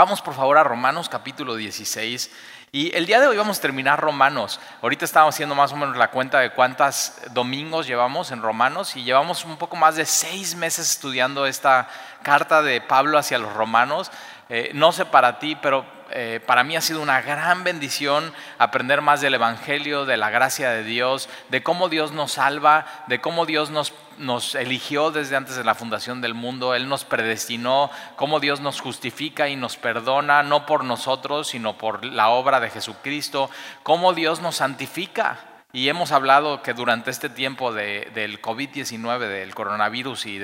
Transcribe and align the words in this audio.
Vamos 0.00 0.22
por 0.22 0.32
favor 0.32 0.56
a 0.56 0.64
Romanos 0.64 1.10
capítulo 1.10 1.56
16. 1.56 2.30
Y 2.72 2.96
el 2.96 3.04
día 3.04 3.20
de 3.20 3.26
hoy 3.26 3.36
vamos 3.36 3.58
a 3.58 3.60
terminar 3.60 4.00
Romanos. 4.00 4.58
Ahorita 4.80 5.04
estamos 5.04 5.34
haciendo 5.34 5.54
más 5.54 5.74
o 5.74 5.76
menos 5.76 5.94
la 5.94 6.10
cuenta 6.10 6.40
de 6.40 6.52
cuántos 6.52 7.12
domingos 7.32 7.86
llevamos 7.86 8.30
en 8.30 8.40
Romanos 8.40 8.96
y 8.96 9.04
llevamos 9.04 9.44
un 9.44 9.58
poco 9.58 9.76
más 9.76 9.96
de 9.96 10.06
seis 10.06 10.54
meses 10.56 10.90
estudiando 10.90 11.44
esta 11.44 11.86
carta 12.22 12.62
de 12.62 12.80
Pablo 12.80 13.18
hacia 13.18 13.36
los 13.36 13.52
romanos. 13.52 14.10
Eh, 14.48 14.70
no 14.72 14.90
sé 14.92 15.04
para 15.04 15.38
ti, 15.38 15.54
pero 15.60 15.84
eh, 16.12 16.40
para 16.44 16.64
mí 16.64 16.76
ha 16.76 16.80
sido 16.80 17.00
una 17.00 17.20
gran 17.22 17.64
bendición 17.64 18.32
aprender 18.58 19.00
más 19.00 19.20
del 19.20 19.34
Evangelio, 19.34 20.04
de 20.04 20.16
la 20.16 20.30
gracia 20.30 20.70
de 20.70 20.84
Dios, 20.84 21.28
de 21.48 21.62
cómo 21.62 21.88
Dios 21.88 22.12
nos 22.12 22.32
salva, 22.32 22.86
de 23.06 23.20
cómo 23.20 23.46
Dios 23.46 23.70
nos, 23.70 24.54
eligió 24.54 25.10
desde 25.10 25.36
antes 25.36 25.56
de 25.56 25.64
la 25.64 25.74
fundación 25.74 26.20
del 26.20 26.34
mundo, 26.34 26.74
Él 26.74 26.88
nos 26.88 27.04
predestinó, 27.04 27.90
cómo 28.16 28.40
Dios 28.40 28.60
nos 28.60 28.80
justifica 28.80 29.48
y 29.48 29.56
nos 29.56 29.76
perdona, 29.76 30.42
no 30.42 30.66
por 30.66 30.84
nosotros, 30.84 31.48
sino 31.48 31.78
por 31.78 32.04
la 32.04 32.28
obra 32.28 32.60
de 32.60 32.70
Jesucristo, 32.70 33.50
cómo 33.82 34.12
Dios 34.12 34.40
nos 34.40 34.56
santifica. 34.56 35.46
Y 35.72 35.88
hemos 35.88 36.10
hablado 36.10 36.62
que 36.62 36.74
durante 36.74 37.12
este 37.12 37.28
tiempo 37.28 37.72
del 37.72 38.42
COVID-19, 38.42 39.18
del 39.20 39.54
coronavirus 39.54 40.26
y 40.26 40.38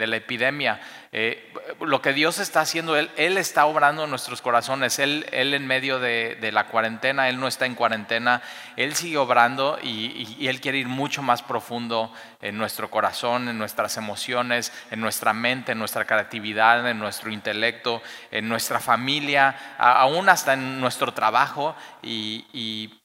de 0.00 0.08
la 0.08 0.16
epidemia, 0.16 0.80
eh, 1.12 1.52
lo 1.80 2.00
que 2.00 2.12
Dios 2.12 2.38
está 2.38 2.60
haciendo, 2.60 2.96
Él, 2.96 3.10
él 3.16 3.36
está 3.36 3.66
obrando 3.66 4.04
en 4.04 4.10
nuestros 4.10 4.40
corazones. 4.42 5.00
Él, 5.00 5.26
él 5.32 5.54
en 5.54 5.66
medio 5.66 5.98
de, 5.98 6.50
la 6.52 6.68
cuarentena, 6.68 7.28
Él 7.28 7.38
no 7.40 7.48
está 7.48 7.66
en 7.66 7.74
cuarentena, 7.74 8.42
Él 8.76 8.94
sigue 8.94 9.18
obrando 9.18 9.78
y, 9.82 10.46
Él 10.48 10.60
quiere 10.60 10.78
ir 10.78 10.88
mucho 10.88 11.22
más 11.22 11.42
profundo 11.42 12.12
en 12.40 12.56
nuestro 12.56 12.90
corazón, 12.90 13.48
en 13.48 13.58
nuestras 13.58 13.96
emociones, 13.96 14.72
en 14.90 15.00
nuestra 15.00 15.32
mente, 15.32 15.72
en 15.72 15.78
nuestra 15.78 16.04
creatividad, 16.04 16.88
en 16.88 16.98
nuestro 16.98 17.30
intelecto, 17.30 18.02
en 18.30 18.48
nuestra 18.48 18.78
familia, 18.78 19.76
aún 19.78 20.28
hasta 20.28 20.54
en 20.54 20.80
nuestro 20.80 21.12
trabajo 21.12 21.74
y, 22.02 22.46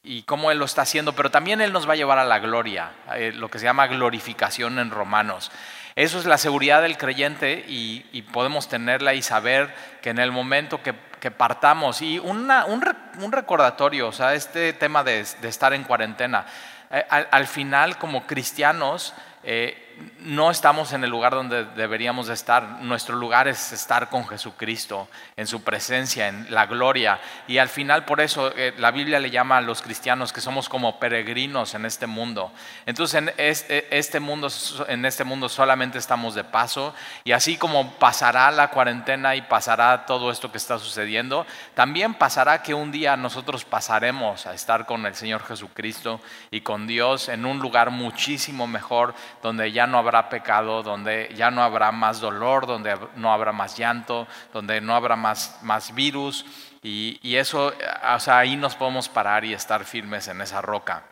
y 0.06 0.22
cómo 0.23 0.52
Él 0.52 0.59
lo 0.59 0.66
está 0.66 0.84
haciendo. 0.84 1.14
Pero 1.14 1.31
también 1.31 1.59
Él 1.59 1.73
nos 1.73 1.89
va 1.89 1.94
a 1.94 1.97
llevar 1.97 2.19
a 2.19 2.25
la 2.25 2.39
gloria, 2.39 2.91
eh, 3.16 3.31
lo 3.34 3.50
que 3.50 3.59
se 3.59 3.66
llama 3.66 3.88
glorificación 3.88 4.80
en 4.80 4.91
Romanos. 4.91 5.52
Eso 5.95 6.19
es 6.19 6.25
la 6.25 6.38
seguridad 6.38 6.81
del 6.81 6.97
creyente 6.97 7.63
y, 7.69 8.21
podemos 8.33 8.67
tenerla 8.67 9.13
y 9.13 9.21
saber 9.21 9.73
que 10.01 10.09
en 10.09 10.19
el 10.19 10.29
momento 10.29 10.81
que, 10.83 10.93
partamos, 11.31 12.01
y 12.01 12.19
un, 12.19 12.51
recordatorio, 13.31 14.09
o 14.09 14.11
sea, 14.11 14.33
este 14.33 14.73
tema 14.73 15.05
de, 15.05 15.21
estar 15.21 15.73
en 15.73 15.85
cuarentena, 15.85 16.45
eh, 16.91 17.03
al, 17.09 17.47
final 17.47 17.97
como 17.97 18.27
cristianos, 18.27 19.13
eh, 19.43 19.84
no 20.19 20.49
estamos 20.49 20.91
en 20.93 21.03
el 21.03 21.09
lugar 21.09 21.33
donde 21.33 21.65
deberíamos 21.65 22.27
de 22.27 22.33
estar. 22.33 22.81
Nuestro 22.81 23.15
lugar 23.15 23.47
es 23.47 23.71
estar 23.71 24.09
con 24.09 24.27
Jesucristo, 24.27 25.07
en 25.38 25.45
su 25.45 25.63
presencia, 25.63 26.27
en 26.27 26.47
la 26.53 26.65
gloria. 26.65 27.19
Y 27.47 27.59
al 27.59 27.69
final 27.69 28.05
por 28.05 28.21
eso 28.21 28.51
eh, 28.55 28.73
la 28.77 28.91
Biblia 28.91 29.19
le 29.19 29.29
llama 29.29 29.57
a 29.57 29.61
los 29.61 29.81
cristianos 29.81 30.33
que 30.33 30.41
somos 30.41 30.67
como 30.67 30.99
peregrinos 30.99 31.75
en 31.75 31.85
este 31.85 32.07
mundo. 32.07 32.51
Entonces 32.85 33.21
en 33.21 33.33
este, 33.38 33.95
este 33.95 34.19
mundo, 34.19 34.49
en 34.88 35.05
este 35.05 35.23
mundo 35.23 35.47
solamente 35.47 35.99
estamos 35.99 36.33
de 36.33 36.43
paso. 36.43 36.95
Y 37.23 37.31
así 37.31 37.57
como 37.57 37.91
pasará 37.93 38.49
la 38.51 38.71
cuarentena 38.71 39.35
y 39.35 39.43
pasará 39.43 40.05
todo 40.05 40.31
esto 40.31 40.51
que 40.51 40.57
está 40.57 40.79
sucediendo, 40.79 41.45
también 41.75 42.16
pasará 42.16 42.63
que 42.63 42.73
un 42.73 42.91
día 42.91 43.16
nosotros 43.16 43.63
pasaremos 43.63 44.47
a 44.47 44.53
estar 44.53 44.85
con 44.85 45.05
el 45.05 45.16
Señor 45.16 45.43
Jesucristo 45.43 46.19
y 46.51 46.61
con 46.61 46.88
Dios 46.88 47.29
en 47.29 47.45
un 47.45 47.59
lugar 47.59 47.91
muchísimo 47.91 48.66
mejor 48.67 49.13
donde 49.43 49.71
ya 49.71 49.84
no 49.88 49.97
habrá 49.97 50.30
pecado, 50.30 50.83
donde 50.83 51.31
ya 51.36 51.52
no 51.52 51.64
habrá 51.64 51.91
más 51.91 52.19
dolor, 52.19 52.67
donde 52.67 52.97
no 53.16 53.33
habrá 53.33 53.52
más 53.52 53.78
llanto, 53.78 54.28
donde 54.53 54.81
no 54.81 54.95
habrá 54.95 55.16
más, 55.16 55.59
más 55.61 55.94
virus. 55.94 56.45
Y, 56.81 57.36
eso, 57.36 57.73
o 58.13 58.19
sea, 58.19 58.39
ahí 58.39 58.56
nos 58.56 58.75
podemos 58.75 59.09
parar 59.09 59.44
y 59.44 59.53
estar 59.53 59.86
firmes 59.86 60.28
en 60.28 60.41
esa 60.41 60.61
roca. 60.61 61.03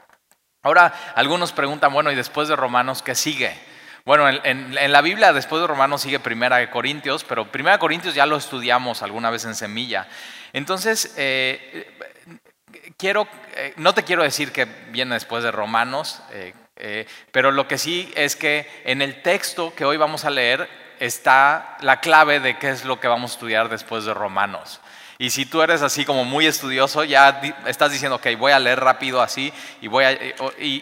Ahora, 0.62 0.94
algunos 1.16 1.52
preguntan, 1.52 1.92
bueno, 1.92 2.12
¿y 2.12 2.16
después 2.16 2.48
de 2.48 2.56
Romanos 2.56 3.02
qué 3.02 3.16
sigue? 3.16 3.60
Bueno, 4.06 4.30
en, 4.30 4.76
la 4.92 5.02
Biblia 5.02 5.34
después 5.34 5.62
de 5.62 5.68
Romanos 5.68 6.02
sigue 6.02 6.20
Primera 6.20 6.70
Corintios, 6.70 7.24
pero 7.24 7.52
Primera 7.52 7.80
Corintios 7.80 8.14
ya 8.14 8.26
lo 8.26 8.38
estudiamos 8.38 9.02
alguna 9.02 9.30
vez 9.30 9.46
en 9.46 9.56
Semilla. 9.56 10.08
Entonces, 10.52 11.16
eh, 11.18 11.98
quiero, 12.98 13.28
eh, 13.56 13.74
no 13.78 13.94
te 13.94 14.04
quiero 14.04 14.24
decir 14.24 14.52
que 14.52 14.66
viene 14.66 15.16
después 15.16 15.44
de 15.44 15.52
Romanos, 15.52 16.22
eh, 16.32 16.54
eh, 16.76 17.06
pero 17.32 17.52
lo 17.52 17.68
que 17.68 17.78
sí 17.78 18.12
es 18.16 18.36
que 18.36 18.68
en 18.86 19.02
el 19.02 19.22
texto 19.22 19.74
que 19.76 19.86
hoy 19.86 19.98
vamos 19.98 20.26
a 20.26 20.30
leer 20.30 20.68
está 21.00 21.78
la 21.82 22.00
clave 22.00 22.40
de 22.40 22.58
qué 22.58 22.70
es 22.70 22.86
lo 22.86 23.00
que 23.00 23.08
vamos 23.08 23.32
a 23.32 23.34
estudiar 23.36 23.70
después 23.70 24.06
de 24.06 24.14
Romanos. 24.14 24.80
Y 25.20 25.30
si 25.30 25.46
tú 25.46 25.62
eres 25.62 25.82
así 25.82 26.06
como 26.06 26.26
muy 26.26 26.48
estudioso, 26.48 27.04
ya 27.04 27.42
estás 27.68 27.92
diciendo, 27.92 28.16
ok, 28.16 28.28
voy 28.38 28.52
a 28.52 28.60
leer 28.60 28.80
rápido 28.80 29.22
así 29.22 29.54
y 29.82 29.88
voy 29.88 30.06
a... 30.06 30.12
Y, 30.60 30.82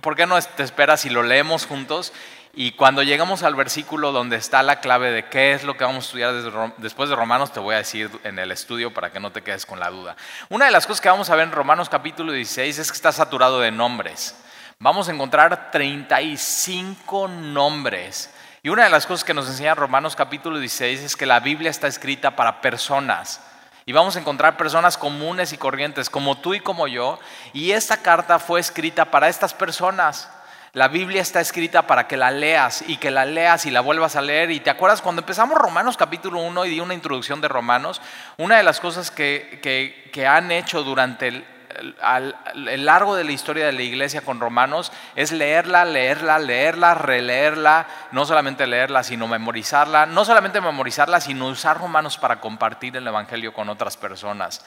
¿Por 0.00 0.16
qué 0.16 0.26
no 0.26 0.40
te 0.40 0.62
esperas 0.62 1.06
y 1.06 1.10
lo 1.10 1.22
leemos 1.22 1.66
juntos? 1.66 2.12
Y 2.52 2.72
cuando 2.72 3.02
llegamos 3.02 3.42
al 3.42 3.54
versículo 3.56 4.12
donde 4.12 4.36
está 4.36 4.62
la 4.62 4.80
clave 4.80 5.10
de 5.10 5.28
qué 5.28 5.54
es 5.54 5.64
lo 5.64 5.76
que 5.76 5.84
vamos 5.84 6.04
a 6.04 6.06
estudiar 6.06 6.74
después 6.76 7.08
de 7.08 7.16
Romanos, 7.16 7.52
te 7.52 7.58
voy 7.58 7.74
a 7.74 7.78
decir 7.78 8.10
en 8.22 8.38
el 8.38 8.52
estudio 8.52 8.92
para 8.94 9.10
que 9.10 9.18
no 9.18 9.32
te 9.32 9.42
quedes 9.42 9.66
con 9.66 9.80
la 9.80 9.90
duda. 9.90 10.14
Una 10.50 10.66
de 10.66 10.70
las 10.70 10.86
cosas 10.86 11.00
que 11.00 11.08
vamos 11.08 11.30
a 11.30 11.36
ver 11.36 11.46
en 11.48 11.52
Romanos 11.52 11.88
capítulo 11.88 12.32
16 12.32 12.78
es 12.78 12.92
que 12.92 12.96
está 12.96 13.12
saturado 13.12 13.60
de 13.60 13.72
nombres 13.72 14.36
vamos 14.84 15.08
a 15.08 15.12
encontrar 15.12 15.70
35 15.70 17.26
nombres. 17.26 18.28
Y 18.62 18.68
una 18.68 18.84
de 18.84 18.90
las 18.90 19.06
cosas 19.06 19.24
que 19.24 19.32
nos 19.32 19.48
enseña 19.48 19.74
Romanos 19.74 20.14
capítulo 20.14 20.58
16 20.58 21.00
es 21.00 21.16
que 21.16 21.24
la 21.24 21.40
Biblia 21.40 21.70
está 21.70 21.86
escrita 21.86 22.36
para 22.36 22.60
personas. 22.60 23.40
Y 23.86 23.92
vamos 23.92 24.14
a 24.14 24.20
encontrar 24.20 24.58
personas 24.58 24.98
comunes 24.98 25.54
y 25.54 25.56
corrientes, 25.56 26.10
como 26.10 26.36
tú 26.36 26.52
y 26.52 26.60
como 26.60 26.86
yo. 26.86 27.18
Y 27.54 27.70
esta 27.70 28.02
carta 28.02 28.38
fue 28.38 28.60
escrita 28.60 29.06
para 29.06 29.30
estas 29.30 29.54
personas. 29.54 30.30
La 30.74 30.88
Biblia 30.88 31.22
está 31.22 31.40
escrita 31.40 31.86
para 31.86 32.06
que 32.06 32.18
la 32.18 32.30
leas 32.30 32.84
y 32.86 32.98
que 32.98 33.10
la 33.10 33.24
leas 33.24 33.64
y 33.64 33.70
la 33.70 33.80
vuelvas 33.80 34.16
a 34.16 34.20
leer. 34.20 34.50
Y 34.50 34.60
te 34.60 34.68
acuerdas 34.68 35.00
cuando 35.00 35.22
empezamos 35.22 35.56
Romanos 35.56 35.96
capítulo 35.96 36.40
1 36.40 36.66
y 36.66 36.70
di 36.70 36.80
una 36.80 36.92
introducción 36.92 37.40
de 37.40 37.48
Romanos, 37.48 38.02
una 38.36 38.58
de 38.58 38.62
las 38.62 38.80
cosas 38.80 39.10
que, 39.10 39.60
que, 39.62 40.10
que 40.12 40.26
han 40.26 40.52
hecho 40.52 40.82
durante 40.82 41.28
el, 41.28 41.53
al, 42.00 42.36
largo 42.84 43.16
de 43.16 43.24
la 43.24 43.32
historia 43.32 43.66
de 43.66 43.72
la 43.72 43.82
iglesia 43.82 44.22
con 44.22 44.40
romanos 44.40 44.92
es 45.16 45.32
leerla, 45.32 45.84
leerla, 45.84 46.38
leerla, 46.38 46.94
releerla, 46.94 47.86
no 48.12 48.26
solamente 48.26 48.66
leerla, 48.66 49.02
sino 49.02 49.26
memorizarla, 49.26 50.06
no 50.06 50.24
solamente 50.24 50.60
memorizarla, 50.60 51.20
sino 51.20 51.48
usar 51.48 51.78
romanos 51.78 52.18
para 52.18 52.40
compartir 52.40 52.96
el 52.96 53.06
Evangelio 53.06 53.52
con 53.52 53.68
otras 53.68 53.96
personas. 53.96 54.64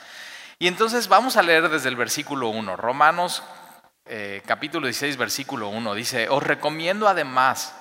Y 0.60 0.68
entonces 0.68 1.08
vamos 1.08 1.38
a 1.38 1.44
leer 1.44 1.70
desde 1.70 1.90
el 1.90 1.96
versículo 1.96 2.50
1, 2.50 2.76
Romanos 2.76 3.44
eh, 4.10 4.42
capítulo 4.46 4.88
16, 4.88 5.18
versículo 5.18 5.68
1, 5.68 5.94
dice, 5.94 6.30
os 6.30 6.42
recomiendo 6.42 7.10
además 7.10 7.76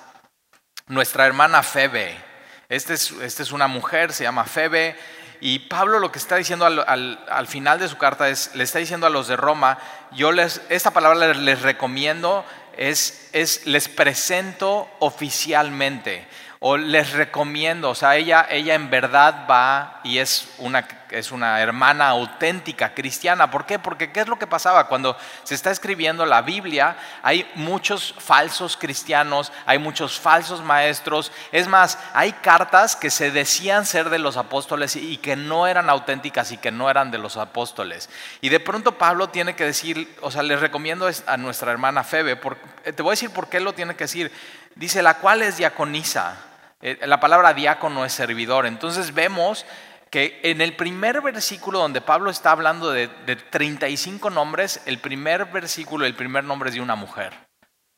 nuestra 0.87 1.25
hermana 1.25 1.63
Febe, 1.63 2.21
esta 2.67 2.93
es, 2.93 3.11
este 3.11 3.43
es 3.43 3.53
una 3.53 3.67
mujer, 3.67 4.11
se 4.11 4.25
llama 4.25 4.43
Febe, 4.43 4.97
y 5.39 5.59
Pablo 5.59 5.99
lo 5.99 6.11
que 6.11 6.19
está 6.19 6.35
diciendo 6.35 6.65
al, 6.65 7.47
final 7.47 7.79
de 7.79 7.87
su 7.87 7.97
carta 7.97 8.29
es, 8.29 8.55
le 8.55 8.63
está 8.63 8.79
diciendo 8.79 9.07
a 9.07 9.09
los 9.09 9.27
de 9.27 9.35
Roma, 9.35 9.77
yo 10.11 10.31
les, 10.31 10.61
esta 10.69 10.91
palabra 10.91 11.33
les, 11.33 11.61
recomiendo, 11.61 12.43
es, 12.77 13.29
es, 13.33 13.65
les 13.65 13.87
presento 13.87 14.89
oficialmente 14.99 16.27
o 16.59 16.77
les 16.77 17.11
recomiendo, 17.11 17.89
o 17.89 17.95
sea, 17.95 18.15
ella, 18.15 18.47
ella 18.49 18.73
en 18.73 18.89
verdad 18.89 19.45
va 19.49 20.01
y 20.03 20.17
es 20.17 20.49
una, 20.57 20.87
es 21.11 21.31
una 21.31 21.61
hermana 21.61 22.09
auténtica 22.09 22.93
cristiana. 22.93 23.51
¿Por 23.51 23.65
qué? 23.65 23.77
Porque 23.77 24.11
¿qué 24.11 24.21
es 24.21 24.27
lo 24.27 24.39
que 24.39 24.47
pasaba? 24.47 24.87
Cuando 24.87 25.15
se 25.43 25.53
está 25.53 25.69
escribiendo 25.69 26.25
la 26.25 26.41
Biblia, 26.41 26.97
hay 27.21 27.47
muchos 27.55 28.15
falsos 28.17 28.75
cristianos, 28.75 29.51
hay 29.65 29.77
muchos 29.77 30.19
falsos 30.19 30.63
maestros. 30.63 31.31
Es 31.51 31.67
más, 31.67 31.99
hay 32.13 32.31
cartas 32.33 32.95
que 32.95 33.11
se 33.11 33.29
decían 33.29 33.85
ser 33.85 34.09
de 34.09 34.19
los 34.19 34.35
apóstoles 34.35 34.95
y 34.95 35.17
que 35.17 35.35
no 35.35 35.67
eran 35.67 35.89
auténticas 35.89 36.51
y 36.51 36.57
que 36.57 36.71
no 36.71 36.89
eran 36.89 37.11
de 37.11 37.19
los 37.19 37.37
apóstoles. 37.37 38.09
Y 38.41 38.49
de 38.49 38.59
pronto 38.59 38.97
Pablo 38.97 39.29
tiene 39.29 39.55
que 39.55 39.65
decir, 39.65 40.15
o 40.21 40.31
sea, 40.31 40.41
les 40.41 40.59
recomiendo 40.59 41.07
a 41.27 41.37
nuestra 41.37 41.71
hermana 41.71 42.03
Febe, 42.03 42.35
te 42.35 43.03
voy 43.03 43.11
a 43.11 43.13
decir 43.13 43.29
por 43.29 43.47
qué 43.47 43.59
lo 43.59 43.73
tiene 43.73 43.95
que 43.95 44.05
decir. 44.05 44.31
Dice, 44.77 45.01
la 45.01 45.15
cual 45.15 45.41
es 45.41 45.57
diaconisa. 45.57 46.37
Eh, 46.81 46.99
la 47.05 47.19
palabra 47.19 47.53
diácono 47.53 48.05
es 48.05 48.13
servidor. 48.13 48.65
Entonces 48.65 49.13
vemos 49.13 49.65
que 50.11 50.39
en 50.43 50.61
el 50.61 50.75
primer 50.75 51.21
versículo 51.21 51.79
donde 51.79 52.01
Pablo 52.01 52.29
está 52.29 52.51
hablando 52.51 52.91
de, 52.91 53.07
35 53.07 54.29
nombres, 54.29 54.81
el 54.85 54.99
primer 54.99 55.45
versículo, 55.45 56.05
el 56.05 56.15
primer 56.15 56.43
nombre 56.43 56.69
es 56.69 56.75
de 56.75 56.81
una 56.81 56.95
mujer. 56.95 57.33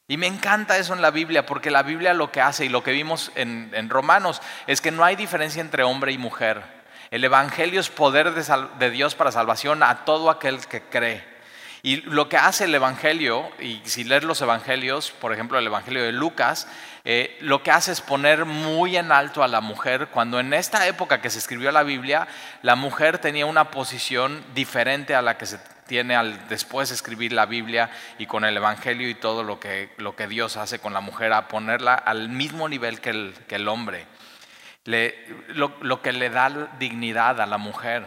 Y 0.07 0.17
me 0.17 0.25
encanta 0.25 0.77
eso 0.77 0.93
en 0.93 1.03
la 1.03 1.11
Biblia, 1.11 1.45
porque 1.45 1.69
la 1.69 1.83
Biblia 1.83 2.15
lo 2.15 2.31
que 2.31 2.41
hace 2.41 2.65
y 2.65 2.69
lo 2.69 2.81
que 2.81 2.93
vimos 2.93 3.31
en, 3.35 3.89
Romanos 3.89 4.41
es 4.65 4.81
que 4.81 4.89
no 4.89 5.03
hay 5.03 5.15
diferencia 5.15 5.61
entre 5.61 5.83
hombre 5.83 6.11
y 6.11 6.17
mujer. 6.17 6.63
El 7.11 7.23
Evangelio 7.23 7.79
es 7.79 7.89
poder 7.89 8.33
de 8.33 8.89
Dios 8.89 9.13
para 9.13 9.31
salvación 9.31 9.83
a 9.83 10.05
todo 10.05 10.31
aquel 10.31 10.65
que 10.65 10.81
cree. 10.81 11.28
Y 11.81 11.97
lo 12.01 12.27
que 12.27 12.37
hace 12.37 12.65
el 12.65 12.75
Evangelio, 12.75 13.49
y 13.59 13.81
si 13.85 14.03
lees 14.03 14.23
los 14.23 14.41
Evangelios, 14.41 15.11
por 15.11 15.33
ejemplo 15.33 15.57
el 15.57 15.67
Evangelio 15.67 16.03
de 16.03 16.11
Lucas, 16.11 16.67
eh, 17.05 17.37
lo 17.39 17.63
que 17.63 17.71
hace 17.71 17.93
es 17.93 18.01
poner 18.01 18.43
muy 18.45 18.97
en 18.97 19.11
alto 19.11 19.43
a 19.43 19.47
la 19.47 19.61
mujer, 19.61 20.07
cuando 20.07 20.39
en 20.39 20.53
esta 20.53 20.87
época 20.87 21.21
que 21.21 21.29
se 21.29 21.39
escribió 21.39 21.71
la 21.71 21.83
Biblia, 21.83 22.27
la 22.63 22.75
mujer 22.75 23.19
tenía 23.19 23.45
una 23.45 23.71
posición 23.71 24.43
diferente 24.53 25.15
a 25.15 25.21
la 25.21 25.37
que 25.37 25.45
se 25.45 25.59
tiene 25.87 26.15
al 26.15 26.47
después 26.49 26.91
escribir 26.91 27.33
la 27.33 27.45
Biblia 27.45 27.89
y 28.19 28.27
con 28.27 28.43
el 28.43 28.55
Evangelio 28.55 29.09
y 29.09 29.15
todo 29.15 29.43
lo 29.43 29.59
que, 29.59 29.91
lo 29.97 30.15
que 30.15 30.27
Dios 30.27 30.57
hace 30.57 30.79
con 30.79 30.93
la 30.93 31.01
mujer, 31.01 31.31
a 31.33 31.47
ponerla 31.47 31.95
al 31.95 32.29
mismo 32.29 32.67
nivel 32.67 32.99
que 32.99 33.09
el, 33.11 33.33
que 33.47 33.55
el 33.55 33.67
hombre. 33.67 34.05
lo, 34.85 35.73
lo, 35.81 36.01
que 36.01 36.11
le 36.11 36.29
da 36.29 36.49
dignidad 36.77 37.41
a 37.41 37.45
la 37.45 37.57
mujer 37.57 38.05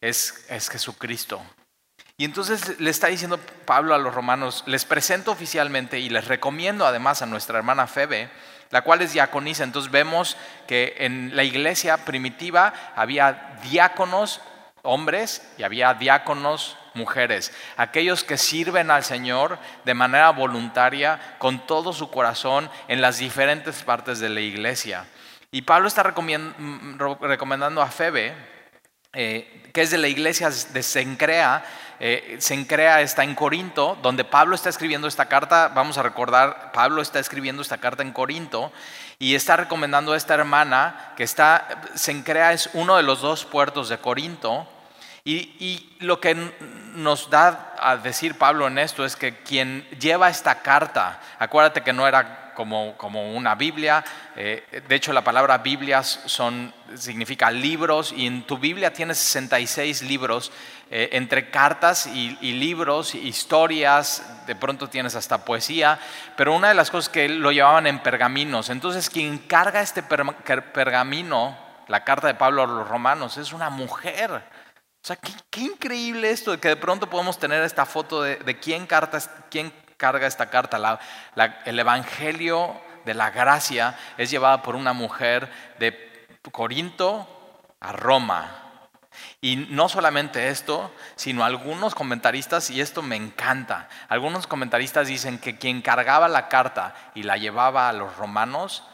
es, 0.00 0.46
es 0.48 0.68
Jesucristo. 0.68 1.42
Y 2.18 2.24
entonces 2.24 2.80
le 2.80 2.90
está 2.90 3.08
diciendo 3.08 3.38
Pablo 3.66 3.94
a 3.94 3.98
los 3.98 4.14
romanos, 4.14 4.64
les 4.66 4.86
presento 4.86 5.30
oficialmente 5.30 5.98
y 5.98 6.08
les 6.08 6.26
recomiendo 6.26 6.86
además 6.86 7.20
a 7.20 7.26
nuestra 7.26 7.58
hermana 7.58 7.86
Febe, 7.86 8.30
la 8.70 8.82
cual 8.82 9.02
es 9.02 9.12
diaconisa. 9.12 9.64
Entonces 9.64 9.92
vemos 9.92 10.38
que 10.66 10.94
en 10.98 11.36
la 11.36 11.44
iglesia 11.44 11.98
primitiva 12.06 12.72
había 12.96 13.58
diáconos 13.62 14.40
hombres 14.82 15.46
y 15.58 15.64
había 15.64 15.92
diáconos 15.92 16.78
mujeres, 16.94 17.52
aquellos 17.76 18.24
que 18.24 18.38
sirven 18.38 18.90
al 18.90 19.04
Señor 19.04 19.58
de 19.84 19.92
manera 19.92 20.30
voluntaria, 20.30 21.36
con 21.38 21.66
todo 21.66 21.92
su 21.92 22.10
corazón, 22.10 22.70
en 22.88 23.02
las 23.02 23.18
diferentes 23.18 23.82
partes 23.82 24.18
de 24.20 24.30
la 24.30 24.40
iglesia. 24.40 25.04
Y 25.50 25.62
Pablo 25.62 25.88
está 25.88 26.02
recomendando 26.02 27.82
a 27.82 27.88
Febe, 27.88 28.34
eh, 29.12 29.70
que 29.72 29.82
es 29.82 29.90
de 29.90 29.98
la 29.98 30.08
iglesia 30.08 30.50
de 30.50 30.82
Sencrea, 30.82 31.64
eh, 32.00 32.36
Sencrea 32.40 33.00
está 33.00 33.24
en 33.24 33.34
Corinto, 33.34 33.98
donde 34.02 34.24
Pablo 34.24 34.54
está 34.54 34.68
escribiendo 34.68 35.08
esta 35.08 35.26
carta, 35.26 35.68
vamos 35.68 35.98
a 35.98 36.02
recordar, 36.02 36.72
Pablo 36.72 37.02
está 37.02 37.18
escribiendo 37.18 37.62
esta 37.62 37.78
carta 37.78 38.02
en 38.02 38.12
Corinto 38.12 38.72
y 39.18 39.34
está 39.34 39.56
recomendando 39.56 40.12
a 40.12 40.16
esta 40.16 40.34
hermana 40.34 41.12
que 41.16 41.24
está, 41.24 41.82
Sencrea 41.94 42.52
es 42.52 42.70
uno 42.74 42.96
de 42.96 43.02
los 43.02 43.20
dos 43.20 43.44
puertos 43.44 43.88
de 43.88 43.98
Corinto, 43.98 44.68
y, 45.28 45.96
lo 45.98 46.20
que 46.20 46.36
nos 46.94 47.30
da 47.30 47.74
a 47.80 47.96
decir 47.96 48.38
Pablo 48.38 48.68
en 48.68 48.78
esto 48.78 49.04
es 49.04 49.16
que 49.16 49.38
quien 49.38 49.84
lleva 49.98 50.28
esta 50.28 50.62
carta, 50.62 51.20
acuérdate 51.40 51.82
que 51.82 51.92
no 51.92 52.06
era 52.06 52.52
como, 52.54 52.96
como 52.96 53.34
una 53.34 53.56
Biblia, 53.56 54.04
eh, 54.36 54.84
de 54.88 54.94
hecho 54.94 55.12
la 55.12 55.24
palabra 55.24 55.58
Biblias 55.58 56.20
son, 56.26 56.72
significa 56.94 57.50
libros 57.50 58.14
y 58.16 58.28
en 58.28 58.46
tu 58.46 58.56
Biblia 58.56 58.92
tienes 58.92 59.18
66 59.18 60.02
libros 60.02 60.52
eh, 60.88 61.08
entre 61.12 61.50
cartas 61.50 62.06
y, 62.06 62.36
libros, 62.40 63.16
historias, 63.16 64.22
de 64.46 64.54
pronto 64.54 64.88
tienes 64.88 65.16
hasta 65.16 65.44
poesía, 65.44 65.98
pero 66.36 66.54
una 66.54 66.68
de 66.68 66.74
las 66.74 66.92
cosas 66.92 67.08
que 67.08 67.28
lo 67.28 67.50
llevaban 67.50 67.88
en 67.88 68.00
pergaminos, 68.00 68.70
entonces 68.70 69.10
quien 69.10 69.38
carga 69.38 69.80
este 69.80 70.04
pergamino, 70.04 71.58
la 71.88 72.04
carta 72.04 72.28
de 72.28 72.34
Pablo 72.34 72.62
a 72.62 72.66
los 72.66 72.88
romanos, 72.88 73.36
es 73.36 73.52
una 73.52 73.68
mujer. 73.68 74.30
O 74.30 75.06
sea, 75.06 75.16
qué, 75.50 75.60
increíble 75.60 76.30
esto 76.30 76.58
que 76.60 76.68
de 76.68 76.76
pronto 76.76 77.10
podemos 77.10 77.36
tener 77.38 77.62
esta 77.64 77.84
foto 77.84 78.22
de, 78.22 78.58
quién, 78.60 78.88
quién, 79.50 79.72
carga 79.96 80.26
esta 80.28 80.50
carta. 80.50 81.00
el 81.64 81.78
Evangelio 81.78 82.80
de 83.04 83.14
la 83.14 83.30
gracia 83.30 83.98
es 84.16 84.30
llevada 84.30 84.62
por 84.62 84.76
una 84.76 84.92
mujer 84.92 85.50
de 85.80 86.26
Corinto 86.52 87.26
a 87.80 87.92
Roma. 87.92 88.65
Y 89.40 89.56
no 89.56 89.88
solamente 89.88 90.48
esto, 90.48 90.92
sino 91.14 91.44
algunos 91.44 91.94
comentaristas, 91.94 92.70
y 92.70 92.80
esto 92.80 93.02
me 93.02 93.16
encanta, 93.16 93.88
algunos 94.08 94.46
comentaristas 94.46 95.08
dicen 95.08 95.38
que 95.38 95.58
quien 95.58 95.82
cargaba 95.82 96.28
la 96.28 96.48
carta 96.48 96.94
y 97.14 97.22
la 97.22 97.36
llevaba 97.36 97.88
a 97.88 97.92
los 97.92 98.16
romanos, 98.16 98.84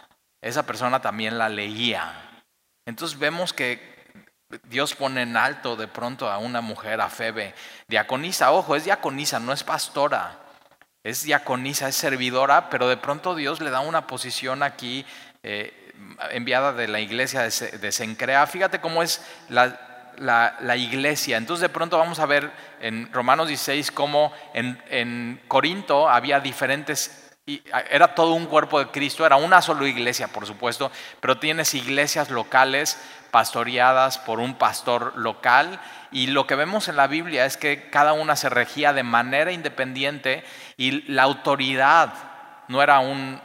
esa 0.41 0.65
persona 0.65 1.01
también 1.01 1.39
la 1.39 1.49
leía. 1.49 2.43
Entonces 2.87 3.19
vemos 3.19 3.53
que 3.53 3.93
Dios 4.65 4.95
pone 4.95 5.23
en 5.23 5.37
alto 5.37 5.77
de 5.77 5.89
pronto 5.89 6.29
a 6.29 6.39
una 6.39 6.61
mujer, 6.61 7.01
a 7.01 7.09
Febe, 7.09 7.55
diaconisa, 7.89 8.53
ojo, 8.53 8.77
es 8.77 8.85
diaconisa, 8.85 9.39
no 9.41 9.53
es 9.53 9.65
pastora, 9.65 10.39
es 11.03 11.23
diaconisa, 11.23 11.89
es 11.89 11.97
servidora, 11.97 12.69
pero 12.69 12.89
de 12.89 12.97
pronto 12.97 13.35
Dios 13.35 13.61
le 13.61 13.71
da 13.71 13.81
una 13.81 14.07
posición 14.07 14.63
aquí 14.63 15.07
eh, 15.43 15.93
enviada 16.31 16.73
de 16.73 16.89
la 16.89 17.01
iglesia 17.01 17.43
de 17.43 17.93
Sencrea. 17.93 18.47
Fíjate 18.47 18.81
cómo 18.81 19.03
es 19.03 19.25
la, 19.49 19.92
la, 20.19 20.77
iglesia. 20.77 21.37
Entonces 21.37 21.63
de 21.63 21.69
pronto 21.69 21.99
vamos 21.99 22.19
a 22.19 22.27
ver 22.27 22.51
en 22.81 23.13
Romanos 23.13 23.49
16 23.49 23.91
cómo 23.91 24.33
en, 24.55 25.41
Corinto 25.49 26.09
había 26.09 26.41
diferentes 26.41 27.19
era 27.91 28.15
todo 28.15 28.35
un 28.35 28.47
cuerpo 28.47 28.79
de 28.79 28.93
Cristo, 28.93 29.27
era 29.27 29.35
una 29.35 29.61
sola 29.61 29.89
iglesia, 29.89 30.29
por 30.29 30.47
supuesto, 30.47 30.93
pero 31.21 31.39
tienes 31.39 31.75
iglesias 31.75 32.31
locales 32.31 32.97
pastoreadas 33.33 34.19
por 34.19 34.39
un 34.39 34.55
pastor 34.55 35.13
local 35.17 35.81
y 36.13 36.29
lo 36.29 36.47
que 36.47 36.55
vemos 36.55 36.87
en 36.87 36.97
la 36.97 37.09
Biblia 37.09 37.45
es 37.45 37.57
que 37.57 37.91
cada 37.91 38.13
una 38.13 38.37
se 38.37 38.49
regía 38.49 38.93
de 38.93 39.03
manera 39.03 39.51
independiente 39.51 40.45
y 40.77 41.03
la 41.11 41.25
autoridad 41.25 42.13
no 42.69 42.81
era 42.81 43.01
un, 43.01 43.41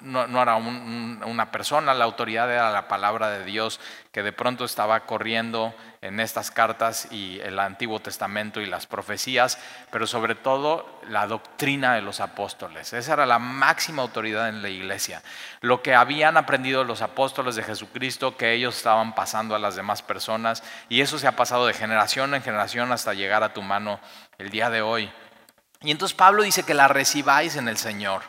no, 0.00 0.42
era 0.42 0.56
una 0.56 1.50
persona, 1.50 1.94
la 1.94 2.04
autoridad 2.04 2.50
era 2.50 2.70
la 2.70 2.88
palabra 2.88 3.30
de 3.30 3.44
Dios 3.44 3.80
que 4.12 4.22
de 4.22 4.32
pronto 4.32 4.64
estaba 4.64 5.00
corriendo 5.00 5.74
en 6.06 6.20
estas 6.20 6.50
cartas 6.50 7.08
y 7.10 7.40
el 7.40 7.58
Antiguo 7.58 8.00
Testamento 8.00 8.60
y 8.60 8.66
las 8.66 8.86
profecías, 8.86 9.58
pero 9.90 10.06
sobre 10.06 10.34
todo 10.34 11.00
la 11.08 11.26
doctrina 11.26 11.94
de 11.94 12.02
los 12.02 12.20
apóstoles. 12.20 12.92
Esa 12.92 13.12
era 13.12 13.26
la 13.26 13.38
máxima 13.38 14.02
autoridad 14.02 14.48
en 14.48 14.62
la 14.62 14.68
iglesia. 14.68 15.22
Lo 15.60 15.82
que 15.82 15.94
habían 15.94 16.36
aprendido 16.36 16.84
los 16.84 17.02
apóstoles 17.02 17.56
de 17.56 17.62
Jesucristo, 17.62 18.36
que 18.36 18.52
ellos 18.52 18.76
estaban 18.76 19.14
pasando 19.14 19.54
a 19.54 19.58
las 19.58 19.76
demás 19.76 20.02
personas, 20.02 20.62
y 20.88 21.00
eso 21.00 21.18
se 21.18 21.26
ha 21.26 21.36
pasado 21.36 21.66
de 21.66 21.74
generación 21.74 22.34
en 22.34 22.42
generación 22.42 22.92
hasta 22.92 23.14
llegar 23.14 23.42
a 23.42 23.52
tu 23.52 23.62
mano 23.62 24.00
el 24.38 24.50
día 24.50 24.70
de 24.70 24.82
hoy. 24.82 25.10
Y 25.82 25.90
entonces 25.90 26.16
Pablo 26.16 26.42
dice 26.42 26.62
que 26.62 26.74
la 26.74 26.88
recibáis 26.88 27.56
en 27.56 27.68
el 27.68 27.76
Señor 27.76 28.22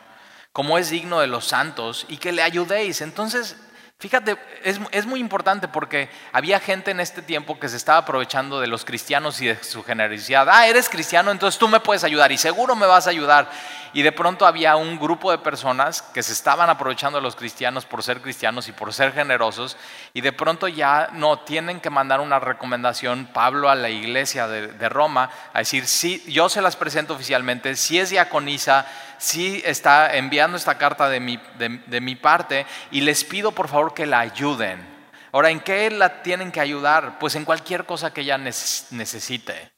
como 0.58 0.76
es 0.76 0.90
digno 0.90 1.20
de 1.20 1.28
los 1.28 1.44
santos 1.46 2.04
y 2.08 2.16
que 2.16 2.32
le 2.32 2.42
ayudéis. 2.42 3.00
Entonces, 3.00 3.56
Fíjate, 4.00 4.36
es, 4.62 5.06
muy 5.06 5.18
importante 5.18 5.66
porque 5.66 6.08
había 6.32 6.60
gente 6.60 6.92
en 6.92 7.00
este 7.00 7.20
tiempo 7.20 7.58
que 7.58 7.68
se 7.68 7.76
estaba 7.76 7.98
aprovechando 7.98 8.60
de 8.60 8.68
los 8.68 8.84
cristianos 8.84 9.40
y 9.40 9.46
de 9.46 9.64
su 9.64 9.82
generosidad. 9.82 10.48
Ah, 10.48 10.68
eres 10.68 10.88
cristiano, 10.88 11.32
entonces 11.32 11.58
tú 11.58 11.66
me 11.66 11.80
puedes 11.80 12.04
ayudar 12.04 12.30
y 12.30 12.38
seguro 12.38 12.76
me 12.76 12.86
vas 12.86 13.08
a 13.08 13.10
ayudar. 13.10 13.50
Y 13.92 14.02
de 14.02 14.12
pronto 14.12 14.46
había 14.46 14.76
un 14.76 14.98
grupo 14.98 15.30
de 15.30 15.38
personas 15.38 16.02
que 16.02 16.22
se 16.22 16.32
estaban 16.32 16.68
aprovechando 16.68 17.18
de 17.18 17.22
los 17.22 17.36
cristianos 17.36 17.86
por 17.86 18.02
ser 18.02 18.20
cristianos 18.20 18.68
y 18.68 18.72
por 18.72 18.92
ser 18.92 19.12
generosos. 19.12 19.76
Y 20.12 20.20
de 20.20 20.32
pronto 20.32 20.68
ya 20.68 21.08
no 21.12 21.40
tienen 21.40 21.80
que 21.80 21.90
mandar 21.90 22.20
una 22.20 22.38
recomendación, 22.38 23.28
Pablo, 23.32 23.70
a 23.70 23.74
la 23.74 23.90
iglesia 23.90 24.46
de, 24.46 24.88
Roma, 24.88 25.30
a 25.52 25.58
decir, 25.60 25.86
sí, 25.86 26.22
yo 26.28 26.48
se 26.48 26.62
las 26.62 26.76
presento 26.76 27.14
oficialmente, 27.14 27.76
si 27.76 27.98
es 27.98 28.10
diaconisa, 28.10 28.86
sí 29.18 29.62
está 29.64 30.16
enviando 30.16 30.56
esta 30.56 30.78
carta 30.78 31.08
de 31.08 31.20
mi, 31.20 31.40
de, 31.58 32.00
mi 32.00 32.14
parte 32.14 32.66
y 32.90 33.00
les 33.00 33.24
pido 33.24 33.52
por 33.52 33.68
favor 33.68 33.94
que 33.94 34.06
la 34.06 34.20
ayuden. 34.20 34.98
Ahora, 35.32 35.50
¿en 35.50 35.60
qué 35.60 35.90
la 35.90 36.22
tienen 36.22 36.52
que 36.52 36.60
ayudar? 36.60 37.18
Pues 37.18 37.34
en 37.34 37.44
cualquier 37.44 37.84
cosa 37.84 38.12
que 38.12 38.22
ella 38.22 38.38
necesite. 38.38 39.72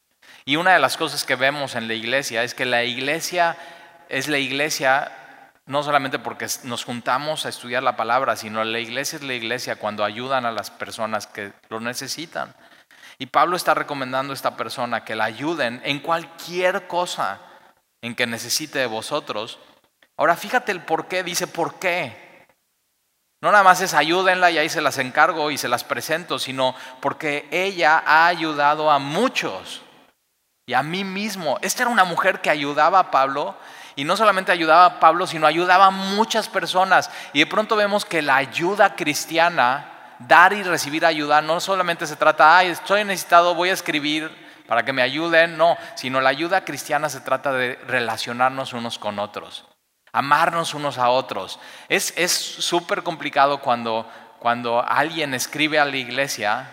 Y 0.44 0.56
una 0.56 0.72
de 0.72 0.78
las 0.78 0.96
cosas 0.96 1.24
que 1.24 1.34
vemos 1.34 1.74
en 1.74 1.88
la 1.88 1.94
iglesia 1.94 2.42
es 2.42 2.54
que 2.54 2.64
la 2.64 2.84
iglesia 2.84 3.56
es 4.10 4.28
la 4.28 4.38
iglesia 4.38 5.12
no 5.66 5.84
solamente 5.84 6.18
porque 6.18 6.48
nos 6.64 6.84
juntamos 6.84 7.46
a 7.46 7.48
estudiar 7.48 7.82
la 7.82 7.96
palabra, 7.96 8.34
sino 8.34 8.64
la 8.64 8.80
iglesia 8.80 9.16
es 9.16 9.22
la 9.22 9.34
iglesia 9.34 9.76
cuando 9.76 10.04
ayudan 10.04 10.44
a 10.44 10.50
las 10.50 10.70
personas 10.70 11.28
que 11.28 11.52
lo 11.68 11.78
necesitan. 11.78 12.54
Y 13.18 13.26
Pablo 13.26 13.56
está 13.56 13.74
recomendando 13.74 14.32
a 14.32 14.34
esta 14.34 14.56
persona 14.56 15.04
que 15.04 15.14
la 15.14 15.24
ayuden 15.24 15.80
en 15.84 16.00
cualquier 16.00 16.88
cosa 16.88 17.40
en 18.02 18.16
que 18.16 18.26
necesite 18.26 18.80
de 18.80 18.86
vosotros. 18.86 19.60
Ahora 20.16 20.34
fíjate 20.34 20.72
el 20.72 20.82
por 20.82 21.06
qué, 21.06 21.22
dice 21.22 21.46
por 21.46 21.78
qué. 21.78 22.46
No 23.40 23.52
nada 23.52 23.62
más 23.62 23.80
es 23.80 23.94
ayúdenla 23.94 24.50
y 24.50 24.58
ahí 24.58 24.68
se 24.68 24.82
las 24.82 24.98
encargo 24.98 25.50
y 25.50 25.56
se 25.56 25.68
las 25.68 25.84
presento, 25.84 26.38
sino 26.38 26.74
porque 27.00 27.46
ella 27.52 28.02
ha 28.04 28.26
ayudado 28.26 28.90
a 28.90 28.98
muchos 28.98 29.82
y 30.66 30.74
a 30.74 30.82
mí 30.82 31.04
mismo. 31.04 31.58
Esta 31.62 31.84
era 31.84 31.92
una 31.92 32.04
mujer 32.04 32.40
que 32.40 32.50
ayudaba 32.50 32.98
a 32.98 33.10
Pablo 33.10 33.56
y 34.00 34.04
no 34.04 34.16
solamente 34.16 34.50
ayudaba 34.50 34.86
a 34.86 34.98
Pablo, 34.98 35.26
sino 35.26 35.46
ayudaba 35.46 35.84
a 35.84 35.90
muchas 35.90 36.48
personas. 36.48 37.10
Y 37.34 37.40
de 37.40 37.46
pronto 37.46 37.76
vemos 37.76 38.06
que 38.06 38.22
la 38.22 38.36
ayuda 38.36 38.96
cristiana, 38.96 40.14
dar 40.20 40.54
y 40.54 40.62
recibir 40.62 41.04
ayuda, 41.04 41.42
no 41.42 41.60
solamente 41.60 42.06
se 42.06 42.16
trata, 42.16 42.56
ay, 42.56 42.68
estoy 42.68 43.04
necesitado, 43.04 43.54
voy 43.54 43.68
a 43.68 43.74
escribir 43.74 44.30
para 44.66 44.86
que 44.86 44.94
me 44.94 45.02
ayuden, 45.02 45.58
no, 45.58 45.76
sino 45.96 46.22
la 46.22 46.30
ayuda 46.30 46.64
cristiana 46.64 47.10
se 47.10 47.20
trata 47.20 47.52
de 47.52 47.78
relacionarnos 47.86 48.72
unos 48.72 48.98
con 48.98 49.18
otros, 49.18 49.66
amarnos 50.14 50.72
unos 50.72 50.96
a 50.96 51.10
otros. 51.10 51.60
Es 51.90 52.14
súper 52.32 53.02
complicado 53.02 53.60
cuando, 53.60 54.10
cuando 54.38 54.82
alguien 54.82 55.34
escribe 55.34 55.78
a 55.78 55.84
la 55.84 55.98
iglesia 55.98 56.70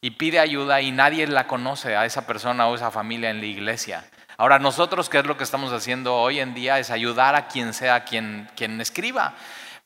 y 0.00 0.10
pide 0.10 0.40
ayuda 0.40 0.80
y 0.80 0.90
nadie 0.90 1.28
la 1.28 1.46
conoce 1.46 1.94
a 1.94 2.06
esa 2.06 2.26
persona 2.26 2.66
o 2.66 2.74
esa 2.74 2.90
familia 2.90 3.30
en 3.30 3.38
la 3.38 3.46
iglesia. 3.46 4.04
Ahora 4.40 4.58
nosotros, 4.58 5.10
¿qué 5.10 5.18
es 5.18 5.26
lo 5.26 5.36
que 5.36 5.44
estamos 5.44 5.70
haciendo 5.70 6.16
hoy 6.16 6.40
en 6.40 6.54
día? 6.54 6.78
Es 6.78 6.90
ayudar 6.90 7.34
a 7.34 7.46
quien 7.46 7.74
sea 7.74 8.04
quien, 8.04 8.48
quien 8.56 8.80
escriba. 8.80 9.34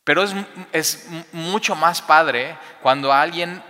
Pero 0.05 0.23
es, 0.23 0.33
es 0.71 1.09
mucho 1.33 1.75
más 1.75 2.01
padre 2.01 2.57
cuando 2.81 3.13
alguien 3.13 3.61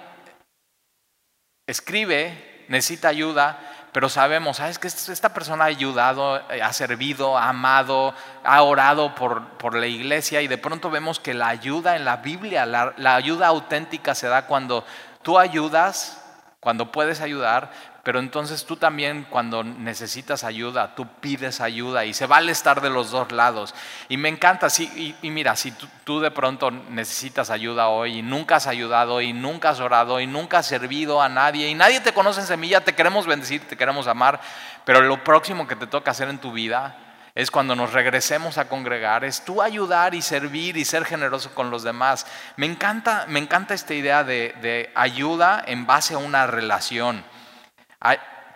escribe, 1.67 2.67
necesita 2.69 3.09
ayuda, 3.09 3.59
pero 3.93 4.11
sabemos, 4.11 4.59
¿sabes 4.59 4.79
que 4.79 4.89
esta 4.89 5.33
persona 5.33 5.65
ha 5.65 5.69
ayudado, 5.69 6.35
ha 6.35 6.73
servido, 6.75 7.39
ha 7.39 7.49
amado, 7.49 8.13
ha 8.45 8.63
orado 8.63 9.15
por, 9.15 9.57
por 9.57 9.75
la 9.75 9.87
iglesia 9.87 10.43
y 10.43 10.49
de 10.49 10.59
pronto 10.59 10.91
vemos 10.91 11.19
que 11.19 11.33
la 11.33 11.49
ayuda 11.49 11.97
en 11.97 12.05
la 12.05 12.19
Biblia, 12.19 12.67
la 12.67 13.15
ayuda 13.15 13.47
auténtica 13.47 14.15
se 14.15 14.29
da 14.29 14.47
cuando 14.47 14.85
tú 15.23 15.39
ayudas, 15.39 16.23
cuando 16.61 16.93
puedes 16.93 17.23
ayudar, 17.23 17.94
pero 18.05 18.19
entonces 18.19 18.67
tú 18.67 18.77
también 18.77 19.27
cuando 19.31 19.65
necesitas 19.65 20.45
ayuda, 20.45 20.95
tú 20.95 21.09
pides 21.21 21.63
ayuda 21.63 22.05
y 22.05 22.13
se 22.13 22.27
vale 22.27 22.53
estar 22.53 22.83
de 22.83 22.91
los 22.91 23.11
dos 23.11 23.33
lados. 23.33 23.75
Y 24.11 24.19
me 24.19 24.29
encanta, 24.29 24.69
sí, 24.69 25.17
y, 25.23 25.31
mira, 25.31 25.57
si 25.57 25.73
tú, 26.05 26.21
de 26.21 26.31
pronto 26.31 26.71
necesitas 26.71 27.49
ayuda 27.49 27.89
hoy 27.89 28.19
y 28.19 28.23
nunca 28.23 28.57
has 28.57 28.67
ayudado 28.67 29.23
y 29.23 29.33
nunca 29.33 29.71
has 29.71 29.81
orado 29.81 30.21
y 30.21 30.27
nunca 30.27 30.59
has 30.59 30.67
servido 30.67 31.23
a 31.23 31.31
nadie 31.31 31.69
y 31.69 31.75
nadie 31.75 32.01
te 32.01 32.13
conoce 32.13 32.41
en 32.41 32.47
semilla, 32.47 32.85
te 32.85 32.95
queremos 32.95 33.27
bendecir, 33.27 33.67
te 33.67 33.77
queremos 33.77 34.07
amar, 34.07 34.39
pero 34.85 35.01
lo 35.01 35.25
próximo 35.25 35.67
que 35.67 35.75
te 35.75 35.87
toca 35.87 36.11
hacer 36.11 36.29
en 36.29 36.39
tu 36.39 36.53
vida 36.53 36.99
es 37.35 37.51
cuando 37.51 37.75
nos 37.75 37.95
regresemos 37.95 38.59
a 38.59 38.69
congregar, 38.69 39.25
es 39.25 39.47
tú 39.47 39.63
ayudar 39.63 40.15
y 40.15 40.21
servir 40.21 40.77
y 40.77 40.85
ser 40.85 41.07
generoso 41.07 41.55
con 41.55 41.71
los 41.71 41.83
demás. 41.83 42.27
Me 42.57 42.67
encanta, 42.67 43.25
me 43.29 43.41
encanta 43.41 43.73
esta 43.73 43.95
idea 43.95 44.25
de, 44.25 44.55
de 44.61 44.93
ayuda 44.95 45.65
en 45.67 45.87
base 45.87 46.15
a 46.15 46.19
una 46.19 46.47
relación. 46.47 47.25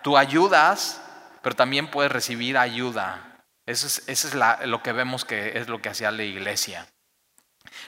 Tú 0.01 0.17
ayudas, 0.17 1.01
pero 1.41 1.55
también 1.55 1.91
puedes 1.91 2.11
recibir 2.11 2.57
ayuda. 2.57 3.29
Eso 3.65 3.87
es, 4.07 4.33
lo 4.33 4.81
que 4.81 4.93
vemos 4.93 5.25
que 5.25 5.57
es 5.59 5.67
lo 5.67 5.81
que 5.81 5.89
hacía 5.89 6.11
la 6.11 6.23
iglesia. 6.23 6.87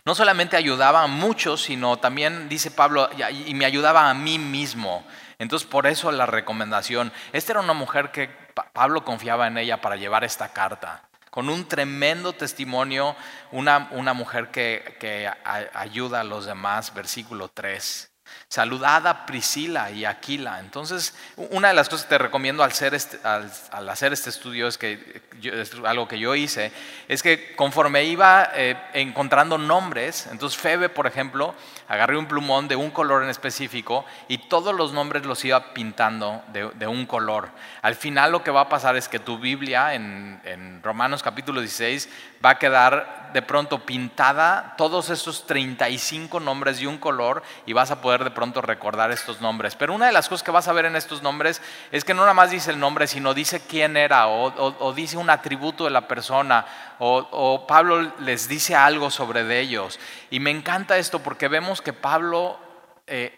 No 0.05 0.13
solamente 0.13 0.57
ayudaba 0.57 1.03
a 1.03 1.07
muchos, 1.07 1.63
sino 1.63 1.97
también, 1.97 2.49
dice 2.49 2.69
Pablo, 2.69 3.09
y 3.47 3.53
me 3.53 3.65
ayudaba 3.65 4.09
a 4.09 4.13
mí 4.13 4.37
mismo. 4.37 5.05
Entonces, 5.39 5.67
por 5.67 5.87
eso 5.87 6.11
la 6.11 6.25
recomendación. 6.25 7.11
Esta 7.33 7.53
era 7.53 7.61
una 7.61 7.73
mujer 7.73 8.11
que 8.11 8.29
Pablo 8.73 9.03
confiaba 9.03 9.47
en 9.47 9.57
ella 9.57 9.81
para 9.81 9.95
llevar 9.95 10.23
esta 10.23 10.53
carta. 10.53 11.09
Con 11.31 11.49
un 11.49 11.67
tremendo 11.67 12.33
testimonio, 12.33 13.15
una, 13.51 13.79
mujer 14.13 14.51
que, 14.51 14.97
que 14.99 15.31
ayuda 15.73 16.19
a 16.19 16.25
los 16.25 16.45
demás, 16.45 16.93
versículo 16.93 17.47
3. 17.47 18.10
Saludad 18.51 19.07
a 19.07 19.25
Priscila 19.25 19.91
y 19.91 20.03
Aquila. 20.03 20.59
Entonces, 20.59 21.15
una 21.37 21.69
de 21.69 21.73
las 21.73 21.87
cosas 21.87 22.03
que 22.03 22.09
te 22.09 22.17
recomiendo 22.17 22.63
al, 22.63 22.71
este, 22.71 23.17
hacer 23.23 24.11
este 24.11 24.29
estudio, 24.29 24.67
es 24.67 24.77
que 24.77 25.21
es 25.41 25.71
algo 25.85 26.05
que 26.05 26.19
yo 26.19 26.35
hice, 26.35 26.73
es 27.07 27.23
que 27.23 27.55
conforme 27.55 28.03
iba 28.03 28.49
eh, 28.53 28.75
encontrando 28.91 29.57
nombres, 29.57 30.27
entonces 30.29 30.59
Febe, 30.59 30.89
por 30.89 31.07
ejemplo, 31.07 31.55
agarré 31.87 32.17
un 32.17 32.25
plumón 32.25 32.67
de 32.67 32.75
un 32.75 32.91
color 32.91 33.23
en 33.23 33.29
específico 33.29 34.03
y 34.27 34.37
todos 34.49 34.75
los 34.75 34.91
nombres 34.91 35.25
los 35.25 35.45
iba 35.45 35.73
pintando 35.73 36.43
de, 36.51 36.87
un 36.87 37.05
color. 37.05 37.51
Al 37.81 37.95
final 37.95 38.33
lo 38.33 38.43
que 38.43 38.51
va 38.51 38.61
a 38.61 38.69
pasar 38.69 38.97
es 38.97 39.07
que 39.07 39.19
tu 39.19 39.39
Biblia 39.39 39.93
en, 39.93 40.41
en 40.43 40.83
Romanos 40.83 41.23
capítulo 41.23 41.61
16 41.61 42.09
va 42.43 42.51
a 42.51 42.59
quedar 42.59 43.21
de 43.33 43.41
pronto 43.41 43.85
pintada 43.85 44.75
todos 44.77 45.09
estos 45.09 45.45
35 45.45 46.39
nombres 46.39 46.79
de 46.79 46.87
un 46.87 46.97
color 46.97 47.43
y 47.65 47.73
vas 47.73 47.91
a 47.91 48.01
poder 48.01 48.23
de 48.23 48.31
pronto 48.31 48.61
recordar 48.61 49.11
estos 49.11 49.41
nombres. 49.41 49.75
Pero 49.75 49.93
una 49.93 50.07
de 50.07 50.11
las 50.11 50.27
cosas 50.27 50.43
que 50.43 50.51
vas 50.51 50.67
a 50.67 50.73
ver 50.73 50.85
en 50.85 50.95
estos 50.95 51.21
nombres 51.21 51.61
es 51.91 52.03
que 52.03 52.13
no 52.13 52.21
nada 52.21 52.33
más 52.33 52.51
dice 52.51 52.71
el 52.71 52.79
nombre, 52.79 53.07
sino 53.07 53.33
dice 53.33 53.61
quién 53.65 53.97
era 53.97 54.27
o, 54.27 54.93
dice 54.93 55.17
un 55.17 55.29
atributo 55.29 55.85
de 55.85 55.91
la 55.91 56.07
persona 56.07 56.65
o, 56.99 57.65
Pablo 57.67 58.13
les 58.19 58.47
dice 58.47 58.75
algo 58.75 59.09
sobre 59.09 59.59
ellos. 59.59 59.99
Y 60.29 60.39
me 60.39 60.51
encanta 60.51 60.97
esto 60.97 61.19
porque 61.19 61.47
vemos 61.47 61.81
que 61.81 61.93
Pablo... 61.93 62.59
Eh, 63.07 63.37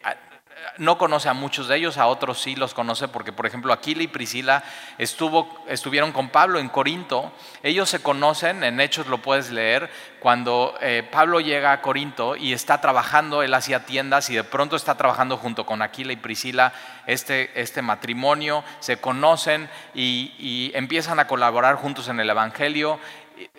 no 0.78 0.98
conoce 0.98 1.30
a 1.30 1.34
muchos 1.34 1.68
de 1.68 1.78
ellos, 1.78 1.98
a 1.98 2.08
otros 2.08 2.42
sí 2.42 2.56
los 2.56 2.74
conoce 2.74 3.08
porque, 3.08 3.32
por 3.32 3.46
ejemplo, 3.46 3.74
Aquila 3.74 4.04
y 4.04 4.08
Priscila 4.08 4.64
estuvo, 4.98 5.64
estuvieron 5.68 6.12
con 6.12 6.30
Pablo 6.30 6.60
en 6.60 6.70
Corinto. 6.70 7.32
Ellos 7.62 7.90
se 7.90 8.02
conocen, 8.02 8.64
en 8.64 8.80
Hechos 8.80 9.08
lo 9.08 9.20
puedes 9.20 9.52
leer, 9.52 9.90
cuando 10.20 10.76
eh, 10.82 11.08
Pablo 11.12 11.40
llega 11.40 11.72
a 11.72 11.82
Corinto 11.82 12.36
y 12.36 12.54
está 12.54 12.82
trabajando, 12.82 13.44
él 13.44 13.54
hacía 13.54 13.86
tiendas 13.86 14.30
y 14.30 14.36
de 14.36 14.44
pronto 14.44 14.76
está 14.76 14.96
trabajando 14.96 15.38
junto 15.38 15.66
con 15.66 15.82
Aquila 15.82 16.14
y 16.14 16.18
Priscila 16.18 16.74
este, 17.08 17.60
este 17.60 17.82
matrimonio, 17.82 18.64
se 18.80 18.98
conocen 18.98 19.70
y, 19.94 20.34
y 20.38 20.72
empiezan 20.76 21.20
a 21.20 21.28
colaborar 21.28 21.76
juntos 21.76 22.08
en 22.08 22.20
el 22.20 22.30
Evangelio 22.30 23.00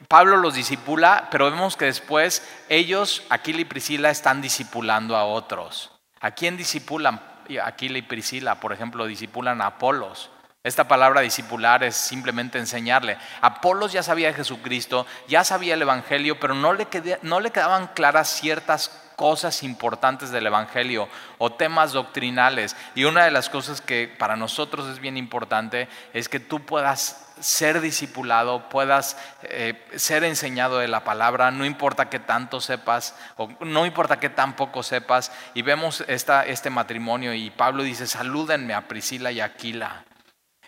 Pablo 0.09 0.37
los 0.37 0.55
disipula, 0.55 1.29
pero 1.31 1.51
vemos 1.51 1.77
que 1.77 1.87
después 1.87 2.47
ellos, 2.69 3.25
Aquila 3.31 3.61
y 3.61 3.65
Priscila, 3.65 4.11
están 4.11 4.41
disipulando 4.41 5.17
a 5.17 5.25
otros. 5.25 5.94
¿A 6.25 6.31
quién 6.31 6.57
disipulan? 6.57 7.21
Aquila 7.63 7.99
y 7.99 8.03
Priscila, 8.03 8.55
por 8.55 8.73
ejemplo, 8.73 9.05
disipulan 9.05 9.61
a 9.61 9.67
Apolos. 9.67 10.31
Esta 10.63 10.89
palabra 10.89 11.21
disipular 11.21 11.85
es 11.85 11.97
simplemente 11.97 12.59
enseñarle. 12.59 13.19
Apolos 13.43 13.93
ya 13.93 14.03
sabía 14.03 14.33
Jesucristo, 14.33 15.07
ya 15.29 15.45
sabía 15.45 15.75
el 15.75 15.83
Evangelio, 15.83 16.41
pero 16.41 16.55
no 16.55 16.73
le, 16.73 16.89
no 17.21 17.41
le 17.41 17.51
quedaban 17.51 17.89
claras 17.89 18.29
ciertas 18.41 19.04
cosas 19.17 19.63
importantes 19.63 20.31
del 20.31 20.47
Evangelio 20.47 21.09
o 21.39 21.53
temas 21.53 21.93
doctrinales. 21.93 22.77
Y 22.95 23.05
una 23.05 23.25
de 23.25 23.31
las 23.31 23.49
cosas 23.49 23.81
que 23.81 24.09
para 24.19 24.37
nosotros 24.37 24.89
es 24.89 25.01
bien 25.01 25.17
importante 25.17 25.89
es 26.13 26.29
que 26.29 26.41
tú 26.41 26.61
puedas 26.61 27.25
ser 27.41 27.81
discipulado, 27.81 28.69
puedas 28.69 29.17
eh, 29.43 29.85
ser 29.97 30.25
enseñado 30.25 30.79
de 30.79 30.89
la 30.89 31.05
palabra, 31.05 31.51
no 31.51 31.65
importa 31.65 32.09
que 32.09 32.21
tanto 32.21 32.61
sepas 32.61 33.17
o 33.37 33.49
no 33.61 33.87
importa 33.87 34.21
que 34.21 34.31
tan 34.31 34.57
poco 34.57 34.83
sepas. 34.83 35.33
Y 35.55 35.63
vemos 35.63 36.05
esta, 36.07 36.45
este 36.45 36.71
matrimonio 36.71 37.35
y 37.35 37.51
Pablo 37.51 37.83
dice, 37.83 38.07
salúdenme 38.07 38.75
a 38.75 38.89
Priscila 38.89 39.33
y 39.33 39.41
Aquila, 39.41 40.05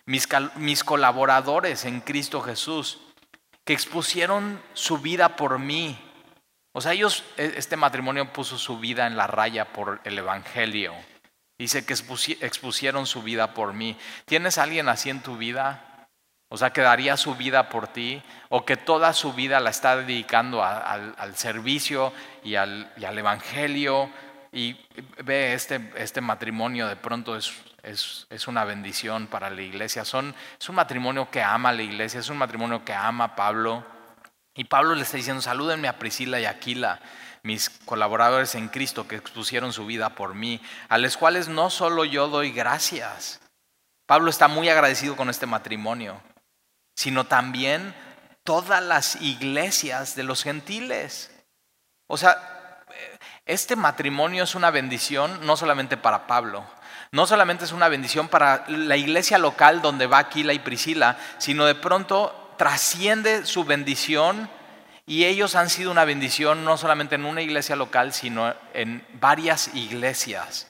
mis, 0.05 0.29
mis 0.57 0.85
colaboradores 0.85 1.85
en 1.85 2.01
Cristo 2.01 2.41
Jesús, 2.41 3.01
que 3.65 3.73
expusieron 3.73 4.63
su 4.75 4.99
vida 4.99 5.37
por 5.37 5.59
mí. 5.59 6.01
O 6.77 6.83
sea, 6.83 6.93
ellos, 6.93 7.25
e, 7.39 7.55
este 7.57 7.75
matrimonio 7.75 8.31
puso 8.35 8.59
su 8.59 8.79
vida 8.79 9.07
en 9.07 9.17
la 9.17 9.27
raya 9.27 9.73
por 9.73 9.99
el 10.05 10.19
Evangelio. 10.19 10.93
Dice 11.59 11.87
que 11.87 11.95
expusieron 11.95 13.07
su 13.07 13.23
vida 13.23 13.55
por 13.55 13.73
mí. 13.73 13.97
¿Tienes 14.27 14.59
alguien 14.59 14.91
así 14.91 15.09
en 15.09 15.23
tu 15.23 15.39
vida? 15.39 16.07
O 16.51 16.59
sea, 16.59 16.75
que 16.75 16.83
daría 16.83 17.17
su 17.17 17.35
vida 17.35 17.71
por 17.71 17.89
ti 17.89 18.23
o 18.51 18.67
que 18.67 18.77
toda 18.77 19.15
su 19.15 19.33
vida 19.33 19.59
la 19.59 19.71
está 19.71 19.97
dedicando 19.97 20.63
al, 20.63 21.35
servicio 21.35 22.13
y 22.45 22.57
al, 22.57 22.93
Evangelio. 22.99 24.11
Y 24.53 24.79
ve, 25.25 25.55
este, 25.55 25.81
este 25.97 26.21
matrimonio 26.21 26.89
de 26.89 26.97
pronto 26.97 27.39
es, 27.39 27.55
es, 27.83 28.49
una 28.49 28.67
bendición 28.67 29.29
para 29.29 29.49
la 29.49 29.63
iglesia. 29.63 30.05
Son, 30.05 30.35
es 30.61 30.69
un 30.69 30.75
matrimonio 30.75 31.31
que 31.31 31.43
ama 31.43 31.73
la 31.73 31.83
iglesia, 31.83 32.21
es 32.21 32.29
un 32.29 32.37
matrimonio 32.37 32.85
que 32.85 32.93
ama 32.93 33.35
Pablo. 33.35 33.96
Y 34.57 34.65
Pablo 34.65 34.95
le 34.95 35.03
está 35.03 35.17
diciendo, 35.17 35.43
salúdenme 35.43 35.87
a 35.87 35.99
Priscila 35.99 36.41
y 36.41 36.47
Aquila, 36.47 37.01
mis 37.43 37.71
colaboradores 37.71 38.55
en 38.55 38.69
Cristo 38.69 39.07
que 39.07 39.17
expusieron 39.17 39.73
su 39.73 39.87
vida 39.87 40.11
por 40.11 40.35
mí, 40.35 40.61
a 40.89 40.99
los 40.99 41.17
cuales 41.17 41.49
no 41.49 41.71
solo 41.71 42.05
yo 42.05 42.29
doy 42.29 42.51
gracias. 42.51 43.41
Pablo 44.07 44.31
está 44.31 44.49
muy 44.49 44.69
agradecido 44.69 45.17
con 45.17 45.31
este 45.31 45.47
matrimonio 45.47 46.21
sino 46.97 47.25
también 47.25 47.95
todas 48.43 48.83
las 48.83 49.21
iglesias 49.21 50.17
de 50.17 50.23
los 50.25 50.43
gentiles. 50.43 51.31
O 52.09 52.17
sea, 52.17 52.85
este 53.45 53.77
matrimonio 53.77 54.45
es 54.45 54.55
una 54.55 54.71
bendición 54.71 55.47
no 55.47 55.57
solamente 55.57 55.97
para 55.97 56.27
Pablo, 56.27 56.67
no 57.13 57.27
solamente 57.27 57.65
es 57.65 57.73
una 57.73 57.89
bendición 57.89 58.29
para 58.29 58.65
la 58.69 58.97
iglesia 58.97 59.39
local 59.39 59.83
donde 59.83 60.07
va 60.07 60.19
Aquila 60.19 60.53
y 60.53 60.59
Priscila, 60.59 61.19
sino 61.39 61.67
de 61.67 61.75
pronto 61.75 62.46
trasciende 62.57 63.47
su 63.47 63.65
bendición 63.65 64.51
y 65.07 65.25
ellos 65.25 65.55
han 65.55 65.71
sido 65.71 65.91
una 65.91 66.05
bendición 66.05 66.65
no 66.65 66.77
solamente 66.77 67.15
en 67.15 67.25
una 67.25 67.43
iglesia 67.43 67.77
local, 67.77 68.13
sino 68.13 68.55
en 68.75 69.07
varias 69.21 69.75
iglesias, 69.75 70.69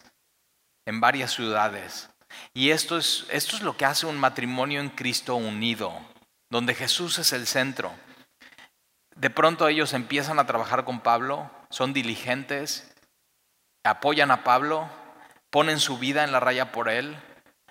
en 0.87 1.01
varias 1.01 1.33
ciudades. 1.33 2.11
Y 2.53 2.71
esto 2.71 2.99
es, 2.99 3.27
esto 3.31 3.57
es 3.57 3.63
lo 3.63 3.77
que 3.77 3.87
hace 3.87 4.07
un 4.07 4.19
matrimonio 4.19 4.81
en 4.81 4.91
Cristo 4.91 5.37
unido 5.37 5.99
donde 6.51 6.75
Jesús 6.75 7.19
es 7.19 7.33
el 7.33 7.47
centro. 7.47 7.93
De 9.15 9.31
pronto 9.31 9.67
ellos 9.69 9.93
empiezan 9.93 10.39
a 10.39 10.47
trabajar 10.47 10.85
con 10.85 11.01
Pablo, 11.01 11.51
son 11.71 11.93
diligentes, 11.93 12.95
apoyan 13.85 14.31
a 14.31 14.45
Pablo, 14.45 14.89
ponen 15.51 15.81
su 15.81 15.99
vida 15.99 16.25
en 16.25 16.33
la 16.33 16.41
raya 16.41 16.73
por 16.73 16.89
él, 16.89 17.17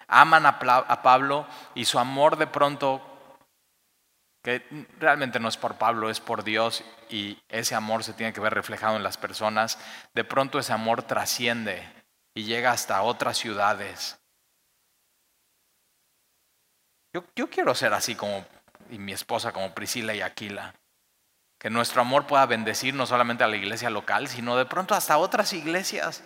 aman 0.08 0.46
a, 0.46 0.60
Pablo 1.02 1.48
y 1.74 1.86
su 1.86 2.00
amor 2.00 2.38
de 2.38 2.48
pronto, 2.48 3.15
que 4.46 4.64
realmente 5.00 5.40
no 5.40 5.50
es 5.50 5.58
por 5.58 5.76
Pablo, 5.76 6.12
es 6.12 6.20
por 6.20 6.44
Dios 6.44 6.84
y 7.10 7.40
ese 7.50 7.74
amor 7.74 8.04
se 8.04 8.14
tiene 8.14 8.32
que 8.32 8.40
ver 8.40 8.54
reflejado 8.54 8.96
en 8.96 9.02
las 9.02 9.18
personas, 9.18 9.80
de 10.14 10.24
pronto 10.24 10.60
ese 10.60 10.72
amor 10.72 11.02
trasciende 11.02 11.84
y 12.36 12.44
llega 12.44 12.72
hasta 12.72 13.02
otras 13.02 13.38
ciudades 13.38 14.20
Yo, 17.16 17.24
yo 17.34 17.50
quiero 17.50 17.74
ser 17.74 17.94
así 17.94 18.14
como, 18.14 18.46
y 18.90 19.00
mi 19.00 19.14
esposa 19.14 19.54
como 19.54 19.74
Priscila 19.74 20.14
y 20.14 20.20
Aquila. 20.20 20.76
Que 21.58 21.70
nuestro 21.70 22.02
amor 22.02 22.28
pueda 22.28 22.46
bendecir 22.46 22.94
no 22.94 23.06
solamente 23.06 23.46
a 23.46 23.48
la 23.48 23.56
iglesia 23.56 23.90
local, 23.90 24.28
sino 24.28 24.58
de 24.58 24.66
pronto 24.66 24.96
hasta 24.96 25.18
otras 25.18 25.54
iglesias. 25.54 26.26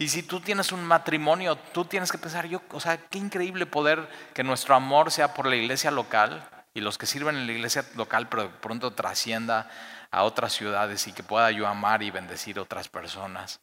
Y 0.00 0.08
si 0.08 0.24
tú 0.24 0.40
tienes 0.40 0.72
un 0.72 0.82
matrimonio, 0.84 1.54
tú 1.54 1.84
tienes 1.84 2.10
que 2.10 2.18
pensar, 2.18 2.46
yo, 2.48 2.60
o 2.72 2.80
sea, 2.80 2.98
qué 2.98 3.18
increíble 3.18 3.66
poder 3.66 4.08
que 4.34 4.42
nuestro 4.42 4.74
amor 4.74 5.12
sea 5.12 5.32
por 5.32 5.46
la 5.46 5.54
iglesia 5.54 5.92
local 5.92 6.55
y 6.76 6.82
los 6.82 6.98
que 6.98 7.06
sirven 7.06 7.36
en 7.36 7.46
la 7.46 7.54
iglesia 7.54 7.86
local, 7.94 8.28
pero 8.28 8.50
pronto 8.60 8.92
trascienda 8.92 9.70
a 10.10 10.24
otras 10.24 10.52
ciudades 10.52 11.06
y 11.06 11.12
que 11.12 11.22
pueda 11.22 11.50
yo 11.50 11.66
amar 11.66 12.02
y 12.02 12.10
bendecir 12.10 12.58
a 12.58 12.62
otras 12.62 12.90
personas. 12.90 13.60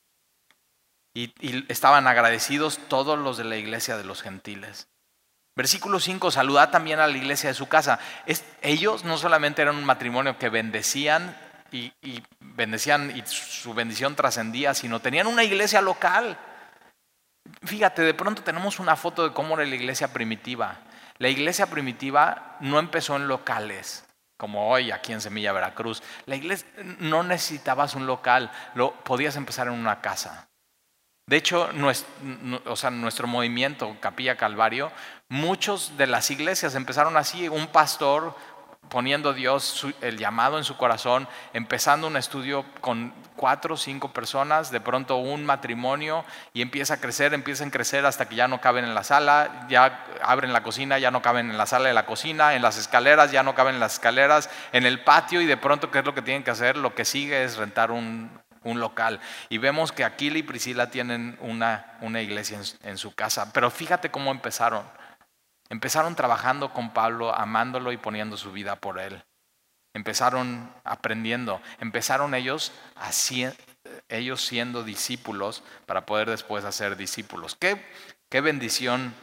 Y, 1.14 1.32
estaban 1.72 2.08
agradecidos 2.08 2.80
todos 2.88 3.20
los 3.20 3.38
de 3.38 3.44
la 3.44 3.56
iglesia 3.56 3.98
de 3.98 4.04
los 4.04 4.24
gentiles. 4.24 4.88
Versículo 5.56 6.00
5, 6.00 6.32
saluda 6.32 6.72
también 6.72 7.00
a 7.00 7.06
la 7.06 7.16
iglesia 7.16 7.50
de 7.50 7.54
su 7.54 7.68
casa. 7.68 8.00
ellos 8.64 9.04
no 9.04 9.20
solamente 9.20 9.62
eran 9.62 9.76
un 9.76 9.86
matrimonio 9.86 10.40
que 10.40 10.50
bendecían 10.50 11.38
y, 11.72 11.94
y 12.02 12.24
bendecían 12.40 13.16
y 13.16 13.22
su 13.28 13.76
bendición 13.76 14.16
trascendía, 14.16 14.74
sino 14.74 15.02
tenían 15.02 15.28
una 15.28 15.44
iglesia 15.44 15.84
local. 15.84 16.36
Fíjate, 17.62 18.02
de 18.02 18.16
pronto 18.16 18.42
tenemos 18.42 18.80
una 18.80 18.96
foto 18.96 19.24
de 19.24 19.36
cómo 19.36 19.54
era 19.54 19.70
la 19.70 19.76
iglesia 19.76 20.12
primitiva. 20.12 20.80
La 21.24 21.30
iglesia 21.30 21.68
primitiva 21.68 22.58
no 22.60 22.80
empezó 22.80 23.16
en 23.16 23.30
locales, 23.30 24.04
como 24.36 24.70
hoy 24.70 24.92
aquí 24.92 25.14
en 25.14 25.22
Semilla 25.22 25.54
Veracruz. 25.54 26.04
La 26.26 26.36
iglesia 26.36 26.68
no 27.00 27.24
necesitabas 27.24 27.96
un 27.96 28.06
local, 28.06 28.52
lo 28.76 28.92
podías 29.06 29.38
empezar 29.38 29.68
en 29.68 29.74
una 29.74 30.02
casa. 30.02 30.50
De 31.26 31.38
hecho, 31.38 31.72
nuestro, 31.72 33.28
movimiento 33.28 33.96
Capilla 34.02 34.36
Calvario, 34.36 34.92
muchos 35.30 35.96
de 35.96 36.08
las 36.08 36.30
iglesias 36.30 36.76
empezaron 36.76 37.16
así, 37.16 37.48
un 37.48 37.68
pastor 37.68 38.36
poniendo 38.90 39.34
Dios 39.34 39.88
el 40.02 40.18
llamado 40.18 40.58
en 40.58 40.64
su 40.64 40.78
corazón, 40.78 41.28
empezando 41.54 42.08
un 42.08 42.18
estudio 42.18 42.66
con 42.82 43.14
cuatro 43.36 43.74
o 43.74 43.78
cinco 43.78 44.14
personas, 44.14 44.72
de 44.72 44.80
pronto 44.80 45.18
un 45.18 45.46
matrimonio 45.46 46.24
y 46.54 46.62
empieza 46.62 46.96
a 46.96 46.98
crecer, 46.98 47.34
empiezan 47.34 47.70
a 47.70 47.72
crecer 47.72 48.06
hasta 48.06 48.30
que 48.30 48.36
ya 48.36 48.48
no 48.48 48.62
caben 48.62 48.86
en 48.86 48.94
la 48.94 49.04
sala, 49.04 49.66
ya 49.70 50.06
abren 50.22 50.54
la 50.54 50.64
cocina, 50.64 51.00
ya 51.00 51.12
no 51.12 51.22
caben 51.22 51.50
en 51.50 51.58
la 51.58 51.66
sala 51.66 51.88
de 51.88 51.94
la 51.94 52.06
cocina, 52.06 52.56
en 52.56 52.62
las 52.62 52.78
escaleras, 52.78 53.32
ya 53.32 53.44
no 53.44 53.56
caben 53.56 53.76
en 53.76 53.80
las 53.80 53.94
escaleras, 53.94 54.50
en 54.72 54.86
el 54.86 55.04
patio 55.04 55.42
y 55.42 55.46
de 55.46 55.58
pronto, 55.58 55.90
¿qué 55.90 56.00
es 56.00 56.06
lo 56.06 56.14
que 56.14 56.22
tienen 56.22 56.44
que 56.44 56.52
hacer? 56.52 56.78
Lo 56.78 56.94
que 56.94 57.06
sigue 57.06 57.44
es 57.44 57.58
rentar 57.58 57.92
un, 57.92 58.30
un 58.64 58.80
local. 58.80 59.20
Y 59.50 59.58
vemos 59.58 59.92
que 59.92 60.04
Aquila 60.04 60.38
y 60.38 60.44
Priscila 60.44 60.90
tienen 60.90 61.38
una, 61.42 61.98
una 62.02 62.22
iglesia 62.22 62.60
en, 62.84 62.98
su 62.98 63.14
casa. 63.14 63.52
Pero 63.54 63.70
fíjate 63.70 64.12
cómo 64.12 64.32
empezaron. 64.32 64.84
Empezaron 65.74 66.16
trabajando 66.16 66.72
con 66.72 66.92
Pablo, 66.92 67.34
amándolo 67.34 67.92
y 67.92 67.98
poniendo 67.98 68.38
su 68.38 68.52
vida 68.52 68.76
por 68.76 69.00
él. 69.00 69.24
Empezaron 69.96 70.72
aprendiendo. 70.84 71.64
Empezaron 71.80 72.36
ellos, 72.36 72.72
así, 72.96 73.48
ellos 74.08 74.46
siendo 74.46 74.84
discípulos 74.84 75.64
para 75.88 76.06
poder 76.06 76.30
después 76.30 76.64
hacer 76.64 76.96
discípulos. 76.96 77.56
Qué, 77.56 77.84
qué 78.30 78.40
bendición 78.40 79.16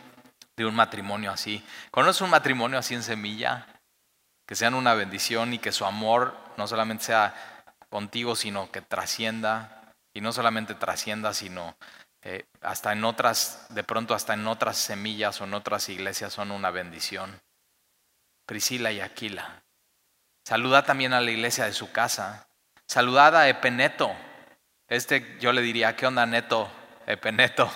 de 0.57 0.67
un 0.67 0.75
matrimonio 0.75 1.31
así. 1.31 1.65
¿Conoces 1.93 2.23
un 2.23 2.31
matrimonio 2.31 2.81
así 2.81 2.95
en 2.95 3.05
semilla? 3.05 3.69
Que 4.45 4.57
sean 4.57 4.75
una 4.75 4.95
bendición 4.95 5.55
y 5.55 5.61
que 5.61 5.71
su 5.71 5.85
amor 5.85 6.37
no 6.57 6.67
solamente 6.67 7.05
sea 7.05 7.65
contigo, 7.91 8.35
sino 8.35 8.73
que 8.73 8.83
trascienda, 8.83 9.95
y 10.13 10.21
no 10.21 10.33
solamente 10.33 10.75
trascienda, 10.75 11.33
sino 11.33 11.77
eh, 12.23 12.45
hasta 12.61 12.93
en 12.93 13.05
otras, 13.05 13.67
de 13.71 13.85
pronto 13.85 14.15
hasta 14.15 14.35
en 14.35 14.47
otras 14.47 14.77
semillas 14.77 15.41
o 15.41 15.45
en 15.45 15.55
otras 15.55 15.89
iglesias 15.89 16.33
son 16.33 16.51
una 16.51 16.71
bendición. 16.71 17.41
Priscila 18.47 18.93
y 18.93 19.01
Aquila. 19.01 19.63
Saluda 20.45 20.85
también 20.85 21.13
a 21.13 21.21
la 21.21 21.31
iglesia 21.31 21.65
de 21.65 21.73
su 21.73 21.93
casa. 21.93 22.49
Saludad 22.87 23.37
a 23.37 23.49
Epeneto. 23.49 24.11
Este 24.89 25.39
yo 25.41 25.53
le 25.53 25.63
diría, 25.63 25.95
¿qué 25.95 26.07
onda 26.07 26.27
Neto? 26.27 26.71
Epeneto. 27.07 27.71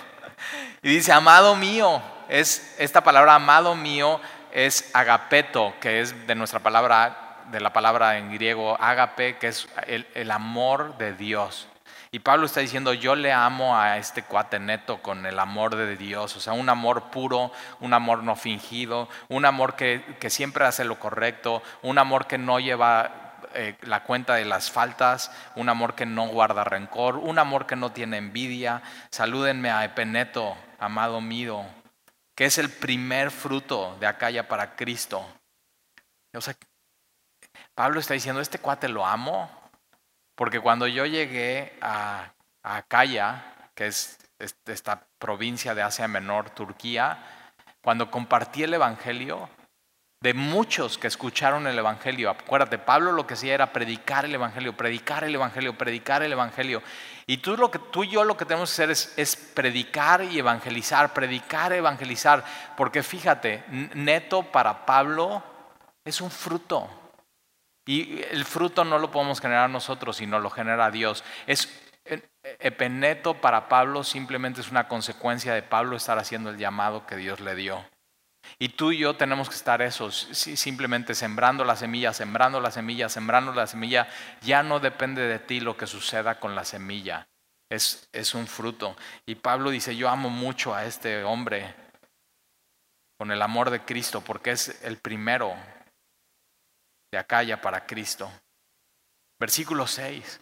Y 0.82 0.88
dice, 0.88 1.12
amado 1.12 1.54
mío, 1.56 2.02
es 2.28 2.74
esta 2.78 3.04
palabra 3.04 3.36
amado 3.36 3.76
mío 3.76 4.20
es 4.54 4.88
agapeto, 4.94 5.74
que 5.80 6.00
es 6.00 6.26
de 6.26 6.34
nuestra 6.36 6.60
palabra 6.60 7.42
de 7.50 7.60
la 7.60 7.72
palabra 7.72 8.16
en 8.18 8.32
griego 8.32 8.80
agape, 8.80 9.36
que 9.36 9.48
es 9.48 9.68
el, 9.86 10.30
amor 10.30 10.96
de 10.96 11.12
Dios. 11.12 11.68
Y 12.14 12.20
Pablo 12.20 12.46
está 12.46 12.60
diciendo, 12.60 12.94
yo 12.94 13.16
le 13.16 13.32
amo 13.32 13.76
a 13.76 13.98
este 13.98 14.22
cuate 14.22 14.60
neto 14.60 15.02
con 15.02 15.26
el 15.26 15.36
amor 15.36 15.74
de 15.74 15.96
Dios, 15.96 16.36
o 16.36 16.38
sea, 16.38 16.52
un 16.52 16.68
amor 16.68 17.10
puro, 17.10 17.50
un 17.80 17.92
amor 17.92 18.22
no 18.22 18.36
fingido, 18.36 19.08
un 19.28 19.44
amor 19.44 19.74
que, 19.74 20.16
siempre 20.28 20.64
hace 20.64 20.84
lo 20.84 21.00
correcto, 21.00 21.60
un 21.82 21.98
amor 21.98 22.28
que 22.28 22.38
no 22.38 22.60
lleva 22.60 23.40
eh, 23.54 23.76
la 23.80 24.04
cuenta 24.04 24.36
de 24.36 24.44
las 24.44 24.70
faltas, 24.70 25.32
un 25.56 25.68
amor 25.68 25.96
que 25.96 26.06
no 26.06 26.28
guarda 26.28 26.62
rencor, 26.62 27.16
un 27.16 27.40
amor 27.40 27.66
que 27.66 27.74
no 27.74 27.90
tiene 27.90 28.18
envidia. 28.18 28.80
Salúdenme 29.10 29.72
a 29.72 29.84
Epeneto, 29.84 30.56
amado 30.78 31.20
mío, 31.20 31.64
que 32.36 32.44
es 32.44 32.58
el 32.58 32.70
primer 32.70 33.32
fruto 33.32 33.96
de 33.98 34.06
Acaya 34.06 34.46
para 34.46 34.76
Cristo. 34.76 35.26
O 36.32 36.40
sea, 36.40 36.54
Pablo 37.74 37.98
está 37.98 38.14
diciendo, 38.14 38.40
este 38.40 38.60
cuate 38.60 38.88
lo 38.88 39.04
amo, 39.04 39.63
porque 40.34 40.60
cuando 40.60 40.86
yo 40.86 41.06
llegué 41.06 41.76
a, 41.80 42.32
a 42.62 42.76
Acaya, 42.76 43.44
que 43.74 43.86
es 43.86 44.18
esta 44.38 45.06
provincia 45.18 45.74
de 45.74 45.82
Asia 45.82 46.08
Menor, 46.08 46.50
Turquía, 46.50 47.18
cuando 47.82 48.10
compartí 48.10 48.62
el 48.62 48.74
Evangelio, 48.74 49.48
de 50.24 50.32
muchos 50.32 50.96
que 50.96 51.06
escucharon 51.06 51.66
el 51.66 51.78
Evangelio. 51.78 52.30
Acuérdate, 52.30 52.78
Pablo 52.78 53.12
lo 53.12 53.26
que 53.26 53.34
hacía 53.34 53.52
era 53.52 53.74
predicar 53.74 54.24
el 54.24 54.34
Evangelio, 54.34 54.74
predicar 54.74 55.22
el 55.22 55.34
Evangelio, 55.34 55.76
predicar 55.76 56.22
el 56.22 56.32
Evangelio. 56.32 56.82
Y 57.26 57.36
tú, 57.36 57.58
lo 57.58 57.70
que, 57.70 57.78
tú 57.78 58.04
y 58.04 58.08
yo 58.08 58.24
lo 58.24 58.34
que 58.34 58.46
tenemos 58.46 58.70
que 58.70 58.72
hacer 58.72 58.90
es, 58.90 59.12
es 59.18 59.36
predicar 59.36 60.24
y 60.24 60.38
evangelizar, 60.38 61.12
predicar, 61.12 61.74
evangelizar. 61.74 62.42
Porque 62.74 63.02
fíjate, 63.02 63.64
neto 63.68 64.44
para 64.44 64.86
Pablo 64.86 65.42
es 66.02 66.22
un 66.22 66.30
fruto. 66.30 66.88
Y 67.86 68.22
el 68.30 68.44
fruto 68.44 68.84
no 68.84 68.98
lo 68.98 69.10
podemos 69.10 69.40
generar 69.40 69.68
nosotros, 69.68 70.16
sino 70.16 70.38
lo 70.38 70.50
genera 70.50 70.90
Dios. 70.90 71.22
Es 71.46 71.68
epeneto 72.60 73.34
para 73.40 73.68
Pablo 73.68 74.04
simplemente 74.04 74.60
es 74.60 74.70
una 74.70 74.88
consecuencia 74.88 75.54
de 75.54 75.62
Pablo 75.62 75.96
estar 75.96 76.18
haciendo 76.18 76.50
el 76.50 76.58
llamado 76.58 77.06
que 77.06 77.16
Dios 77.16 77.40
le 77.40 77.54
dio. 77.54 77.84
Y 78.58 78.70
tú 78.70 78.92
y 78.92 78.98
yo 78.98 79.16
tenemos 79.16 79.48
que 79.48 79.54
estar 79.54 79.80
esos, 79.80 80.28
simplemente 80.32 81.14
sembrando 81.14 81.64
la 81.64 81.76
semilla, 81.76 82.12
sembrando 82.12 82.60
la 82.60 82.70
semilla, 82.70 83.08
sembrando 83.08 83.52
la 83.52 83.66
semilla. 83.66 84.06
Ya 84.42 84.62
no 84.62 84.80
depende 84.80 85.22
de 85.22 85.38
ti 85.38 85.60
lo 85.60 85.76
que 85.76 85.86
suceda 85.86 86.38
con 86.38 86.54
la 86.54 86.64
semilla. 86.64 87.26
Es, 87.70 88.08
es 88.12 88.34
un 88.34 88.46
fruto. 88.46 88.96
Y 89.24 89.36
Pablo 89.36 89.70
dice, 89.70 89.96
yo 89.96 90.10
amo 90.10 90.28
mucho 90.28 90.74
a 90.74 90.84
este 90.84 91.24
hombre 91.24 91.74
con 93.16 93.30
el 93.30 93.40
amor 93.40 93.70
de 93.70 93.80
Cristo 93.80 94.20
porque 94.20 94.50
es 94.50 94.82
el 94.84 94.98
primero 94.98 95.56
de 97.14 97.20
Acaya 97.20 97.60
para 97.60 97.86
Cristo. 97.86 98.30
Versículo 99.38 99.86
6. 99.86 100.40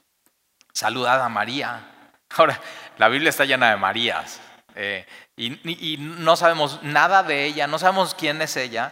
Saludad 0.72 1.22
a 1.22 1.28
María. 1.28 2.14
Ahora, 2.36 2.58
la 2.96 3.08
Biblia 3.08 3.28
está 3.28 3.44
llena 3.44 3.70
de 3.70 3.76
Marías. 3.76 4.40
Eh, 4.74 5.06
y, 5.36 5.98
no 5.98 6.34
sabemos 6.34 6.82
nada 6.82 7.22
de 7.22 7.44
ella, 7.44 7.66
no 7.66 7.78
sabemos 7.78 8.14
quién 8.14 8.40
es 8.40 8.56
ella, 8.56 8.90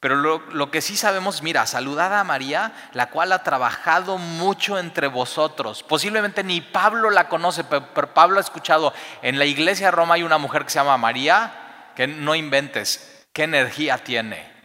pero 0.00 0.16
lo, 0.16 0.70
que 0.70 0.80
sí 0.80 0.96
sabemos, 0.96 1.42
mira, 1.42 1.66
saludad 1.66 2.18
a 2.18 2.24
María, 2.24 2.72
la 2.94 3.10
cual 3.10 3.32
ha 3.32 3.42
trabajado 3.42 4.16
mucho 4.16 4.78
entre 4.78 5.06
vosotros. 5.06 5.82
Posiblemente 5.82 6.42
ni 6.42 6.62
Pablo 6.62 7.10
la 7.10 7.28
conoce, 7.28 7.62
pero, 7.62 7.92
pero 7.92 8.14
Pablo 8.14 8.38
ha 8.38 8.40
escuchado, 8.40 8.94
en 9.20 9.38
la 9.38 9.44
iglesia 9.44 9.88
de 9.88 9.90
Roma 9.90 10.14
hay 10.14 10.22
una 10.22 10.38
mujer 10.38 10.64
que 10.64 10.70
se 10.70 10.78
llama 10.78 10.96
María, 10.96 11.92
que 11.94 12.06
no 12.06 12.34
inventes, 12.34 13.26
qué 13.34 13.42
energía 13.42 13.98
tiene. 13.98 14.57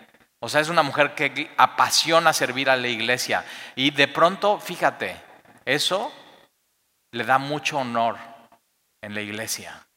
O 0.44 0.50
sea, 0.50 0.60
es 0.60 0.68
una 0.68 0.84
mujer 0.84 1.16
que 1.16 1.50
apasiona 1.56 2.34
servir 2.34 2.70
a 2.70 2.76
la 2.76 2.90
iglesia. 2.90 3.46
Y 3.78 3.92
de 3.92 4.10
pronto, 4.10 4.60
fíjate, 4.60 5.16
eso 5.64 6.12
le 7.14 7.24
da 7.24 7.38
mucho 7.38 7.78
honor 7.78 8.18
en 9.02 9.16
la 9.16 9.22
iglesia. 9.22 9.88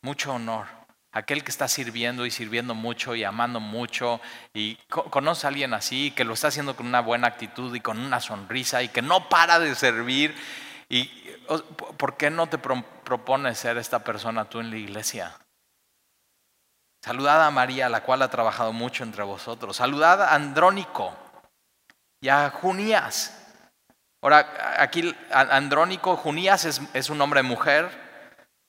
Mucho 0.00 0.32
honor. 0.32 0.66
Aquel 1.12 1.44
que 1.44 1.50
está 1.50 1.68
sirviendo 1.68 2.24
y 2.24 2.30
sirviendo 2.30 2.74
mucho 2.74 3.14
y 3.14 3.22
amando 3.22 3.60
mucho 3.60 4.18
y 4.54 4.76
conoce 4.88 5.46
a 5.46 5.50
alguien 5.50 5.74
así, 5.74 6.12
que 6.12 6.24
lo 6.24 6.32
está 6.32 6.48
haciendo 6.48 6.74
con 6.74 6.86
una 6.86 7.02
buena 7.02 7.26
actitud 7.26 7.74
y 7.74 7.80
con 7.80 7.98
una 7.98 8.18
sonrisa 8.18 8.82
y 8.82 8.88
que 8.88 9.02
no 9.02 9.28
para 9.28 9.58
de 9.58 9.74
servir. 9.74 10.34
¿Y 10.88 11.04
por 11.98 12.16
qué 12.16 12.30
no 12.30 12.46
te 12.46 12.56
propones 12.56 13.58
ser 13.58 13.76
esta 13.76 14.02
persona 14.02 14.46
tú 14.46 14.60
en 14.60 14.70
la 14.70 14.76
iglesia? 14.78 15.36
Saludad 17.04 17.44
a 17.44 17.50
María, 17.50 17.88
la 17.88 18.04
cual 18.04 18.22
ha 18.22 18.28
trabajado 18.28 18.72
mucho 18.72 19.02
entre 19.02 19.24
vosotros. 19.24 19.76
Saludad 19.76 20.22
a 20.22 20.34
Andrónico 20.36 21.12
y 22.20 22.28
a 22.28 22.48
Junías. 22.50 23.36
Ahora, 24.22 24.76
aquí 24.78 25.12
Andrónico, 25.32 26.16
Junías 26.16 26.64
es, 26.64 27.10
un 27.10 27.20
hombre 27.20 27.42
mujer. 27.42 27.90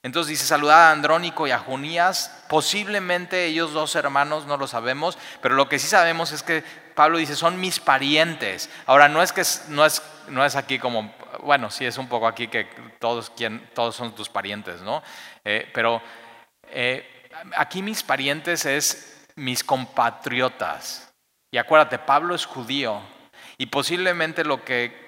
Entonces 0.01 0.31
dice, 0.31 0.47
saludad 0.47 0.87
a 0.87 0.91
Andrónico 0.91 1.45
y 1.45 1.51
a 1.51 1.59
Junías. 1.59 2.45
Posiblemente 2.49 3.45
ellos 3.45 3.71
dos 3.71 3.95
hermanos, 3.95 4.47
no 4.47 4.57
lo 4.57 4.65
sabemos, 4.65 5.19
pero 5.39 5.53
lo 5.53 5.69
que 5.69 5.77
sí 5.77 5.87
sabemos 5.87 6.31
es 6.31 6.41
que 6.41 6.63
Pablo 6.95 7.19
dice, 7.19 7.35
son 7.35 7.59
mis 7.59 7.79
parientes. 7.79 8.67
Ahora, 8.87 9.09
no 9.09 9.21
es 9.21 9.31
que 9.31 9.43
no 9.67 9.85
es, 9.85 10.01
no 10.27 10.43
es 10.43 10.55
aquí 10.55 10.79
como, 10.79 11.13
bueno, 11.43 11.69
sí 11.69 11.85
es 11.85 11.99
un 11.99 12.09
poco 12.09 12.25
aquí 12.25 12.47
que 12.47 12.63
todos, 12.99 13.29
quien, 13.29 13.69
todos 13.75 13.95
son 13.95 14.15
tus 14.15 14.27
parientes, 14.27 14.81
¿no? 14.81 15.03
Eh, 15.45 15.69
pero 15.71 16.01
eh, 16.63 17.12
aquí 17.55 17.81
mis 17.81 18.03
parientes 18.03 18.65
es 18.65 19.27
mis 19.35 19.63
compatriotas. 19.63 21.13
Y 21.51 21.57
acuérdate, 21.57 21.99
Pablo 21.99 22.35
es 22.35 22.45
judío. 22.45 23.01
Y 23.57 23.67
posiblemente 23.67 24.43
lo 24.43 24.63
que 24.63 25.03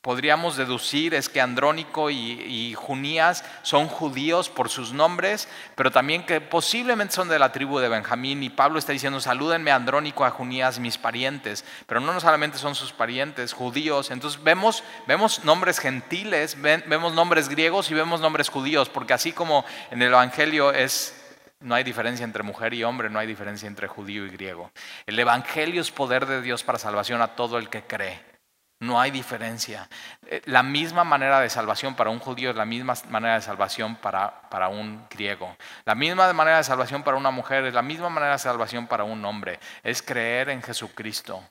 podríamos 0.00 0.56
deducir 0.56 1.14
es 1.14 1.28
que 1.28 1.40
Andrónico 1.40 2.10
y, 2.10 2.74
Junías 2.74 3.44
son 3.62 3.86
judíos 3.86 4.48
por 4.48 4.68
sus 4.68 4.92
nombres, 4.92 5.48
pero 5.76 5.92
también 5.92 6.26
que 6.26 6.40
posiblemente 6.40 7.14
son 7.14 7.28
de 7.28 7.38
la 7.38 7.52
tribu 7.52 7.78
de 7.78 7.88
Benjamín. 7.88 8.42
Y 8.42 8.50
Pablo 8.50 8.78
está 8.78 8.92
diciendo, 8.92 9.20
salúdenme 9.20 9.70
Andrónico, 9.70 10.24
a 10.24 10.30
Junías, 10.30 10.80
mis 10.80 10.98
parientes. 10.98 11.64
Pero 11.86 12.00
no 12.00 12.18
solamente 12.18 12.58
son 12.58 12.74
sus 12.74 12.92
parientes, 12.92 13.52
judíos. 13.52 14.10
Entonces 14.10 14.42
vemos, 14.42 14.82
vemos 15.06 15.44
nombres 15.44 15.78
gentiles, 15.78 16.60
vemos 16.60 17.12
nombres 17.12 17.48
griegos 17.48 17.90
y 17.90 17.94
vemos 17.94 18.20
nombres 18.20 18.48
judíos, 18.48 18.88
porque 18.88 19.12
así 19.12 19.32
como 19.32 19.64
en 19.90 20.02
el 20.02 20.08
Evangelio 20.08 20.72
es 20.72 21.21
no 21.62 21.74
hay 21.74 21.84
diferencia 21.84 22.24
entre 22.24 22.42
mujer 22.42 22.74
y 22.74 22.84
hombre, 22.84 23.10
no 23.10 23.18
hay 23.18 23.26
diferencia 23.26 23.66
entre 23.66 23.88
judío 23.88 24.26
y 24.26 24.30
griego. 24.30 24.70
El 25.06 25.18
Evangelio 25.18 25.80
es 25.80 25.90
poder 25.90 26.26
de 26.26 26.42
Dios 26.42 26.62
para 26.62 26.78
salvación 26.78 27.22
a 27.22 27.28
todo 27.28 27.58
el 27.58 27.68
que 27.68 27.82
cree. 27.82 28.32
No 28.80 29.00
hay 29.00 29.12
diferencia. 29.12 29.88
Eh, 30.26 30.42
la 30.46 30.64
misma 30.64 31.04
manera 31.04 31.40
de 31.40 31.48
salvación 31.48 31.94
para 31.94 32.10
un 32.10 32.18
judío 32.18 32.50
es 32.50 32.56
la 32.56 32.64
misma 32.64 32.94
manera 33.10 33.34
de 33.34 33.40
salvación 33.40 33.94
para, 33.94 34.42
para, 34.50 34.68
un 34.68 35.06
griego. 35.08 35.56
La 35.84 35.94
misma 35.94 36.32
manera 36.32 36.56
de 36.56 36.64
salvación 36.64 37.04
para 37.04 37.16
una 37.16 37.30
mujer 37.30 37.64
es 37.64 37.74
la 37.74 37.82
misma 37.82 38.08
manera 38.08 38.32
de 38.32 38.38
salvación 38.40 38.88
para 38.88 39.04
un 39.04 39.24
hombre. 39.24 39.60
Es 39.84 40.02
creer 40.02 40.48
en 40.48 40.62
Jesucristo. 40.62 41.48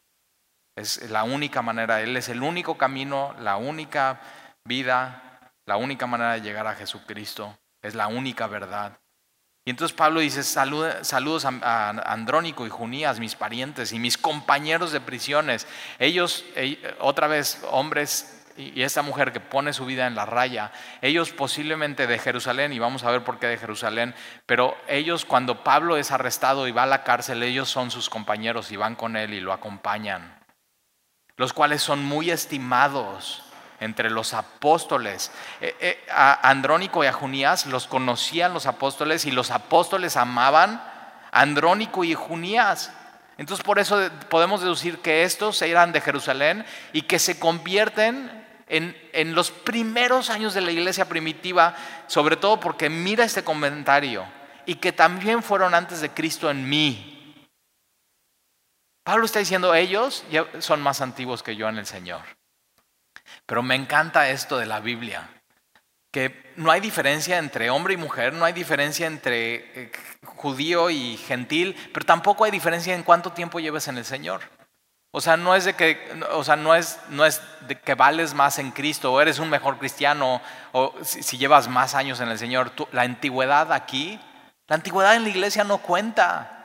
Es 0.76 1.10
la 1.10 1.24
única 1.24 1.62
manera. 1.62 2.02
Él 2.02 2.18
es 2.18 2.28
el 2.28 2.44
único 2.44 2.78
camino, 2.78 3.34
la 3.40 3.56
única 3.56 4.20
vida, 4.66 5.54
la 5.66 5.78
única 5.78 6.08
manera 6.08 6.34
de 6.34 6.42
llegar 6.42 6.68
a 6.68 6.76
Jesucristo. 6.76 7.58
Es 7.82 7.96
la 7.96 8.08
única 8.08 8.48
verdad. 8.48 9.01
Y 9.64 9.70
entonces 9.70 9.96
Pablo 9.96 10.22
dice, 10.22 10.42
saludos 10.42 11.46
a, 11.46 11.90
Andrónico 11.90 12.66
y 12.66 12.70
Junías, 12.70 13.20
mis 13.20 13.36
parientes 13.36 13.94
y 13.94 14.00
mis 14.00 14.18
compañeros 14.18 14.92
de 14.92 15.02
prisiones. 15.02 15.68
Ellos, 16.00 16.44
eh, 16.56 16.96
otra 17.00 17.28
vez, 17.28 17.64
hombres 17.70 18.42
y 18.58 18.82
esta 18.82 19.02
mujer 19.02 19.32
que 19.32 19.40
pone 19.40 19.74
su 19.74 19.86
vida 19.86 20.08
en 20.08 20.16
la 20.16 20.26
raya, 20.26 20.72
ellos 21.02 21.32
posiblemente 21.32 22.08
de 22.08 22.20
Jerusalén, 22.20 22.74
y 22.74 22.80
vamos 22.80 23.04
a 23.04 23.12
ver 23.12 23.24
por 23.24 23.40
qué 23.40 23.48
de 23.48 23.58
Jerusalén, 23.58 24.14
pero 24.46 24.76
ellos 24.88 25.26
cuando 25.26 25.64
Pablo 25.64 25.98
es 25.98 26.12
arrestado 26.12 26.68
y 26.68 26.72
va 26.72 26.84
a 26.84 26.88
la 26.88 27.04
cárcel, 27.04 27.44
ellos 27.44 27.70
son 27.70 27.92
sus 27.92 28.10
compañeros 28.10 28.72
y 28.72 28.76
van 28.76 28.96
con 28.96 29.16
él 29.16 29.34
y 29.34 29.40
lo 29.40 29.54
acompañan, 29.54 30.40
los 31.38 31.54
cuales 31.54 31.82
son 31.82 32.04
muy 32.04 32.30
estimados 32.30 33.51
entre 33.82 34.10
los 34.10 34.34
apóstoles. 34.34 35.32
Eh, 35.60 35.76
eh, 35.82 36.06
a 36.10 36.50
Andrónico 36.50 37.04
y 37.04 37.08
a 37.08 37.14
Junías 37.14 37.66
los 37.66 37.88
conocían 37.88 38.54
los 38.54 38.68
apóstoles 38.68 39.26
y 39.26 39.32
los 39.32 39.52
apóstoles 39.52 40.16
amaban 40.16 40.76
a 40.76 41.42
Andrónico 41.42 42.06
y 42.06 42.14
Junías. 42.14 42.94
Entonces 43.38 43.66
por 43.66 43.80
eso 43.80 44.00
podemos 44.30 44.62
deducir 44.62 45.00
que 45.00 45.24
estos 45.24 45.62
eran 45.64 45.92
de 45.92 46.00
Jerusalén 46.00 46.64
y 46.94 47.02
que 47.02 47.18
se 47.18 47.40
convierten 47.40 48.46
en, 48.68 48.96
en 49.14 49.34
los 49.34 49.50
primeros 49.50 50.30
años 50.30 50.54
de 50.54 50.62
la 50.62 50.72
iglesia 50.72 51.10
primitiva, 51.10 51.76
sobre 52.06 52.38
todo 52.38 52.60
porque 52.60 52.88
mira 52.90 53.26
este 53.26 53.44
comentario, 53.44 54.26
y 54.68 54.76
que 54.76 54.92
también 54.94 55.42
fueron 55.42 55.74
antes 55.74 56.02
de 56.02 56.12
Cristo 56.12 56.52
en 56.52 56.70
mí. 56.70 57.48
Pablo 59.04 59.26
está 59.26 59.40
diciendo, 59.40 59.74
ellos 59.74 60.24
son 60.60 60.82
más 60.82 61.02
antiguos 61.02 61.42
que 61.42 61.56
yo 61.56 61.68
en 61.68 61.80
el 61.80 61.88
Señor. 61.88 62.22
Pero 63.46 63.64
me 63.64 63.76
encanta 63.76 64.30
esto 64.30 64.58
de 64.58 64.66
la 64.66 64.80
Biblia, 64.80 65.30
que 66.12 66.54
no 66.56 66.72
hay 66.72 66.82
diferencia 66.82 67.38
entre 67.38 67.70
hombre 67.70 67.94
y 67.94 67.98
mujer, 67.98 68.34
no 68.34 68.46
hay 68.46 68.54
diferencia 68.54 69.08
entre 69.08 69.56
eh, 69.84 69.92
judío 70.26 70.90
y 70.90 71.18
gentil, 71.18 71.76
pero 71.94 72.06
tampoco 72.06 72.46
hay 72.46 72.52
diferencia 72.52 72.94
en 72.94 73.04
cuánto 73.04 73.32
tiempo 73.32 73.60
lleves 73.60 73.88
en 73.88 73.98
el 73.98 74.06
Señor. 74.06 74.42
O 75.14 75.20
sea, 75.20 75.36
no 75.36 75.56
es 75.56 75.66
de 75.66 75.74
que, 75.74 76.00
o 76.32 76.44
sea, 76.44 76.56
no 76.56 76.74
es, 76.74 76.98
no 77.10 77.26
es 77.26 77.42
de 77.68 77.78
que 77.78 77.96
vales 77.96 78.34
más 78.34 78.60
en 78.60 78.72
Cristo 78.72 79.12
o 79.12 79.20
eres 79.20 79.40
un 79.40 79.50
mejor 79.50 79.78
cristiano 79.78 80.42
o 80.72 80.94
si, 81.04 81.38
llevas 81.38 81.68
más 81.68 81.96
años 81.96 82.22
en 82.22 82.30
el 82.30 82.40
Señor. 82.40 82.72
la 82.94 83.02
antigüedad 83.02 83.74
aquí, 83.74 84.22
la 84.68 84.78
antigüedad 84.78 85.16
en 85.16 85.24
la 85.24 85.30
iglesia 85.30 85.66
no 85.66 85.80
cuenta. 85.80 86.61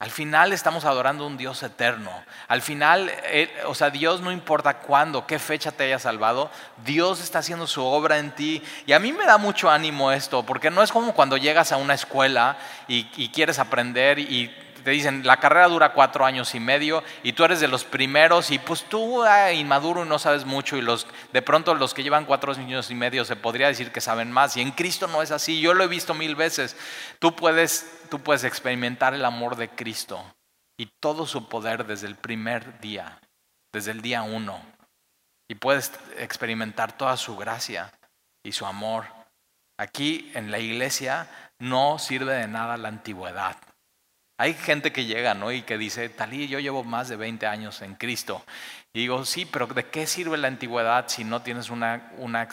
Al 0.00 0.12
final 0.12 0.52
estamos 0.52 0.84
adorando 0.84 1.24
a 1.24 1.26
un 1.26 1.36
Dios 1.36 1.60
eterno. 1.64 2.12
Al 2.46 2.62
final, 2.62 3.10
eh, 3.24 3.50
o 3.66 3.74
sea, 3.74 3.90
Dios 3.90 4.20
no 4.20 4.30
importa 4.30 4.78
cuándo, 4.78 5.26
qué 5.26 5.40
fecha 5.40 5.72
te 5.72 5.84
haya 5.84 5.98
salvado, 5.98 6.52
Dios 6.84 7.20
está 7.20 7.40
haciendo 7.40 7.66
su 7.66 7.84
obra 7.84 8.18
en 8.18 8.30
ti. 8.30 8.62
Y 8.86 8.92
a 8.92 9.00
mí 9.00 9.12
me 9.12 9.26
da 9.26 9.38
mucho 9.38 9.68
ánimo 9.68 10.12
esto, 10.12 10.44
porque 10.44 10.70
no 10.70 10.84
es 10.84 10.92
como 10.92 11.14
cuando 11.14 11.36
llegas 11.36 11.72
a 11.72 11.78
una 11.78 11.94
escuela 11.94 12.58
y, 12.86 13.28
quieres 13.30 13.58
aprender 13.58 14.20
y 14.20 14.54
te 14.88 14.90
dicen, 14.90 15.26
la 15.26 15.38
carrera 15.38 15.68
dura 15.68 15.92
cuatro 15.92 16.24
años 16.24 16.54
y 16.54 16.60
medio 16.60 17.02
y 17.22 17.32
tú 17.32 17.44
eres 17.44 17.60
de 17.60 17.68
los 17.68 17.84
primeros 17.84 18.50
y 18.50 18.58
pues 18.58 18.84
tú 18.84 19.22
ah, 19.22 19.52
inmaduro 19.52 20.04
y 20.04 20.08
no 20.08 20.18
sabes 20.18 20.44
mucho 20.44 20.76
y 20.76 20.80
los, 20.80 21.06
de 21.32 21.42
pronto 21.42 21.74
los 21.74 21.94
que 21.94 22.02
llevan 22.02 22.24
cuatro 22.24 22.52
años 22.52 22.90
y 22.90 22.94
medio 22.94 23.24
se 23.24 23.36
podría 23.36 23.68
decir 23.68 23.90
que 23.90 24.00
saben 24.00 24.32
más 24.32 24.56
y 24.56 24.60
en 24.60 24.70
Cristo 24.70 25.06
no 25.06 25.22
es 25.22 25.30
así, 25.30 25.60
yo 25.60 25.74
lo 25.74 25.84
he 25.84 25.88
visto 25.88 26.14
mil 26.14 26.36
veces, 26.36 26.76
tú 27.18 27.34
puedes, 27.34 27.97
tú 28.08 28.20
puedes 28.20 28.44
experimentar 28.44 29.14
el 29.14 29.24
amor 29.24 29.56
de 29.56 29.68
Cristo 29.68 30.22
y 30.76 30.86
todo 31.00 31.26
su 31.26 31.48
poder 31.48 31.86
desde 31.86 32.06
el 32.06 32.16
primer 32.16 32.80
día, 32.80 33.20
desde 33.72 33.92
el 33.92 34.02
día 34.02 34.22
uno 34.22 34.60
y 35.48 35.54
puedes 35.54 35.92
experimentar 36.18 36.96
toda 36.96 37.16
su 37.16 37.36
gracia 37.36 37.92
y 38.44 38.52
su 38.52 38.66
amor. 38.66 39.06
Aquí 39.78 40.30
en 40.34 40.50
la 40.50 40.58
iglesia 40.58 41.28
no 41.58 41.98
sirve 41.98 42.34
de 42.34 42.48
nada 42.48 42.76
la 42.76 42.88
antigüedad. 42.88 43.56
Hay 44.38 44.54
gente 44.54 44.92
que 44.92 45.06
llega, 45.06 45.34
¿no? 45.34 45.50
Y 45.50 45.62
que 45.62 45.78
dice, 45.78 46.08
Talí, 46.10 46.46
yo 46.46 46.60
llevo 46.60 46.84
más 46.84 47.08
de 47.08 47.16
20 47.16 47.46
años 47.46 47.82
en 47.82 47.94
Cristo. 47.94 48.44
Y 48.92 49.00
digo, 49.00 49.24
sí, 49.24 49.46
pero 49.46 49.66
¿de 49.66 49.86
qué 49.86 50.06
sirve 50.06 50.36
la 50.36 50.48
antigüedad 50.48 51.08
si 51.08 51.24
no 51.24 51.42
tienes 51.42 51.70
una, 51.70 52.12
una 52.18 52.46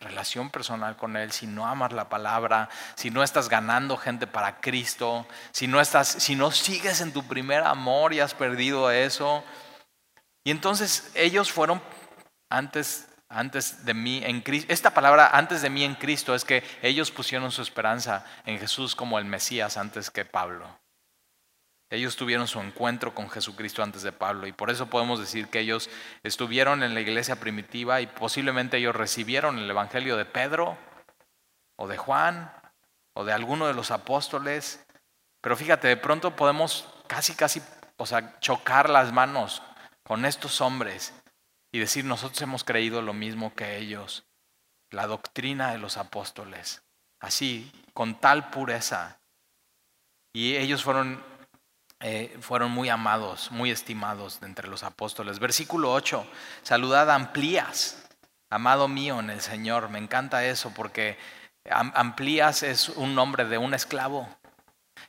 relación 0.00 0.50
personal 0.50 0.96
con 0.96 1.16
Él, 1.16 1.30
si 1.30 1.46
no 1.46 1.66
amas 1.66 1.92
la 1.92 2.08
palabra, 2.08 2.68
si 2.94 3.10
no 3.10 3.22
estás 3.22 3.48
ganando 3.48 3.96
gente 3.96 4.26
para 4.26 4.60
Cristo, 4.60 5.26
si 5.52 5.66
no, 5.66 5.80
estás, 5.80 6.08
si 6.08 6.34
no 6.34 6.50
sigues 6.50 7.00
en 7.00 7.12
tu 7.12 7.22
primer 7.22 7.62
amor 7.62 8.12
y 8.12 8.20
has 8.20 8.34
perdido 8.34 8.90
eso? 8.90 9.44
Y 10.42 10.50
entonces 10.50 11.10
ellos 11.14 11.52
fueron 11.52 11.82
antes 12.48 13.06
antes 13.30 13.84
de 13.84 13.94
mí 13.94 14.20
en 14.24 14.40
Cristo. 14.40 14.72
Esta 14.72 14.92
palabra 14.92 15.30
antes 15.32 15.62
de 15.62 15.70
mí 15.70 15.84
en 15.84 15.94
Cristo 15.94 16.34
es 16.34 16.44
que 16.44 16.64
ellos 16.82 17.10
pusieron 17.10 17.52
su 17.52 17.62
esperanza 17.62 18.26
en 18.44 18.58
Jesús 18.58 18.96
como 18.96 19.18
el 19.18 19.24
Mesías 19.24 19.76
antes 19.76 20.10
que 20.10 20.24
Pablo. 20.24 20.66
Ellos 21.90 22.14
tuvieron 22.14 22.46
su 22.46 22.60
encuentro 22.60 23.14
con 23.14 23.28
Jesucristo 23.28 23.82
antes 23.82 24.02
de 24.02 24.12
Pablo 24.12 24.46
y 24.46 24.52
por 24.52 24.70
eso 24.70 24.86
podemos 24.86 25.18
decir 25.18 25.48
que 25.48 25.58
ellos 25.58 25.90
estuvieron 26.22 26.84
en 26.84 26.94
la 26.94 27.00
iglesia 27.00 27.40
primitiva 27.40 28.00
y 28.00 28.06
posiblemente 28.06 28.76
ellos 28.76 28.94
recibieron 28.94 29.58
el 29.58 29.68
Evangelio 29.68 30.16
de 30.16 30.24
Pedro 30.24 30.78
o 31.76 31.88
de 31.88 31.96
Juan 31.96 32.52
o 33.14 33.24
de 33.24 33.32
alguno 33.32 33.66
de 33.66 33.74
los 33.74 33.90
apóstoles. 33.90 34.86
Pero 35.40 35.56
fíjate, 35.56 35.88
de 35.88 35.96
pronto 35.96 36.36
podemos 36.36 36.88
casi, 37.08 37.34
casi, 37.34 37.60
o 37.96 38.06
sea, 38.06 38.38
chocar 38.38 38.88
las 38.88 39.12
manos 39.12 39.60
con 40.04 40.24
estos 40.24 40.60
hombres 40.60 41.12
y 41.72 41.80
decir, 41.80 42.04
nosotros 42.04 42.40
hemos 42.42 42.62
creído 42.62 43.02
lo 43.02 43.14
mismo 43.14 43.54
que 43.54 43.78
ellos, 43.78 44.24
la 44.90 45.08
doctrina 45.08 45.72
de 45.72 45.78
los 45.78 45.96
apóstoles, 45.96 46.82
así, 47.18 47.72
con 47.94 48.20
tal 48.20 48.50
pureza. 48.50 49.20
Y 50.32 50.56
ellos 50.56 50.84
fueron 50.84 51.29
eh, 52.00 52.36
fueron 52.40 52.70
muy 52.70 52.88
amados, 52.88 53.50
muy 53.50 53.70
estimados 53.70 54.40
entre 54.42 54.68
los 54.68 54.82
apóstoles. 54.82 55.38
Versículo 55.38 55.92
8, 55.92 56.26
saludad 56.62 57.10
Amplías, 57.10 58.08
amado 58.48 58.88
mío 58.88 59.20
en 59.20 59.30
el 59.30 59.40
Señor. 59.40 59.90
Me 59.90 59.98
encanta 59.98 60.44
eso 60.44 60.72
porque 60.74 61.18
Amplías 61.68 62.62
es 62.62 62.88
un 62.88 63.14
nombre 63.14 63.44
de 63.44 63.58
un 63.58 63.74
esclavo. 63.74 64.28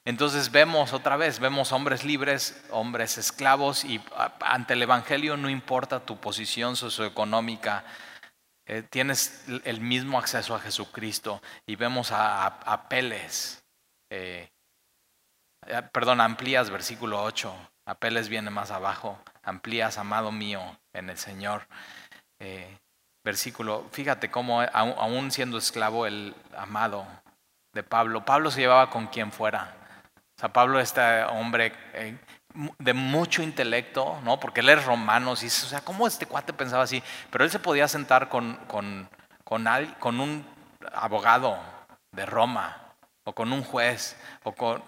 Entonces 0.04 0.52
vemos 0.52 0.94
otra 0.94 1.16
vez, 1.16 1.40
vemos 1.40 1.72
hombres 1.72 2.04
libres, 2.04 2.64
hombres 2.72 3.18
esclavos 3.18 3.86
y 3.86 4.02
ante 4.40 4.74
el 4.74 4.82
Evangelio 4.82 5.38
no 5.38 5.50
importa 5.50 6.06
tu 6.06 6.20
posición 6.20 6.76
socioeconómica, 6.76 7.84
eh, 8.66 8.84
tienes 8.84 9.44
el 9.64 9.82
mismo 9.82 10.18
acceso 10.18 10.56
a 10.56 10.60
Jesucristo 10.60 11.42
y 11.66 11.76
vemos 11.76 12.12
a, 12.12 12.46
a, 12.46 12.90
Peles, 12.90 13.64
eh, 14.10 14.51
eh, 15.68 15.82
perdón, 15.92 16.22
amplías, 16.22 16.70
versículo 16.70 17.22
8. 17.24 17.54
Apeles 17.86 18.30
viene 18.30 18.50
más 18.50 18.72
abajo. 18.72 19.20
Amplías, 19.44 19.98
amado 19.98 20.32
mío, 20.32 20.62
en 20.94 21.10
el 21.10 21.18
Señor. 21.18 21.68
Eh, 22.40 22.78
versículo, 23.24 23.88
fíjate 23.92 24.32
cómo 24.32 24.62
aún 24.62 25.32
siendo 25.32 25.58
esclavo 25.58 26.06
el 26.06 26.36
amado 26.58 27.06
de 27.74 27.84
Pablo, 27.84 28.26
Pablo 28.26 28.52
se 28.52 28.62
llevaba 28.62 28.90
con 28.90 29.08
quien 29.08 29.32
fuera. 29.32 29.76
O 30.38 30.40
sea, 30.40 30.52
Pablo 30.52 30.80
este 30.80 31.24
hombre 31.26 31.74
eh, 31.94 32.18
de 32.80 32.94
mucho 32.94 33.44
intelecto, 33.44 34.20
¿no? 34.24 34.40
Porque 34.40 34.62
él 34.62 34.70
es 34.70 34.86
romano, 34.86 35.34
y, 35.42 35.46
o 35.46 35.50
sea, 35.50 35.82
¿cómo 35.82 36.08
este 36.08 36.26
cuate 36.26 36.54
pensaba 36.54 36.84
así? 36.84 37.02
Pero 37.30 37.44
él 37.44 37.52
se 37.52 37.60
podía 37.60 37.88
sentar 37.88 38.28
con, 38.30 38.56
con, 38.68 39.10
con, 39.44 39.66
con 40.00 40.20
un 40.20 40.46
abogado 40.94 41.58
de 42.12 42.26
Roma, 42.26 42.96
o 43.24 43.34
con 43.34 43.54
un 43.54 43.64
juez, 43.64 44.18
o 44.44 44.54
con, 44.54 44.84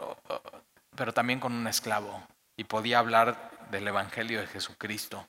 pero 0.95 1.13
también 1.13 1.39
con 1.39 1.53
un 1.53 1.67
esclavo, 1.67 2.25
y 2.57 2.65
podía 2.65 2.99
hablar 2.99 3.51
del 3.71 3.87
Evangelio 3.87 4.39
de 4.39 4.47
Jesucristo. 4.47 5.25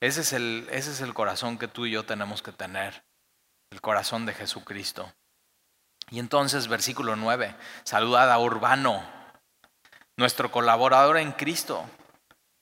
Ese 0.00 0.20
es, 0.20 0.32
el, 0.32 0.68
ese 0.70 0.92
es 0.92 1.00
el 1.00 1.14
corazón 1.14 1.58
que 1.58 1.68
tú 1.68 1.86
y 1.86 1.90
yo 1.90 2.04
tenemos 2.04 2.42
que 2.42 2.52
tener, 2.52 3.02
el 3.70 3.80
corazón 3.80 4.26
de 4.26 4.34
Jesucristo. 4.34 5.12
Y 6.10 6.20
entonces, 6.20 6.68
versículo 6.68 7.16
9, 7.16 7.54
saludad 7.84 8.30
a 8.30 8.38
Urbano, 8.38 9.02
nuestro 10.16 10.50
colaborador 10.50 11.18
en 11.18 11.32
Cristo. 11.32 11.84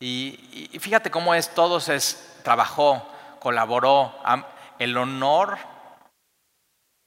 Y, 0.01 0.69
y 0.73 0.79
fíjate 0.79 1.11
cómo 1.11 1.35
es, 1.35 1.55
todos 1.55 1.89
es, 1.89 2.41
trabajó, 2.43 3.07
colaboró. 3.41 4.15
El 4.79 4.97
honor, 4.97 5.59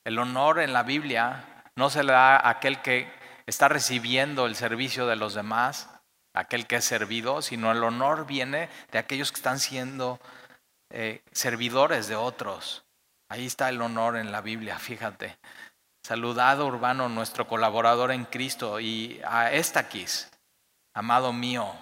el 0.05 0.17
honor 0.17 0.59
en 0.59 0.73
la 0.73 0.83
Biblia 0.83 1.63
no 1.75 1.89
se 1.89 2.03
le 2.03 2.13
da 2.13 2.38
a 2.38 2.49
aquel 2.49 2.81
que 2.81 3.18
está 3.49 3.67
recibiendo 3.67 4.45
el 4.45 4.55
servicio 4.55 5.07
de 5.07 5.15
los 5.15 5.33
demás, 5.33 5.89
aquel 6.33 6.67
que 6.67 6.77
es 6.77 6.85
servido, 6.85 7.41
sino 7.41 7.71
el 7.71 7.83
honor 7.83 8.25
viene 8.25 8.69
de 8.91 8.99
aquellos 8.99 9.31
que 9.31 9.38
están 9.38 9.59
siendo 9.59 10.19
eh, 10.91 11.23
servidores 11.31 12.07
de 12.07 12.15
otros. 12.15 12.85
Ahí 13.27 13.45
está 13.45 13.69
el 13.69 13.81
honor 13.81 14.17
en 14.17 14.31
la 14.31 14.41
Biblia, 14.41 14.77
fíjate. 14.79 15.38
Saludado 16.03 16.65
Urbano, 16.65 17.09
nuestro 17.09 17.47
colaborador 17.47 18.12
en 18.12 18.25
Cristo, 18.25 18.79
y 18.79 19.19
a 19.25 19.51
Estaquis, 19.51 20.29
amado 20.93 21.33
mío. 21.33 21.75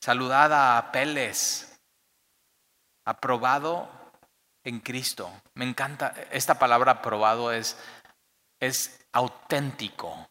Saludad 0.00 0.52
a 0.52 0.78
Apeles, 0.78 1.80
aprobado 3.04 3.88
en 4.64 4.80
Cristo. 4.80 5.30
Me 5.54 5.64
encanta, 5.64 6.14
esta 6.30 6.58
palabra 6.58 6.92
aprobado 6.92 7.52
es, 7.52 7.78
es 8.60 9.06
auténtico. 9.12 10.28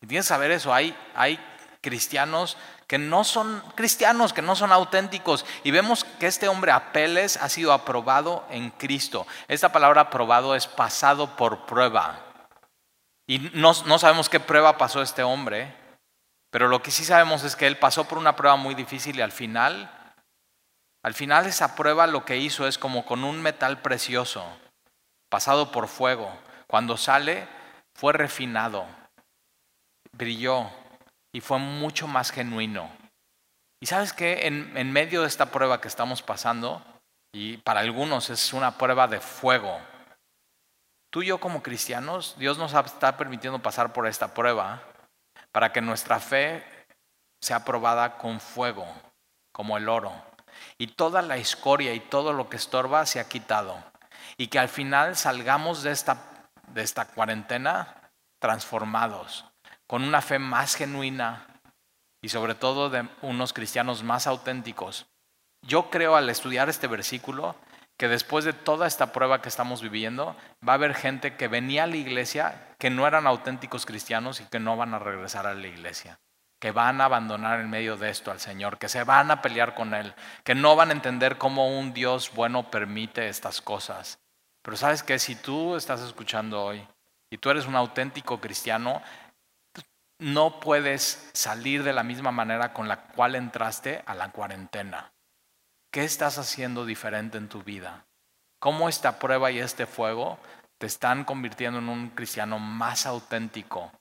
Y 0.00 0.06
tienes 0.06 0.26
que 0.26 0.28
saber 0.28 0.50
eso, 0.50 0.72
hay, 0.72 0.96
hay 1.14 1.38
cristianos 1.80 2.56
que 2.86 2.98
no 2.98 3.22
son 3.22 3.62
cristianos, 3.74 4.32
que 4.32 4.42
no 4.42 4.56
son 4.56 4.72
auténticos. 4.72 5.44
Y 5.62 5.70
vemos 5.70 6.04
que 6.04 6.26
este 6.26 6.48
hombre 6.48 6.72
Apeles 6.72 7.36
ha 7.36 7.48
sido 7.48 7.72
aprobado 7.72 8.46
en 8.50 8.70
Cristo. 8.70 9.26
Esta 9.46 9.70
palabra 9.70 10.02
aprobado 10.02 10.54
es 10.54 10.66
pasado 10.66 11.36
por 11.36 11.66
prueba. 11.66 12.18
Y 13.26 13.50
no, 13.52 13.72
no 13.84 13.98
sabemos 13.98 14.30
qué 14.30 14.40
prueba 14.40 14.78
pasó 14.78 15.02
este 15.02 15.22
hombre, 15.22 15.74
pero 16.50 16.68
lo 16.68 16.82
que 16.82 16.90
sí 16.90 17.04
sabemos 17.04 17.44
es 17.44 17.56
que 17.56 17.66
él 17.66 17.76
pasó 17.76 18.08
por 18.08 18.16
una 18.16 18.36
prueba 18.36 18.56
muy 18.56 18.74
difícil 18.74 19.16
y 19.16 19.20
al 19.20 19.32
final, 19.32 19.90
al 21.02 21.12
final 21.12 21.44
esa 21.44 21.76
prueba 21.76 22.06
lo 22.06 22.24
que 22.24 22.38
hizo 22.38 22.66
es 22.66 22.78
como 22.78 23.04
con 23.04 23.24
un 23.24 23.42
metal 23.42 23.82
precioso, 23.82 24.46
pasado 25.28 25.70
por 25.70 25.88
fuego. 25.88 26.32
Cuando 26.66 26.96
sale, 26.96 27.46
fue 27.94 28.14
refinado, 28.14 28.86
brilló, 30.18 30.68
y 31.32 31.40
fue 31.40 31.58
mucho 31.58 32.08
más 32.08 32.30
genuino. 32.30 32.90
Y 33.80 33.86
sabes 33.86 34.12
que 34.12 34.46
en, 34.46 34.92
medio 34.92 35.22
de 35.22 35.28
esta 35.28 35.46
prueba 35.46 35.80
que 35.80 35.88
estamos 35.88 36.20
pasando, 36.20 36.82
y 37.32 37.58
para 37.58 37.80
algunos 37.80 38.28
es 38.28 38.52
una 38.52 38.76
prueba 38.76 39.06
de 39.06 39.20
fuego, 39.20 39.80
tú 41.10 41.22
y 41.22 41.26
yo 41.26 41.38
como 41.38 41.62
cristianos, 41.62 42.34
Dios 42.38 42.58
nos 42.58 42.74
está 42.74 43.16
permitiendo 43.16 43.60
pasar 43.60 43.92
por 43.92 44.06
esta 44.06 44.34
prueba 44.34 44.82
para 45.52 45.72
que 45.72 45.80
nuestra 45.80 46.18
fe 46.18 46.64
sea 47.40 47.64
probada 47.64 48.18
con 48.18 48.40
fuego, 48.40 48.86
como 49.52 49.76
el 49.76 49.88
oro. 49.88 50.12
Y 50.76 50.88
toda 50.88 51.22
la 51.22 51.36
escoria 51.36 51.94
y 51.94 52.00
todo 52.00 52.32
lo 52.32 52.48
que 52.48 52.56
estorba 52.56 53.06
se 53.06 53.20
ha 53.20 53.28
quitado. 53.28 53.82
Y 54.36 54.48
que 54.48 54.58
al 54.58 54.68
final 54.68 55.16
salgamos 55.16 55.84
de 55.84 55.92
esta, 55.92 56.50
de 56.66 56.82
esta 56.82 57.06
cuarentena 57.06 58.10
transformados, 58.40 59.44
con 59.88 60.04
una 60.04 60.20
fe 60.20 60.38
más 60.38 60.76
genuina 60.76 61.46
y 62.22 62.28
sobre 62.28 62.54
todo 62.54 62.90
de 62.90 63.08
unos 63.22 63.52
cristianos 63.52 64.04
más 64.04 64.28
auténticos. 64.28 65.06
Yo 65.62 65.90
creo 65.90 66.14
al 66.14 66.30
estudiar 66.30 66.68
este 66.68 66.86
versículo 66.86 67.56
que 67.96 68.06
después 68.06 68.44
de 68.44 68.52
toda 68.52 68.86
esta 68.86 69.12
prueba 69.12 69.42
que 69.42 69.48
estamos 69.48 69.82
viviendo, 69.82 70.36
va 70.66 70.74
a 70.74 70.76
haber 70.76 70.94
gente 70.94 71.34
que 71.34 71.48
venía 71.48 71.82
a 71.82 71.88
la 71.88 71.96
iglesia 71.96 72.68
que 72.78 72.90
no 72.90 73.08
eran 73.08 73.26
auténticos 73.26 73.86
cristianos 73.86 74.40
y 74.40 74.44
que 74.44 74.60
no 74.60 74.76
van 74.76 74.94
a 74.94 75.00
regresar 75.00 75.48
a 75.48 75.54
la 75.54 75.66
iglesia, 75.66 76.20
que 76.60 76.70
van 76.70 77.00
a 77.00 77.06
abandonar 77.06 77.58
en 77.58 77.68
medio 77.68 77.96
de 77.96 78.10
esto 78.10 78.30
al 78.30 78.38
Señor, 78.38 78.78
que 78.78 78.88
se 78.88 79.02
van 79.02 79.32
a 79.32 79.42
pelear 79.42 79.74
con 79.74 79.94
Él, 79.94 80.14
que 80.44 80.54
no 80.54 80.76
van 80.76 80.90
a 80.90 80.92
entender 80.92 81.38
cómo 81.38 81.76
un 81.76 81.92
Dios 81.92 82.30
bueno 82.32 82.70
permite 82.70 83.28
estas 83.28 83.60
cosas. 83.60 84.20
Pero 84.62 84.76
sabes 84.76 85.02
que 85.02 85.18
si 85.18 85.34
tú 85.34 85.74
estás 85.74 86.00
escuchando 86.00 86.62
hoy 86.62 86.86
y 87.30 87.38
tú 87.38 87.50
eres 87.50 87.66
un 87.66 87.74
auténtico 87.74 88.40
cristiano, 88.40 89.02
no 90.18 90.58
puedes 90.58 91.30
salir 91.32 91.84
de 91.84 91.92
la 91.92 92.02
misma 92.02 92.32
manera 92.32 92.72
con 92.72 92.88
la 92.88 93.02
cual 93.08 93.36
entraste 93.36 94.02
a 94.04 94.14
la 94.14 94.30
cuarentena. 94.32 95.12
¿Qué 95.92 96.04
estás 96.04 96.38
haciendo 96.38 96.84
diferente 96.84 97.38
en 97.38 97.48
tu 97.48 97.62
vida? 97.62 98.06
¿Cómo 98.58 98.88
esta 98.88 99.18
prueba 99.20 99.50
y 99.50 99.60
este 99.60 99.86
fuego 99.86 100.38
te 100.78 100.86
están 100.86 101.24
convirtiendo 101.24 101.78
en 101.78 101.88
un 101.88 102.10
cristiano 102.10 102.58
más 102.58 103.06
auténtico? 103.06 103.92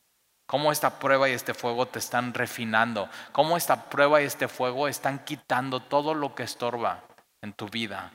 ¿Cómo 0.48 0.72
esta 0.72 0.98
prueba 1.00 1.30
y 1.30 1.34
este 1.34 1.54
fuego 1.54 1.88
te 1.88 2.00
están 2.00 2.34
refinando? 2.34 3.10
¿Cómo 3.32 3.58
esta 3.58 3.90
prueba 3.90 4.22
y 4.22 4.26
este 4.26 4.48
fuego 4.48 4.88
están 4.88 5.20
quitando 5.20 5.82
todo 5.82 6.14
lo 6.14 6.34
que 6.34 6.44
estorba 6.44 7.04
en 7.42 7.54
tu 7.54 7.68
vida? 7.68 8.14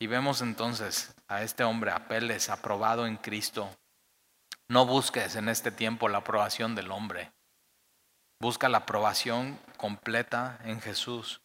Y 0.00 0.06
vemos 0.06 0.40
entonces 0.40 1.14
a 1.28 1.42
este 1.42 1.62
hombre, 1.62 1.92
Apeles, 1.92 2.48
aprobado 2.50 3.06
en 3.06 3.16
Cristo. 3.16 3.70
No 4.68 4.86
busques 4.86 5.36
en 5.36 5.48
este 5.48 5.70
tiempo 5.70 6.08
la 6.08 6.18
aprobación 6.18 6.74
del 6.74 6.90
hombre. 6.90 7.33
Busca 8.40 8.68
la 8.68 8.78
aprobación 8.78 9.58
completa 9.76 10.58
en 10.64 10.80
Jesús. 10.80 11.40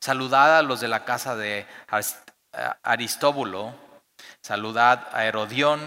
Saludad 0.00 0.58
a 0.58 0.62
los 0.62 0.80
de 0.80 0.88
la 0.88 1.04
casa 1.04 1.36
de 1.36 1.66
Aristóbulo. 2.82 3.74
Saludad 4.42 5.08
a 5.12 5.24
Herodión, 5.24 5.80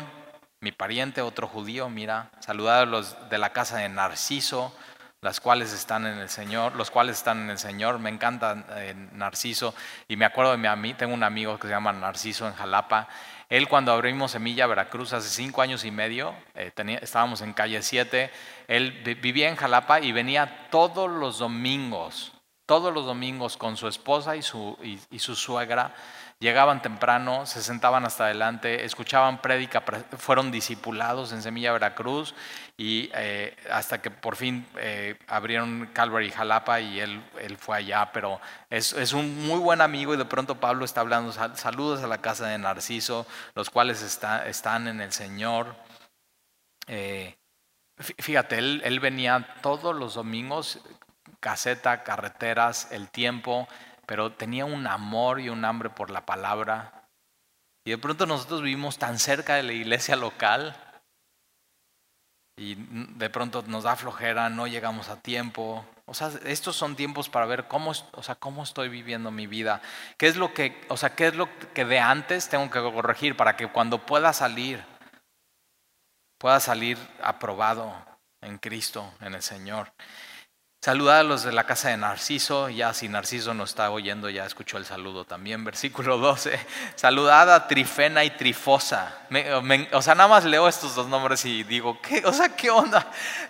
mi 0.61 0.71
pariente, 0.71 1.21
otro 1.21 1.47
judío, 1.47 1.89
mira. 1.89 2.31
Saludad 2.39 2.81
a 2.81 2.85
los 2.85 3.29
de 3.29 3.37
la 3.37 3.51
casa 3.51 3.77
de 3.77 3.89
Narciso, 3.89 4.73
las 5.21 5.39
cuales 5.39 5.73
están 5.73 6.05
en 6.05 6.17
el 6.17 6.29
Señor, 6.29 6.75
los 6.75 6.91
cuales 6.91 7.17
están 7.17 7.41
en 7.41 7.49
el 7.49 7.57
Señor. 7.57 7.99
Me 7.99 8.09
encanta 8.09 8.65
eh, 8.77 8.93
Narciso 9.13 9.73
y 10.07 10.15
me 10.15 10.25
acuerdo 10.25 10.55
de 10.55 10.75
mí, 10.75 10.93
tengo 10.93 11.13
un 11.13 11.23
amigo 11.23 11.59
que 11.59 11.67
se 11.67 11.73
llama 11.73 11.91
Narciso 11.93 12.47
en 12.47 12.53
Jalapa 12.53 13.07
él 13.49 13.67
cuando 13.67 13.91
abrimos 13.91 14.31
Semilla 14.31 14.67
Veracruz 14.67 15.13
hace 15.13 15.29
cinco 15.29 15.61
años 15.61 15.85
y 15.85 15.91
medio, 15.91 16.33
eh, 16.55 16.71
estábamos 17.01 17.41
en 17.41 17.53
calle 17.53 17.81
7, 17.81 18.31
él 18.67 18.91
vivía 19.21 19.49
en 19.49 19.55
Jalapa 19.55 19.99
y 20.01 20.11
venía 20.11 20.67
todos 20.71 21.09
los 21.09 21.39
domingos, 21.39 22.33
todos 22.65 22.93
los 22.93 23.05
domingos 23.05 23.57
con 23.57 23.77
su 23.77 23.87
esposa 23.87 24.35
y 24.35 24.41
su, 24.41 24.77
y 25.09 25.19
su 25.19 25.35
suegra. 25.35 25.93
Llegaban 26.39 26.81
temprano, 26.81 27.45
se 27.45 27.63
sentaban 27.63 28.03
hasta 28.03 28.25
adelante, 28.25 28.83
escuchaban 28.83 29.41
prédica, 29.41 29.83
fueron 30.17 30.51
discipulados 30.51 31.31
en 31.31 31.41
Semilla 31.41 31.71
Veracruz 31.71 32.35
y 32.77 33.09
eh, 33.13 33.55
hasta 33.71 34.01
que 34.01 34.11
por 34.11 34.35
fin 34.35 34.65
eh, 34.77 35.17
abrieron 35.27 35.89
Calvary 35.93 36.29
Jalapa 36.29 36.81
y 36.81 36.99
él, 36.99 37.23
él 37.39 37.57
fue 37.57 37.77
allá, 37.77 38.11
pero 38.11 38.41
es, 38.69 38.91
es, 38.93 39.13
un 39.13 39.47
muy 39.47 39.59
buen 39.59 39.79
amigo 39.79 40.13
y 40.13 40.17
de 40.17 40.25
pronto 40.25 40.59
Pablo 40.59 40.83
está 40.83 40.99
hablando, 40.99 41.31
saludos 41.31 42.03
a 42.03 42.07
la 42.07 42.17
casa 42.17 42.47
de 42.47 42.57
Narciso, 42.57 43.25
los 43.53 43.69
cuales 43.69 44.01
está, 44.01 44.47
están 44.49 44.89
en 44.89 44.99
el 44.99 45.13
Señor. 45.13 45.77
Eh, 46.87 47.37
fíjate, 47.97 48.57
él, 48.57 48.81
él 48.83 48.99
venía 48.99 49.55
todos 49.61 49.95
los 49.95 50.15
domingos, 50.15 50.81
caseta, 51.39 52.03
carreteras, 52.03 52.91
el 52.91 53.09
tiempo, 53.09 53.69
pero 54.05 54.33
tenía 54.33 54.65
un 54.65 54.85
amor 54.85 55.39
y 55.39 55.47
un 55.47 55.63
hambre 55.63 55.89
por 55.89 56.11
la 56.11 56.25
palabra. 56.25 57.07
Y 57.85 57.91
de 57.91 57.97
pronto 57.97 58.25
nosotros 58.25 58.63
vivimos 58.63 58.97
tan 58.97 59.17
cerca 59.17 59.55
de 59.55 59.63
la 59.63 59.73
iglesia 59.73 60.17
local 60.17 60.75
y 62.57 62.75
de 62.75 63.29
pronto 63.29 63.63
nos 63.67 63.83
da 63.83 63.95
flojera, 63.95 64.49
no 64.49 64.67
llegamos 64.67 65.09
a 65.09 65.19
tiempo. 65.19 65.85
O 66.05 66.13
sea, 66.13 66.31
estos 66.45 66.75
son 66.75 66.95
tiempos 66.95 67.29
para 67.29 67.45
ver 67.45 67.67
cómo, 67.67 67.91
o 67.91 68.23
sea, 68.23 68.35
cómo 68.35 68.63
estoy 68.63 68.89
viviendo 68.89 69.31
mi 69.31 69.47
vida. 69.47 69.81
¿Qué 70.17 70.27
es 70.27 70.37
lo 70.37 70.53
que, 70.53 70.81
o 70.87 70.97
sea, 70.97 71.15
qué 71.15 71.27
es 71.27 71.35
lo 71.35 71.49
que 71.73 71.83
de 71.83 71.99
antes 71.99 72.47
tengo 72.47 72.69
que 72.69 72.79
corregir 72.79 73.35
para 73.35 73.57
que 73.57 73.67
cuando 73.67 74.05
pueda 74.05 74.31
salir 74.33 74.83
pueda 76.37 76.59
salir 76.59 76.97
aprobado 77.23 77.93
en 78.41 78.57
Cristo, 78.57 79.11
en 79.19 79.33
el 79.33 79.41
Señor? 79.41 79.91
Saludad 80.85 81.21
a 81.21 81.23
los 81.23 81.41
de 81.41 81.51
la 81.51 81.63
casa 81.63 81.89
de 81.89 81.97
Narciso, 81.97 82.69
ya 82.69 82.93
si 82.93 83.09
Narciso 83.09 83.55
nos 83.55 83.71
está 83.71 83.89
oyendo, 83.89 84.29
ya 84.29 84.45
escuchó 84.45 84.77
el 84.77 84.85
saludo 84.85 85.25
también, 85.25 85.63
versículo 85.63 86.19
12. 86.19 86.59
Saludad 86.93 87.51
a 87.51 87.67
Trifena 87.67 88.23
y 88.23 88.29
Trifosa. 88.29 89.11
o 89.93 90.01
sea, 90.03 90.13
nada 90.13 90.29
más 90.29 90.45
leo 90.45 90.67
estos 90.67 90.93
dos 90.93 91.07
nombres 91.07 91.43
y 91.45 91.63
digo, 91.63 91.99
¿qué? 92.03 92.21
O 92.23 92.31
sea, 92.31 92.49
¿qué 92.49 92.69
onda? 92.69 93.03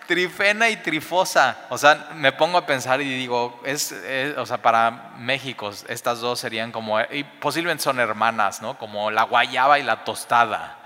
Trifena 0.08 0.70
y 0.70 0.78
Trifosa. 0.78 1.66
O 1.70 1.78
sea, 1.78 2.12
me 2.16 2.32
pongo 2.32 2.58
a 2.58 2.66
pensar 2.66 3.02
y 3.02 3.18
digo, 3.18 3.60
es, 3.66 3.94
o 4.38 4.46
sea, 4.46 4.62
para 4.62 5.12
México 5.18 5.74
estas 5.90 6.22
dos 6.22 6.40
serían 6.40 6.72
como, 6.72 7.02
y 7.02 7.26
posiblemente 7.26 7.84
son 7.84 8.00
hermanas, 8.00 8.62
¿no? 8.62 8.78
Como 8.78 9.12
la 9.12 9.24
guayaba 9.24 9.78
y 9.78 9.84
la 9.84 10.06
tostada. 10.06 10.85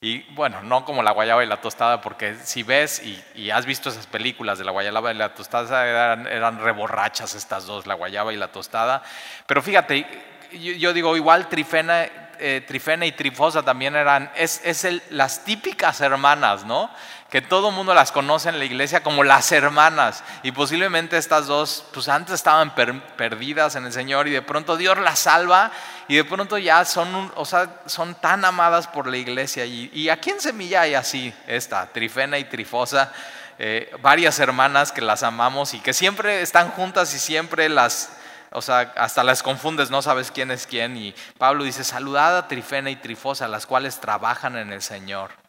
Y 0.00 0.22
bueno, 0.34 0.62
no 0.62 0.84
como 0.84 1.02
la 1.02 1.12
guayaba 1.12 1.42
y 1.42 1.46
la 1.46 1.60
tostada, 1.62 2.02
porque 2.02 2.36
si 2.44 2.62
ves 2.62 3.02
y, 3.34 3.50
has 3.50 3.64
visto 3.64 3.88
esas 3.88 4.06
películas 4.06 4.58
de 4.58 4.64
la 4.64 4.70
guayaba 4.70 5.10
y 5.10 5.16
la 5.16 5.34
tostada, 5.34 5.84
eran, 6.28 6.60
reborrachas 6.60 7.34
estas 7.34 7.64
dos, 7.64 7.86
la 7.86 7.94
guayaba 7.94 8.32
y 8.32 8.36
la 8.36 8.48
tostada. 8.48 9.02
Pero 9.46 9.62
fíjate, 9.62 10.06
yo, 10.52 10.92
digo, 10.92 11.16
igual 11.16 11.48
Trifena, 11.48 12.04
eh, 12.38 12.62
Trifena 12.66 13.06
y 13.06 13.12
Trifosa 13.12 13.62
también 13.62 13.96
eran, 13.96 14.30
es, 14.36 14.60
es 14.64 14.86
las 15.10 15.44
típicas 15.44 16.02
hermanas, 16.02 16.66
¿no? 16.66 16.90
Que 17.36 17.42
todo 17.42 17.70
mundo 17.70 17.92
las 17.92 18.12
conoce 18.12 18.48
en 18.48 18.58
la 18.58 18.64
iglesia 18.64 19.02
como 19.02 19.22
las 19.22 19.52
hermanas. 19.52 20.24
Y 20.42 20.52
posiblemente 20.52 21.18
estas 21.18 21.46
dos, 21.46 21.84
pues 21.92 22.08
antes 22.08 22.36
estaban 22.36 22.74
perdidas 22.74 23.76
en 23.76 23.84
el 23.84 23.92
Señor 23.92 24.26
y 24.26 24.30
de 24.30 24.40
pronto 24.40 24.78
Dios 24.78 24.96
las 24.96 25.18
salva 25.18 25.70
y 26.08 26.16
de 26.16 26.24
pronto 26.24 26.56
ya 26.56 26.82
son, 26.86 27.30
o 27.34 27.44
sea, 27.44 27.82
son 27.84 28.14
tan 28.14 28.42
amadas 28.46 28.88
por 28.88 29.06
la 29.06 29.18
iglesia. 29.18 29.66
Y, 29.66 30.08
aquí 30.08 30.30
en 30.30 30.40
Semilla 30.40 30.80
hay 30.80 30.94
así, 30.94 31.30
esta, 31.46 31.84
Trifena 31.92 32.38
y 32.38 32.44
Trifosa, 32.44 33.12
eh, 33.58 33.94
varias 34.00 34.38
hermanas 34.38 34.90
que 34.90 35.02
las 35.02 35.22
amamos 35.22 35.74
y 35.74 35.80
que 35.80 35.92
siempre 35.92 36.40
están 36.40 36.70
juntas 36.70 37.12
y 37.12 37.18
siempre 37.18 37.68
las... 37.68 38.16
O 38.50 38.62
sea, 38.62 38.94
hasta 38.96 39.22
las 39.22 39.42
confundes, 39.42 39.90
no 39.90 40.00
sabes 40.00 40.30
quién 40.30 40.50
es 40.50 40.66
quién. 40.66 40.96
Y 40.96 41.14
Pablo 41.36 41.64
dice, 41.64 41.84
saludad 41.84 42.38
a 42.38 42.48
Trifena 42.48 42.88
y 42.88 42.96
Trifosa, 42.96 43.46
las 43.46 43.66
cuales 43.66 44.00
trabajan 44.00 44.56
en 44.56 44.72
el 44.72 44.80
Señor. 44.80 45.45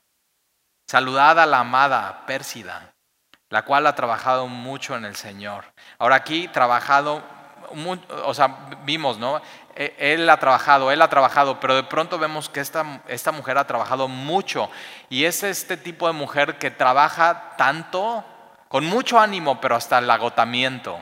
Saludad 0.89 1.38
a 1.38 1.45
la 1.45 1.60
amada 1.60 2.23
Pérsida, 2.26 2.93
la 3.50 3.65
cual 3.65 3.88
ha 3.88 3.95
trabajado 3.95 4.47
mucho 4.47 4.95
en 4.95 5.04
el 5.04 5.17
Señor. 5.17 5.65
Ahora 6.00 6.15
aquí 6.15 6.47
trabajado, 6.47 7.21
o 8.23 8.34
sea, 8.34 8.69
vimos, 8.86 9.17
¿no? 9.17 9.41
E, 9.76 9.93
él 10.00 10.30
ha 10.30 10.38
trabajado, 10.38 10.89
él 10.89 11.02
ha 11.02 11.10
trabajado, 11.10 11.60
pero 11.60 11.76
de 11.76 11.84
pronto 11.84 12.17
vemos 12.17 12.47
que 12.47 12.62
esta, 12.62 13.02
esta 13.10 13.34
mujer 13.34 13.58
ha 13.58 13.67
trabajado 13.67 14.08
mucho. 14.08 14.69
Y 15.10 15.26
es 15.26 15.43
este 15.43 15.76
tipo 15.76 16.08
de 16.08 16.13
mujer 16.13 16.58
que 16.58 16.71
trabaja 16.71 17.56
tanto, 17.58 18.23
con 18.69 18.86
mucho 18.86 19.19
ánimo, 19.19 19.60
pero 19.60 19.76
hasta 19.76 19.97
el 19.97 20.10
agotamiento. 20.10 20.97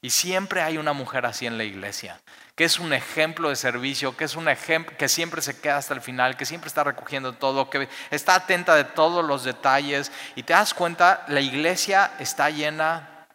Y 0.00 0.10
siempre 0.10 0.62
hay 0.62 0.78
una 0.78 0.94
mujer 0.94 1.26
así 1.26 1.46
en 1.46 1.58
la 1.58 1.64
iglesia 1.64 2.18
que 2.54 2.64
es 2.64 2.78
un 2.78 2.92
ejemplo 2.92 3.48
de 3.48 3.56
servicio, 3.56 4.16
que 4.16 4.24
es 4.24 4.36
un 4.36 4.48
ejemplo 4.48 4.96
que 4.96 5.08
siempre 5.08 5.42
se 5.42 5.60
queda 5.60 5.78
hasta 5.78 5.94
el 5.94 6.00
final, 6.00 6.36
que 6.36 6.46
siempre 6.46 6.68
está 6.68 6.84
recogiendo 6.84 7.32
todo, 7.32 7.68
que 7.68 7.88
está 8.10 8.36
atenta 8.36 8.76
de 8.76 8.84
todos 8.84 9.24
los 9.24 9.42
detalles 9.42 10.12
y 10.36 10.44
te 10.44 10.52
das 10.52 10.72
cuenta, 10.72 11.24
la 11.28 11.40
iglesia 11.40 12.12
está 12.20 12.50
llena 12.50 13.26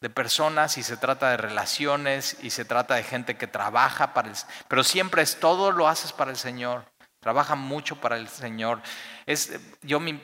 de 0.00 0.10
personas 0.10 0.78
y 0.78 0.82
se 0.82 0.96
trata 0.96 1.30
de 1.30 1.36
relaciones 1.36 2.36
y 2.42 2.50
se 2.50 2.64
trata 2.64 2.94
de 2.94 3.04
gente 3.04 3.36
que 3.36 3.46
trabaja 3.46 4.14
para 4.14 4.28
el 4.28 4.34
pero 4.66 4.82
siempre 4.82 5.22
es 5.22 5.38
todo 5.38 5.70
lo 5.72 5.86
haces 5.86 6.12
para 6.12 6.30
el 6.30 6.36
Señor. 6.36 6.84
Trabaja 7.20 7.54
mucho 7.54 7.96
para 7.96 8.16
el 8.16 8.28
Señor. 8.28 8.80
Es 9.26 9.52
yo 9.82 10.00
me 10.00 10.18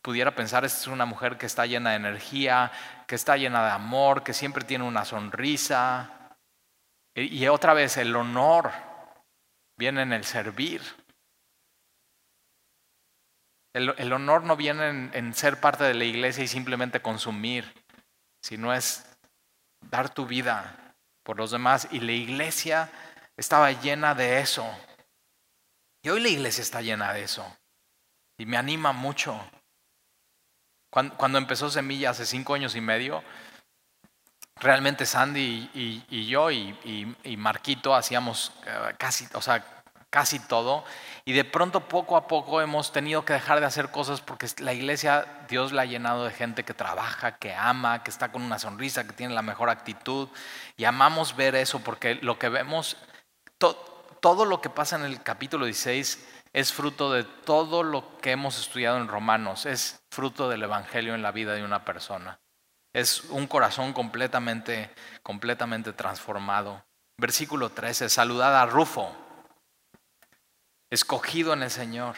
pudiera 0.00 0.34
pensar 0.34 0.64
es 0.64 0.86
una 0.86 1.06
mujer 1.06 1.36
que 1.36 1.46
está 1.46 1.66
llena 1.66 1.90
de 1.90 1.96
energía, 1.96 2.70
que 3.08 3.16
está 3.16 3.36
llena 3.36 3.64
de 3.64 3.72
amor, 3.72 4.22
que 4.22 4.32
siempre 4.32 4.64
tiene 4.64 4.84
una 4.84 5.04
sonrisa, 5.04 6.19
y 7.24 7.48
otra 7.48 7.74
vez, 7.74 7.96
el 7.96 8.14
honor 8.14 8.70
viene 9.76 10.02
en 10.02 10.12
el 10.12 10.24
servir. 10.24 10.82
El, 13.72 14.12
honor 14.12 14.42
no 14.42 14.56
viene 14.56 15.10
en, 15.12 15.34
ser 15.34 15.60
parte 15.60 15.84
de 15.84 15.94
la 15.94 16.04
iglesia 16.04 16.42
y 16.42 16.48
simplemente 16.48 17.00
consumir, 17.00 17.72
sino 18.42 18.74
es 18.74 19.06
dar 19.88 20.12
tu 20.12 20.26
vida 20.26 20.94
por 21.22 21.36
los 21.36 21.52
demás. 21.52 21.88
Y 21.92 22.00
la 22.00 22.12
iglesia 22.12 22.90
estaba 23.36 23.70
llena 23.70 24.14
de 24.14 24.40
eso. 24.40 24.68
Y 26.02 26.08
hoy 26.08 26.20
la 26.20 26.28
iglesia 26.28 26.62
está 26.62 26.82
llena 26.82 27.12
de 27.12 27.22
eso. 27.22 27.56
Y 28.38 28.46
me 28.46 28.56
anima 28.56 28.92
mucho. 28.92 29.40
Cuando 30.90 31.38
empezó 31.38 31.70
Semilla 31.70 32.10
hace 32.10 32.26
cinco 32.26 32.54
años 32.54 32.74
y 32.74 32.80
medio, 32.80 33.22
realmente 34.60 35.06
Sandy 35.06 35.70
y, 35.74 36.26
yo 36.26 36.50
y, 36.50 37.36
Marquito 37.36 37.94
hacíamos 37.94 38.52
eh, 38.66 38.94
casi, 38.98 39.26
o 39.34 39.42
sea, 39.42 39.64
casi 40.10 40.38
todo. 40.38 40.84
Y 41.24 41.32
de 41.32 41.44
pronto, 41.44 41.88
poco 41.88 42.16
a 42.16 42.26
poco, 42.26 42.60
hemos 42.60 42.92
tenido 42.92 43.24
que 43.24 43.32
dejar 43.32 43.60
de 43.60 43.66
hacer 43.66 43.90
cosas 43.90 44.20
porque 44.20 44.46
la 44.58 44.72
iglesia, 44.72 45.26
Dios 45.48 45.72
la 45.72 45.82
ha 45.82 45.86
llenado 45.86 46.24
de 46.24 46.32
gente 46.32 46.64
que 46.64 46.74
trabaja, 46.74 47.36
que 47.38 47.54
ama, 47.54 48.02
que 48.02 48.10
está 48.10 48.30
con 48.32 48.42
una 48.42 48.58
sonrisa, 48.58 49.06
que 49.06 49.12
tiene 49.12 49.34
la 49.34 49.42
mejor 49.42 49.70
actitud. 49.70 50.28
Y 50.76 50.84
amamos 50.84 51.36
ver 51.36 51.54
eso 51.54 51.80
porque 51.80 52.16
lo 52.16 52.38
que 52.38 52.48
vemos, 52.48 52.96
todo 53.58 54.44
lo 54.44 54.60
que 54.60 54.70
pasa 54.70 54.96
en 54.96 55.04
el 55.04 55.22
capítulo 55.22 55.64
16 55.64 56.26
es 56.52 56.72
fruto 56.72 57.12
de 57.12 57.24
todo 57.24 57.84
lo 57.84 58.18
que 58.18 58.32
hemos 58.32 58.58
estudiado 58.58 58.98
en 58.98 59.06
Romanos, 59.06 59.66
es 59.66 60.02
fruto 60.10 60.48
del 60.48 60.64
Evangelio 60.64 61.14
en 61.14 61.22
la 61.22 61.30
vida 61.30 61.54
de 61.54 61.62
una 61.62 61.84
persona. 61.84 62.39
Es 62.92 63.24
un 63.24 63.46
corazón 63.46 63.92
completamente, 63.92 64.90
completamente 65.22 65.92
transformado. 65.92 66.84
Versículo 67.18 67.70
13, 67.70 68.08
saludad 68.08 68.60
a 68.60 68.66
Rufo, 68.66 69.14
escogido 70.90 71.52
en 71.52 71.62
el 71.62 71.70
Señor. 71.70 72.16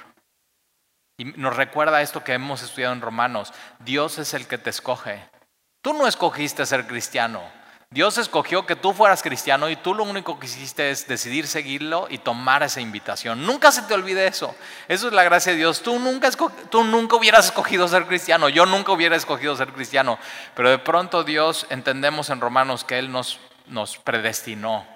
Y 1.18 1.24
nos 1.24 1.56
recuerda 1.56 2.02
esto 2.02 2.24
que 2.24 2.32
hemos 2.32 2.62
estudiado 2.62 2.94
en 2.94 3.00
Romanos. 3.00 3.52
Dios 3.80 4.18
es 4.18 4.32
el 4.34 4.46
que 4.46 4.58
te 4.58 4.70
escoge. 4.70 5.28
Tú 5.82 5.92
no 5.92 6.06
escogiste 6.06 6.64
ser 6.64 6.86
cristiano. 6.86 7.42
Dios 7.92 8.16
escogió 8.16 8.64
que 8.64 8.74
tú 8.74 8.94
fueras 8.94 9.22
cristiano 9.22 9.68
y 9.68 9.76
tú 9.76 9.94
lo 9.94 10.04
único 10.04 10.40
que 10.40 10.46
hiciste 10.46 10.90
es 10.90 11.06
decidir 11.06 11.46
seguirlo 11.46 12.06
y 12.08 12.16
tomar 12.16 12.62
esa 12.62 12.80
invitación. 12.80 13.44
Nunca 13.44 13.70
se 13.70 13.82
te 13.82 13.92
olvide 13.92 14.26
eso. 14.26 14.54
Eso 14.88 15.08
es 15.08 15.12
la 15.12 15.24
gracia 15.24 15.52
de 15.52 15.58
Dios. 15.58 15.82
Tú 15.82 15.98
nunca, 15.98 16.30
tú 16.70 16.84
nunca 16.84 17.16
hubieras 17.16 17.46
escogido 17.46 17.86
ser 17.88 18.06
cristiano. 18.06 18.48
Yo 18.48 18.64
nunca 18.64 18.92
hubiera 18.92 19.14
escogido 19.14 19.54
ser 19.56 19.74
cristiano. 19.74 20.18
Pero 20.54 20.70
de 20.70 20.78
pronto 20.78 21.22
Dios, 21.22 21.66
entendemos 21.68 22.30
en 22.30 22.40
Romanos 22.40 22.82
que 22.82 22.98
Él 22.98 23.12
nos, 23.12 23.38
nos 23.66 23.98
predestinó. 23.98 24.86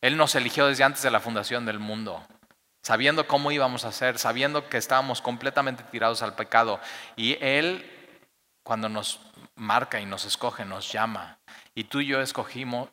Él 0.00 0.16
nos 0.16 0.34
eligió 0.34 0.66
desde 0.66 0.84
antes 0.84 1.02
de 1.02 1.10
la 1.10 1.20
fundación 1.20 1.66
del 1.66 1.78
mundo. 1.78 2.26
Sabiendo 2.82 3.26
cómo 3.26 3.52
íbamos 3.52 3.84
a 3.84 3.92
ser, 3.92 4.18
sabiendo 4.18 4.70
que 4.70 4.78
estábamos 4.78 5.20
completamente 5.20 5.82
tirados 5.82 6.22
al 6.22 6.36
pecado. 6.36 6.80
Y 7.16 7.36
Él, 7.44 7.84
cuando 8.62 8.88
nos 8.88 9.20
marca 9.56 10.00
y 10.00 10.06
nos 10.06 10.24
escoge, 10.24 10.64
nos 10.64 10.90
llama 10.90 11.38
y 11.78 11.84
tú 11.84 12.00
y 12.00 12.06
yo 12.06 12.20
escogimos, 12.20 12.88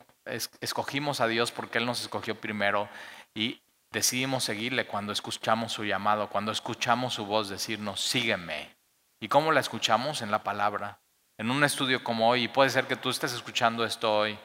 a 1.20 1.26
Dios 1.26 1.50
porque 1.50 1.78
Él 1.78 1.86
nos 1.86 2.02
escogió 2.02 2.40
primero 2.40 2.88
y 3.34 3.60
decidimos 3.90 4.44
seguirle 4.44 4.86
cuando 4.86 5.12
escuchamos 5.12 5.72
su 5.72 5.84
llamado, 5.84 6.30
cuando 6.30 6.52
escuchamos 6.52 7.14
su 7.14 7.26
voz 7.26 7.48
decirnos, 7.48 8.00
sígueme. 8.00 8.76
¿Y 9.20 9.26
cómo 9.26 9.50
la 9.50 9.58
escuchamos? 9.58 10.22
En 10.22 10.30
la 10.30 10.44
palabra. 10.44 11.00
En 11.36 11.50
un 11.50 11.64
estudio 11.64 12.04
como 12.04 12.28
hoy, 12.28 12.44
y 12.44 12.48
puede 12.48 12.70
ser 12.70 12.86
que 12.86 12.94
tú 12.94 13.10
estés 13.10 13.32
escuchando 13.32 13.84
esto 13.84 14.18
hoy 14.18 14.38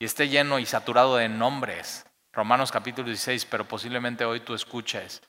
y 0.00 0.04
esté 0.04 0.28
lleno 0.28 0.58
y 0.58 0.66
saturado 0.66 1.14
de 1.14 1.28
nombres, 1.28 2.06
Romanos 2.32 2.72
capítulo 2.72 3.06
16, 3.06 3.46
pero 3.46 3.68
posiblemente 3.68 4.24
hoy 4.24 4.40
tú 4.40 4.54
escuches 4.54 5.22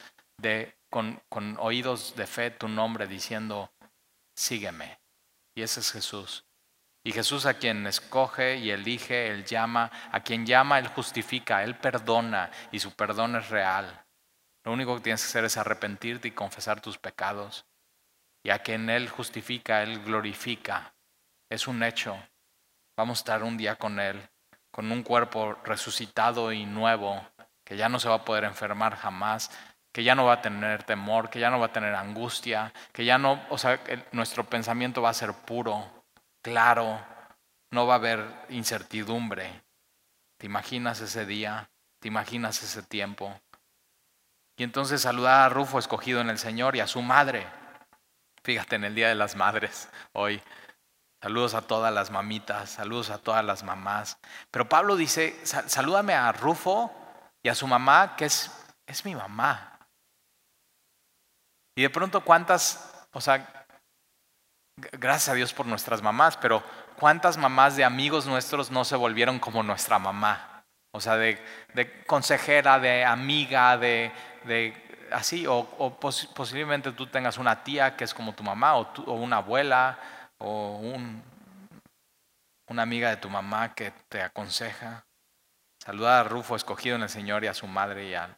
con, 0.89 1.21
con 1.29 1.57
oídos 1.59 2.15
de 2.15 2.25
fe 2.25 2.49
tu 2.49 2.67
nombre 2.67 3.05
diciendo, 3.05 3.71
sígueme. 4.35 4.97
Y 5.55 5.61
ese 5.61 5.81
es 5.81 5.91
Jesús. 5.91 6.46
Y 7.07 7.13
Jesús 7.13 7.45
a 7.45 7.53
quien 7.53 7.87
escoge 7.87 8.57
y 8.57 8.69
elige, 8.69 9.29
Él 9.29 9.45
llama, 9.45 9.89
a 10.11 10.19
quien 10.19 10.45
llama, 10.45 10.77
Él 10.77 10.89
justifica, 10.89 11.63
Él 11.63 11.77
perdona 11.77 12.51
y 12.69 12.79
su 12.79 12.97
perdón 12.97 13.37
es 13.37 13.47
real. 13.47 14.03
Lo 14.65 14.73
único 14.73 14.93
que 14.93 15.03
tienes 15.03 15.21
que 15.21 15.27
hacer 15.27 15.45
es 15.45 15.55
arrepentirte 15.55 16.27
y 16.27 16.31
confesar 16.31 16.81
tus 16.81 16.97
pecados. 16.97 17.65
Y 18.43 18.49
a 18.49 18.59
quien 18.59 18.89
Él 18.89 19.07
justifica, 19.07 19.83
Él 19.83 20.03
glorifica. 20.03 20.95
Es 21.49 21.69
un 21.69 21.81
hecho. 21.81 22.21
Vamos 22.97 23.19
a 23.19 23.21
estar 23.21 23.43
un 23.43 23.55
día 23.55 23.77
con 23.77 24.01
Él, 24.01 24.21
con 24.69 24.91
un 24.91 25.01
cuerpo 25.01 25.53
resucitado 25.63 26.51
y 26.51 26.65
nuevo, 26.65 27.25
que 27.63 27.77
ya 27.77 27.87
no 27.87 28.01
se 28.01 28.09
va 28.09 28.15
a 28.15 28.25
poder 28.25 28.43
enfermar 28.43 28.97
jamás, 28.97 29.49
que 29.93 30.03
ya 30.03 30.13
no 30.13 30.25
va 30.25 30.33
a 30.33 30.41
tener 30.41 30.83
temor, 30.83 31.29
que 31.29 31.39
ya 31.39 31.49
no 31.51 31.57
va 31.57 31.67
a 31.67 31.71
tener 31.71 31.95
angustia, 31.95 32.73
que 32.91 33.05
ya 33.05 33.17
no, 33.17 33.41
o 33.49 33.57
sea, 33.57 33.79
nuestro 34.11 34.43
pensamiento 34.43 35.01
va 35.01 35.11
a 35.11 35.13
ser 35.13 35.31
puro, 35.31 35.96
claro, 36.47 36.97
no 37.71 37.85
va 37.85 37.95
a 37.95 37.97
haber 37.97 38.45
incertidumbre. 38.47 39.65
¿Te 40.37 40.45
imaginas 40.45 41.01
ese 41.01 41.25
día? 41.25 41.69
¿Te 41.99 42.07
imaginas 42.07 42.63
ese 42.63 42.83
tiempo? 42.83 43.37
Y 44.55 44.63
entonces 44.63 45.01
saludar 45.01 45.41
a 45.41 45.49
Rufo 45.49 45.77
escogido 45.77 46.21
en 46.21 46.29
el 46.29 46.39
Señor 46.39 46.77
y 46.77 46.79
a 46.79 46.87
su 46.87 47.01
madre. 47.01 47.45
Fíjate 48.45 48.77
en 48.77 48.85
el 48.85 48.95
Día 48.95 49.09
de 49.09 49.15
las 49.15 49.35
Madres 49.35 49.89
hoy. 50.13 50.41
Saludos 51.21 51.53
a 51.53 51.63
todas 51.63 51.93
las 51.93 52.11
mamitas, 52.11 52.69
saludos 52.69 53.09
a 53.09 53.17
todas 53.17 53.43
las 53.43 53.63
mamás. 53.63 54.17
Pero 54.49 54.69
Pablo 54.69 54.95
dice, 54.95 55.37
salúdame 55.43 56.13
a 56.13 56.31
Rufo 56.31 56.95
y 57.43 57.49
a 57.49 57.55
su 57.55 57.67
mamá, 57.67 58.15
que 58.15 58.23
es, 58.23 58.49
es 58.85 59.03
mi 59.03 59.15
mamá. 59.15 59.79
Y 61.75 61.81
de 61.81 61.89
pronto 61.89 62.23
cuántas, 62.23 63.05
o 63.11 63.19
sea, 63.19 63.56
gracias 64.77 65.29
a 65.29 65.33
Dios 65.33 65.53
por 65.53 65.65
nuestras 65.65 66.01
mamás, 66.01 66.37
pero 66.37 66.63
cuántas 66.97 67.37
mamás 67.37 67.75
de 67.75 67.83
amigos 67.83 68.25
nuestros 68.25 68.71
no 68.71 68.85
se 68.85 68.95
volvieron 68.95 69.39
como 69.39 69.63
nuestra 69.63 69.99
mamá. 69.99 70.63
O 70.91 71.01
sea, 71.01 71.17
de, 71.17 71.39
consejera, 72.05 72.79
de 72.79 73.03
amiga, 73.05 73.77
de, 73.77 74.11
así, 75.11 75.45
o, 75.47 75.65
posiblemente 75.99 76.91
tú 76.91 77.07
tengas 77.07 77.37
una 77.37 77.63
tía 77.63 77.95
que 77.95 78.03
es 78.03 78.13
como 78.13 78.33
tu 78.33 78.43
mamá, 78.43 78.75
o, 78.75 79.11
una 79.11 79.37
abuela, 79.37 79.99
o 80.37 80.77
un, 80.77 81.21
una 82.67 82.81
amiga 82.83 83.09
de 83.09 83.17
tu 83.17 83.29
mamá 83.29 83.75
que 83.75 83.91
te 84.09 84.21
aconseja. 84.21 85.05
Saludar 85.83 86.25
a 86.25 86.29
Rufo, 86.29 86.55
escogido 86.55 86.95
en 86.95 87.03
el 87.03 87.09
Señor, 87.09 87.43
y 87.43 87.47
a 87.47 87.53
su 87.53 87.67
madre 87.67 88.09
y, 88.09 88.15
a, 88.15 88.35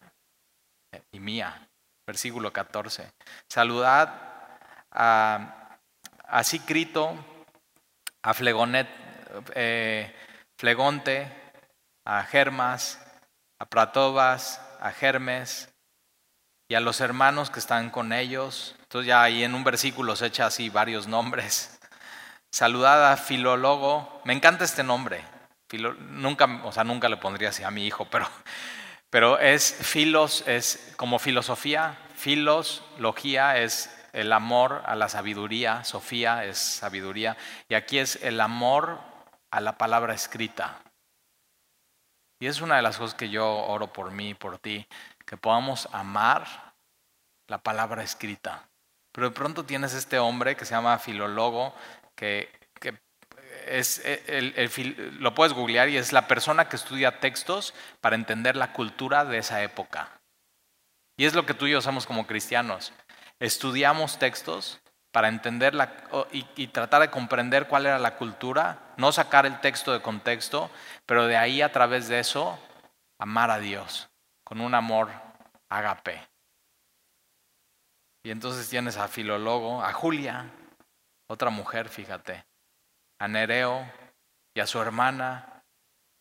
y 1.11 1.19
mía. 1.19 1.67
Versículo 2.05 2.51
14. 2.51 3.11
Saludad 3.47 4.13
a, 4.91 5.59
a 6.30 6.43
Sicrito, 6.43 7.15
a 8.23 8.34
eh, 9.55 10.15
Flegonte, 10.57 11.32
a 12.05 12.23
Germas, 12.23 12.99
a 13.59 13.65
Pratobas, 13.65 14.61
a 14.80 14.91
Germes 14.91 15.69
y 16.67 16.75
a 16.75 16.80
los 16.80 17.01
hermanos 17.01 17.49
que 17.49 17.59
están 17.59 17.89
con 17.89 18.13
ellos. 18.13 18.75
Entonces 18.84 19.07
ya 19.07 19.23
ahí 19.23 19.43
en 19.43 19.55
un 19.55 19.63
versículo 19.63 20.15
se 20.15 20.27
echa 20.27 20.45
así 20.45 20.69
varios 20.69 21.07
nombres. 21.07 21.80
Saludada 22.51 23.15
Filólogo. 23.17 24.21
Me 24.25 24.34
encanta 24.34 24.65
este 24.65 24.84
nombre. 24.84 25.23
nunca, 25.99 26.45
o 26.63 26.71
sea, 26.71 26.84
nunca 26.84 27.09
le 27.09 27.17
pondría 27.17 27.49
así 27.49 27.63
a 27.63 27.71
mi 27.71 27.86
hijo, 27.86 28.05
pero, 28.09 28.27
pero 29.09 29.39
es 29.39 29.73
filos, 29.73 30.43
es 30.47 30.93
como 30.95 31.19
filosofía. 31.19 31.97
Filos, 32.15 32.84
logía 32.97 33.57
es 33.57 33.89
el 34.14 34.32
amor 34.34 34.84
a 34.86 34.95
la 34.95 35.10
sabiduría. 35.10 35.84
Sofía 35.84 36.45
es 36.45 36.57
sabiduría. 36.57 37.38
Y 37.68 37.76
aquí 37.76 37.99
es 37.99 38.18
el 38.24 38.41
amor 38.41 38.99
a 39.51 39.62
la 39.62 39.78
palabra 39.78 40.14
escrita. 40.14 40.80
Y 42.39 42.47
es 42.47 42.62
una 42.62 42.78
de 42.78 42.82
las 42.82 42.97
cosas 42.97 43.16
que 43.16 43.30
yo 43.30 43.47
oro 43.47 43.91
por 43.91 44.12
mí, 44.12 44.34
por 44.34 44.60
ti, 44.60 44.88
que 45.26 45.38
podamos 45.38 45.89
amar 45.91 46.74
la 47.47 47.57
palabra 47.57 48.03
escrita. 48.03 48.70
Pero 49.12 49.30
de 49.30 49.36
pronto 49.36 49.66
tienes 49.66 49.93
este 49.93 50.20
hombre 50.20 50.55
que 50.55 50.66
se 50.66 50.74
llama 50.74 50.97
filólogo, 50.99 51.74
que, 52.16 52.49
es 53.68 54.01
el, 54.05 55.18
lo 55.20 55.36
puedes 55.36 55.53
googlear 55.53 55.89
y 55.89 55.97
es 55.97 56.14
la 56.14 56.28
persona 56.28 56.70
que 56.70 56.76
estudia 56.76 57.20
textos 57.20 57.74
para 58.01 58.16
entender 58.16 58.55
la 58.55 58.74
cultura 58.74 59.26
de 59.26 59.38
esa 59.38 59.62
época. 59.64 60.10
Y 61.18 61.26
es 61.26 61.34
lo 61.34 61.45
que 61.45 61.53
tú 61.53 61.68
y 61.68 61.72
yo 61.72 61.82
somos 61.82 62.05
como 62.05 62.26
cristianos. 62.26 62.93
Estudiamos 63.39 64.19
textos 64.19 64.81
para 65.11 65.27
entender 65.27 65.73
y, 66.31 66.45
y, 66.55 66.67
tratar 66.67 67.01
de 67.01 67.09
comprender 67.09 67.67
cuál 67.67 67.85
era 67.85 67.97
la 67.97 68.15
cultura, 68.15 68.93
no 68.97 69.11
sacar 69.11 69.45
el 69.45 69.59
texto 69.59 69.91
de 69.91 70.01
contexto, 70.01 70.69
pero 71.05 71.25
de 71.25 71.37
ahí 71.37 71.61
a 71.61 71.71
través 71.71 72.07
de 72.07 72.19
eso 72.19 72.59
amar 73.17 73.49
a 73.49 73.59
Dios 73.59 74.09
con 74.43 74.61
un 74.61 74.75
amor 74.75 75.09
agape. 75.69 76.27
Y 78.23 78.31
entonces 78.31 78.69
tienes 78.69 78.97
a 78.97 79.07
Filólogo, 79.07 79.81
a 79.81 79.93
Julia, 79.93 80.51
otra 81.27 81.49
mujer, 81.49 81.89
fíjate, 81.89 82.45
a 83.19 83.27
Nereo 83.27 83.91
y 84.53 84.59
a 84.59 84.67
su 84.67 84.79
hermana, 84.79 85.63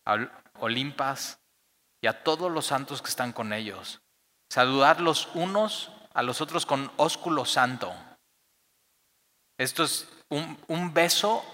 a 0.07 0.17
Olimpas 0.61 1.41
y 2.01 2.07
a 2.07 2.23
todos 2.23 2.53
los 2.53 2.67
santos 2.67 3.03
que 3.03 3.09
están 3.09 3.33
con 3.33 3.53
ellos. 3.53 4.01
Saludar 4.51 5.01
los 5.01 5.35
unos 5.35 5.93
a 6.19 6.23
los 6.25 6.41
otros 6.41 6.67
con 6.67 6.91
ósculo 6.97 7.45
santo. 7.45 7.95
Esto 9.57 9.85
es 9.85 10.09
un, 10.31 10.93
beso 10.93 11.45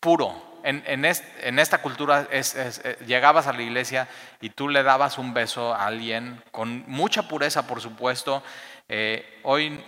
puro. 0.00 0.58
En, 0.64 1.04
esta 1.04 1.80
cultura 1.80 2.26
eh, 2.32 2.98
llegabas 3.06 3.46
a 3.46 3.52
la 3.52 3.62
iglesia 3.62 4.08
y 4.40 4.50
tú 4.50 4.68
le 4.68 4.82
dabas 4.82 5.18
un 5.18 5.32
beso 5.32 5.72
a 5.72 5.86
alguien 5.86 6.42
con 6.50 6.82
mucha 6.88 7.28
pureza, 7.28 7.68
por 7.68 7.80
supuesto. 7.80 8.42
Eh, 8.88 9.38
hoy 9.44 9.80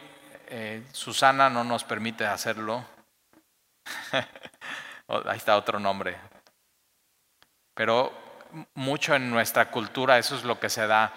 eh, 0.47 0.85
Susana 0.93 1.51
no 1.51 1.65
nos 1.65 1.83
permite 1.83 2.25
hacerlo. 2.25 2.85
Oh, 5.11 5.23
ahí 5.25 5.39
está 5.39 5.57
otro 5.57 5.81
nombre. 5.81 6.19
Pero 7.73 8.13
mucho 8.75 9.15
en 9.15 9.31
nuestra 9.31 9.71
cultura, 9.71 10.19
eso 10.19 10.37
es 10.37 10.45
lo 10.45 10.61
que 10.61 10.69
se 10.69 10.87
da. 10.87 11.15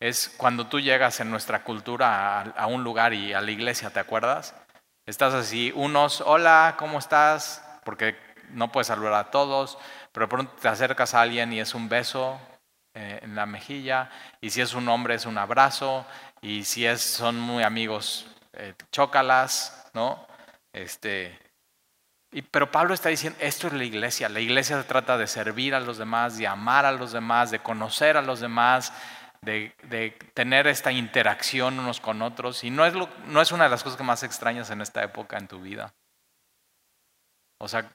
Es 0.00 0.32
cuando 0.38 0.66
tú 0.66 0.80
llegas 0.80 1.20
en 1.20 1.30
nuestra 1.30 1.62
cultura 1.62 2.40
a, 2.40 2.66
un 2.66 2.82
lugar 2.82 3.12
y 3.12 3.34
a 3.34 3.42
la 3.42 3.50
iglesia, 3.50 3.90
¿te 3.90 4.00
acuerdas? 4.00 4.54
Estás 5.04 5.34
así, 5.34 5.72
unos, 5.74 6.22
hola, 6.22 6.76
¿cómo 6.78 6.98
estás? 6.98 7.62
Porque 7.84 8.16
no 8.48 8.72
puedes 8.72 8.86
saludar 8.86 9.12
a 9.12 9.30
todos, 9.30 9.76
pero 10.12 10.26
pronto 10.26 10.54
te 10.58 10.68
acercas 10.68 11.12
a 11.12 11.20
alguien 11.20 11.52
y 11.52 11.60
es 11.60 11.74
un 11.74 11.90
beso 11.90 12.40
eh, 12.94 13.20
en 13.22 13.34
la 13.34 13.44
mejilla, 13.44 14.10
y 14.40 14.50
si 14.50 14.62
es 14.62 14.72
un 14.72 14.88
hombre 14.88 15.14
es 15.14 15.26
un 15.26 15.36
abrazo, 15.36 16.06
y 16.40 16.64
si 16.64 16.86
es, 16.86 17.02
son 17.02 17.38
muy 17.38 17.62
amigos, 17.62 18.26
eh, 18.54 18.72
chócalas, 18.90 19.90
¿no? 19.92 20.26
Este, 20.72 21.38
y, 22.32 22.40
pero 22.42 22.70
Pablo 22.70 22.94
está 22.94 23.10
diciendo, 23.10 23.38
esto 23.42 23.66
es 23.66 23.74
la 23.74 23.84
iglesia, 23.84 24.30
la 24.30 24.40
iglesia 24.40 24.80
se 24.80 24.88
trata 24.88 25.18
de 25.18 25.26
servir 25.26 25.74
a 25.74 25.80
los 25.80 25.98
demás, 25.98 26.38
de 26.38 26.46
amar 26.46 26.86
a 26.86 26.92
los 26.92 27.12
demás, 27.12 27.50
de 27.50 27.58
conocer 27.58 28.16
a 28.16 28.22
los 28.22 28.40
demás, 28.40 28.92
de, 29.42 30.18
tener 30.34 30.66
esta 30.66 30.92
interacción 30.92 31.78
unos 31.78 32.00
con 32.00 32.22
otros, 32.22 32.64
y 32.64 32.70
no 32.70 32.84
es, 32.84 32.94
no 33.26 33.40
es 33.40 33.52
una 33.52 33.64
de 33.64 33.70
las 33.70 33.82
cosas 33.82 33.96
que 33.96 34.04
más 34.04 34.22
extrañas 34.22 34.70
en 34.70 34.80
esta 34.80 35.02
época 35.02 35.38
en 35.38 35.48
tu 35.48 35.60
vida. 35.60 35.94
O 37.58 37.68
sea, 37.68 37.90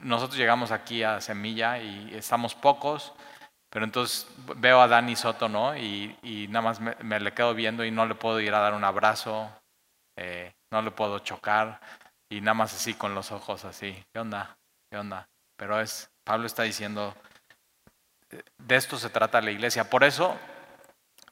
nosotros 0.00 0.38
llegamos 0.38 0.72
aquí 0.72 1.02
a 1.02 1.20
Semilla 1.20 1.78
y 1.78 2.14
estamos 2.14 2.54
pocos, 2.54 3.12
pero 3.70 3.84
entonces 3.84 4.26
veo 4.56 4.80
a 4.80 4.88
Dani 4.88 5.16
Soto, 5.16 5.48
¿no? 5.48 5.76
Y, 5.76 6.16
y 6.22 6.48
nada 6.48 6.62
más 6.62 6.80
me, 6.80 7.20
le 7.20 7.34
quedo 7.34 7.54
viendo 7.54 7.84
y 7.84 7.90
no 7.90 8.06
le 8.06 8.14
puedo 8.14 8.40
ir 8.40 8.54
a 8.54 8.60
dar 8.60 8.74
un 8.74 8.84
abrazo, 8.84 9.50
eh, 10.16 10.52
no 10.72 10.82
le 10.82 10.90
puedo 10.90 11.18
chocar 11.18 11.80
y 12.30 12.40
nada 12.40 12.54
más 12.54 12.74
así 12.74 12.94
con 12.94 13.14
los 13.14 13.32
ojos 13.32 13.64
así, 13.64 14.02
¿qué 14.12 14.20
onda? 14.20 14.56
¿Qué 14.90 14.98
onda? 14.98 15.28
Pero 15.56 15.80
es, 15.80 16.10
Pablo 16.24 16.46
está 16.46 16.62
diciendo, 16.64 17.14
de 18.58 18.76
esto 18.76 18.98
se 18.98 19.10
trata 19.10 19.40
la 19.40 19.50
iglesia. 19.50 19.88
Por 19.88 20.04
eso, 20.04 20.36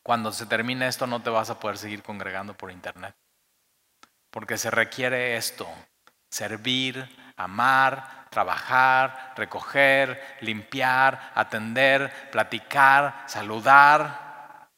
cuando 0.05 0.32
se 0.32 0.44
termine 0.44 0.86
esto, 0.86 1.07
no 1.07 1.22
te 1.22 1.30
vas 1.30 1.48
a 1.48 1.59
poder 1.59 1.78
seguir 1.78 2.02
congregando 2.02 2.52
por 2.55 2.70
internet. 2.70 3.16
Porque 4.30 4.59
se 4.59 4.70
requiere 4.70 5.36
esto, 5.36 5.66
servir, 6.28 7.09
amar, 7.36 8.28
trabajar, 8.28 9.32
recoger, 9.34 10.22
limpiar, 10.40 11.32
atender, 11.34 12.12
platicar, 12.30 13.24
saludar. 13.26 14.68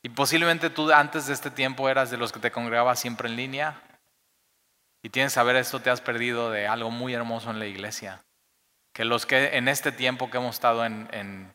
Y 0.00 0.10
posiblemente 0.10 0.70
tú 0.70 0.92
antes 0.92 1.26
de 1.26 1.34
este 1.34 1.50
tiempo 1.50 1.88
eras 1.88 2.12
de 2.12 2.16
los 2.16 2.30
que 2.30 2.38
te 2.38 2.52
congregabas 2.52 3.00
siempre 3.00 3.28
en 3.28 3.34
línea. 3.34 3.82
Y 5.02 5.08
tienes 5.08 5.32
que 5.32 5.34
saber 5.34 5.56
esto, 5.56 5.80
te 5.80 5.90
has 5.90 6.00
perdido 6.00 6.52
de 6.52 6.68
algo 6.68 6.92
muy 6.92 7.14
hermoso 7.14 7.50
en 7.50 7.58
la 7.58 7.66
iglesia. 7.66 8.22
Que 8.92 9.04
los 9.04 9.26
que 9.26 9.56
en 9.56 9.66
este 9.66 9.90
tiempo 9.90 10.30
que 10.30 10.36
hemos 10.36 10.54
estado 10.54 10.84
en, 10.84 11.52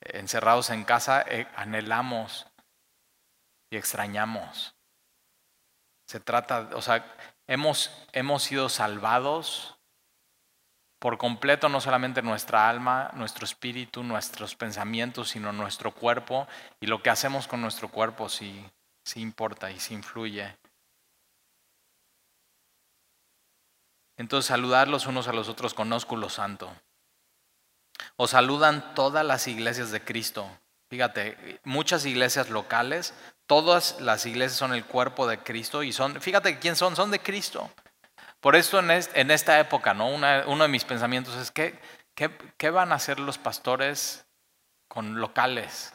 encerrados 0.00 0.70
en 0.70 0.84
casa, 0.84 1.22
eh, 1.28 1.46
anhelamos 1.54 2.46
y 3.72 3.76
extrañamos. 3.78 4.74
Se 6.06 6.20
trata, 6.20 6.68
o 6.74 6.82
sea, 6.82 7.16
hemos, 7.46 7.90
hemos 8.12 8.42
sido 8.42 8.68
salvados 8.68 9.78
por 10.98 11.16
completo, 11.16 11.70
no 11.70 11.80
solamente 11.80 12.20
nuestra 12.20 12.68
alma, 12.68 13.10
nuestro 13.14 13.46
espíritu, 13.46 14.02
nuestros 14.02 14.54
pensamientos, 14.56 15.30
sino 15.30 15.52
nuestro 15.52 15.94
cuerpo. 15.94 16.46
Y 16.80 16.86
lo 16.86 17.02
que 17.02 17.08
hacemos 17.08 17.48
con 17.48 17.62
nuestro 17.62 17.88
cuerpo 17.88 18.28
sí, 18.28 18.62
sí 19.04 19.22
importa 19.22 19.70
y 19.70 19.80
sí 19.80 19.94
influye. 19.94 20.54
Entonces 24.18 24.48
saludar 24.48 24.88
los 24.88 25.06
unos 25.06 25.28
a 25.28 25.32
los 25.32 25.48
otros 25.48 25.72
con 25.72 25.90
ósculo 25.94 26.28
santo. 26.28 26.70
O 28.16 28.28
saludan 28.28 28.94
todas 28.94 29.24
las 29.24 29.48
iglesias 29.48 29.90
de 29.92 30.04
Cristo. 30.04 30.46
Fíjate, 30.92 31.58
muchas 31.64 32.04
iglesias 32.04 32.50
locales, 32.50 33.14
todas 33.46 34.00
las 34.00 34.26
iglesias 34.26 34.58
son 34.58 34.74
el 34.74 34.84
cuerpo 34.84 35.26
de 35.26 35.38
Cristo 35.38 35.82
y 35.82 35.92
son, 35.92 36.20
fíjate 36.20 36.58
quién 36.58 36.76
son, 36.76 36.96
son 36.96 37.10
de 37.10 37.20
Cristo. 37.20 37.70
Por 38.40 38.56
esto 38.56 38.80
en, 38.80 39.30
esta 39.30 39.60
época, 39.60 39.94
¿no? 39.94 40.08
uno 40.08 40.64
de 40.64 40.68
mis 40.68 40.84
pensamientos 40.84 41.36
es, 41.36 41.50
¿qué, 41.52 42.70
van 42.70 42.92
a 42.92 42.96
hacer 42.96 43.20
los 43.20 43.38
pastores 43.38 44.26
con 44.88 45.20
locales, 45.20 45.92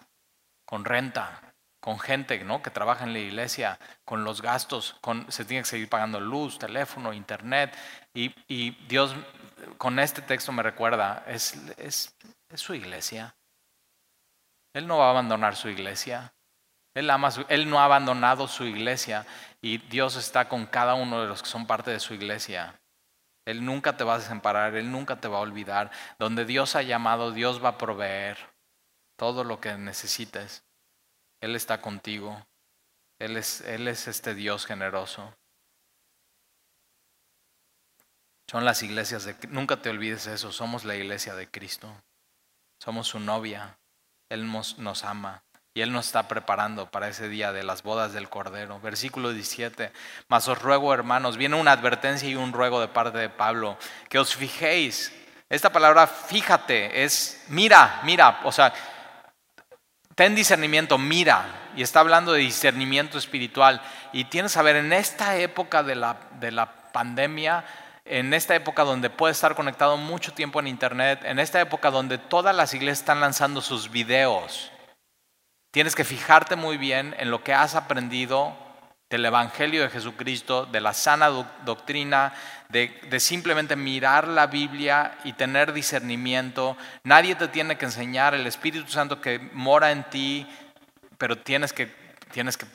con 0.66 0.86
renta? 0.86 1.42
con 1.80 2.00
gente 2.00 2.44
¿no? 2.44 2.62
que 2.62 2.70
trabaja 2.70 3.06
en 3.06 3.14
la 3.14 3.20
iglesia, 3.20 3.80
con 4.04 4.26
los 4.26 4.42
gastos, 4.42 4.98
con, 5.00 5.32
se 5.32 5.46
tiene 5.46 5.64
que 5.64 5.70
seguir 5.70 5.88
pagando 5.88 6.20
luz, 6.20 6.60
teléfono, 6.60 7.14
internet, 7.14 7.74
y, 8.14 8.72
Dios 8.88 9.16
con 9.78 9.98
este 10.00 10.22
texto 10.22 10.52
me 10.52 10.64
recuerda, 10.64 11.24
es 11.28 11.56
su 12.56 12.74
iglesia. 12.74 13.38
Él 14.74 14.86
no 14.86 14.98
va 14.98 15.08
a 15.08 15.10
abandonar 15.12 15.56
su 15.56 15.70
iglesia. 15.70 16.34
Él, 16.98 17.70
no 17.70 17.80
ha 17.80 17.86
abandonado 17.86 18.48
su 18.48 18.64
iglesia 18.64 19.28
y 19.62 19.78
Dios 19.78 20.16
está 20.16 20.50
con 20.50 20.66
cada 20.66 20.96
uno 20.96 21.22
de 21.22 21.28
los 21.28 21.44
que 21.44 21.50
son 21.50 21.68
parte 21.68 21.92
de 21.92 22.00
su 22.00 22.16
iglesia. 22.16 22.82
Él 23.46 23.64
nunca 23.64 23.96
te 23.96 24.04
va 24.04 24.16
a 24.16 24.18
desamparar, 24.18 24.76
Él 24.76 24.92
nunca 24.92 25.18
te 25.18 25.28
va 25.28 25.38
a 25.38 25.42
olvidar. 25.42 25.92
Donde 26.18 26.44
Dios 26.44 26.76
ha 26.76 26.82
llamado, 26.82 27.32
Dios 27.32 27.64
va 27.64 27.70
a 27.70 27.78
proveer 27.78 28.40
todo 29.16 29.44
lo 29.44 29.62
que 29.62 29.78
necesites. 29.78 30.66
Él 31.40 31.56
está 31.56 31.82
contigo. 31.82 32.44
Él 33.20 33.38
es, 33.38 33.62
este 33.62 34.34
Dios 34.34 34.66
generoso. 34.66 35.38
Son 38.50 38.66
las 38.66 38.82
iglesias 38.82 39.24
de... 39.24 39.36
Nunca 39.50 39.84
te 39.84 39.92
olvides 39.92 40.26
eso, 40.26 40.52
somos 40.52 40.84
la 40.84 40.96
iglesia 40.96 41.36
de 41.36 41.48
Cristo. 41.48 41.94
Somos 42.80 43.08
su 43.08 43.20
novia. 43.20 43.78
Él 44.30 44.52
nos 44.52 45.04
ama 45.04 45.44
y 45.78 45.82
Él 45.84 45.92
nos 45.92 46.08
está 46.08 46.28
preparando 46.28 46.90
para 46.90 47.08
ese 47.08 47.30
día 47.30 47.52
de 47.52 47.62
las 47.62 47.84
bodas 47.84 48.12
del 48.12 48.30
Cordero. 48.30 48.80
Versículo 48.80 49.32
17. 49.32 49.92
Mas 50.28 50.48
os 50.48 50.60
ruego, 50.60 50.92
hermanos, 50.92 51.38
viene 51.38 51.56
una 51.56 51.72
advertencia 51.72 52.28
y 52.28 52.34
un 52.34 52.52
ruego 52.52 52.82
de 52.82 52.88
parte 52.88 53.20
de 53.20 53.30
Pablo, 53.30 53.78
que 54.10 54.18
os 54.18 54.36
fijéis. 54.36 55.14
Esta 55.52 55.72
palabra 55.72 56.08
fíjate 56.08 57.04
es 57.04 57.44
mira, 57.50 58.02
mira, 58.06 58.40
o 58.44 58.52
sea, 58.52 58.74
ten 60.16 60.34
discernimiento, 60.34 60.98
mira. 60.98 61.70
Y 61.76 61.84
está 61.84 62.00
hablando 62.00 62.34
de 62.34 62.40
discernimiento 62.40 63.20
espiritual. 63.20 63.80
Y 64.14 64.24
tienes 64.24 64.54
que 64.54 64.56
saber, 64.56 64.78
en 64.78 64.92
esta 64.92 65.38
época 65.38 65.84
de 65.84 65.94
la, 65.94 66.18
de 66.40 66.50
la 66.50 66.74
pandemia, 66.92 67.64
en 68.04 68.34
esta 68.34 68.56
época 68.56 68.84
donde 68.84 69.12
puedes 69.12 69.38
estar 69.38 69.54
conectado 69.54 69.96
mucho 69.98 70.34
tiempo 70.34 70.60
en 70.60 70.66
Internet, 70.66 71.20
en 71.24 71.38
esta 71.38 71.62
época 71.62 71.92
donde 71.92 72.18
todas 72.18 72.56
las 72.56 72.74
iglesias 72.74 73.02
están 73.02 73.22
lanzando 73.22 73.62
sus 73.62 73.92
videos, 73.92 74.72
Tienes 75.78 75.94
que 75.94 76.04
fijarte 76.04 76.56
muy 76.56 76.78
bien 76.78 77.16
en 77.20 77.30
lo 77.30 77.44
que 77.44 77.54
has 77.54 77.76
aprendido 77.76 78.58
del 79.12 79.24
Evangelio 79.26 79.84
de 79.84 79.92
Jesucristo, 79.92 80.66
de 80.66 80.82
la 80.82 80.92
sana 80.92 81.28
doctrina, 81.28 82.34
de, 82.70 83.20
simplemente 83.20 83.76
mirar 83.76 84.28
la 84.28 84.48
Biblia 84.48 85.20
y 85.24 85.34
tener 85.34 85.74
discernimiento. 85.74 86.76
Nadie 87.04 87.36
te 87.36 87.48
tiene 87.50 87.78
que 87.78 87.86
enseñar 87.86 88.34
el 88.34 88.48
Espíritu 88.48 88.92
Santo 88.92 89.22
que 89.22 89.38
mora 89.54 89.92
en 89.92 90.04
ti, 90.06 90.48
pero 91.20 91.38
tienes 91.38 91.74
que, 91.74 91.94
tienes 92.32 92.58
que 92.58 92.66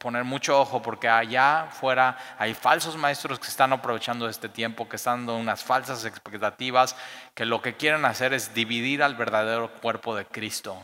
poner 0.00 0.24
mucho 0.24 0.60
ojo 0.60 0.82
porque 0.82 1.08
allá 1.08 1.68
fuera 1.70 2.18
hay 2.36 2.52
falsos 2.54 2.96
maestros 2.96 3.38
que 3.38 3.46
están 3.46 3.72
aprovechando 3.72 4.28
este 4.28 4.48
tiempo, 4.48 4.88
que 4.88 4.96
están 4.96 5.20
dando 5.20 5.36
unas 5.36 5.62
falsas 5.62 6.04
expectativas, 6.04 6.96
que 7.32 7.44
lo 7.44 7.62
que 7.62 7.76
quieren 7.76 8.04
hacer 8.04 8.32
es 8.32 8.54
dividir 8.54 9.04
al 9.04 9.14
verdadero 9.14 9.72
cuerpo 9.74 10.16
de 10.16 10.26
Cristo 10.26 10.82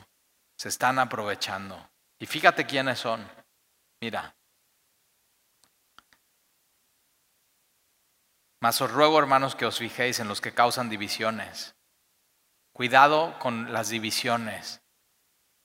se 0.61 0.69
están 0.69 0.99
aprovechando. 0.99 1.89
Y 2.19 2.27
fíjate 2.27 2.67
quiénes 2.67 2.99
son. 2.99 3.27
Mira. 3.99 4.37
Mas 8.61 8.79
os 8.83 8.91
ruego, 8.91 9.19
hermanos, 9.19 9.57
que 9.57 9.65
os 9.65 9.79
fijéis 9.79 10.21
en 10.21 10.29
los 10.29 10.43
que 10.43 10.53
causan 10.53 10.91
divisiones. 10.91 11.75
Cuidado 12.75 13.39
con 13.39 13.73
las 13.73 13.89
divisiones. 13.89 14.83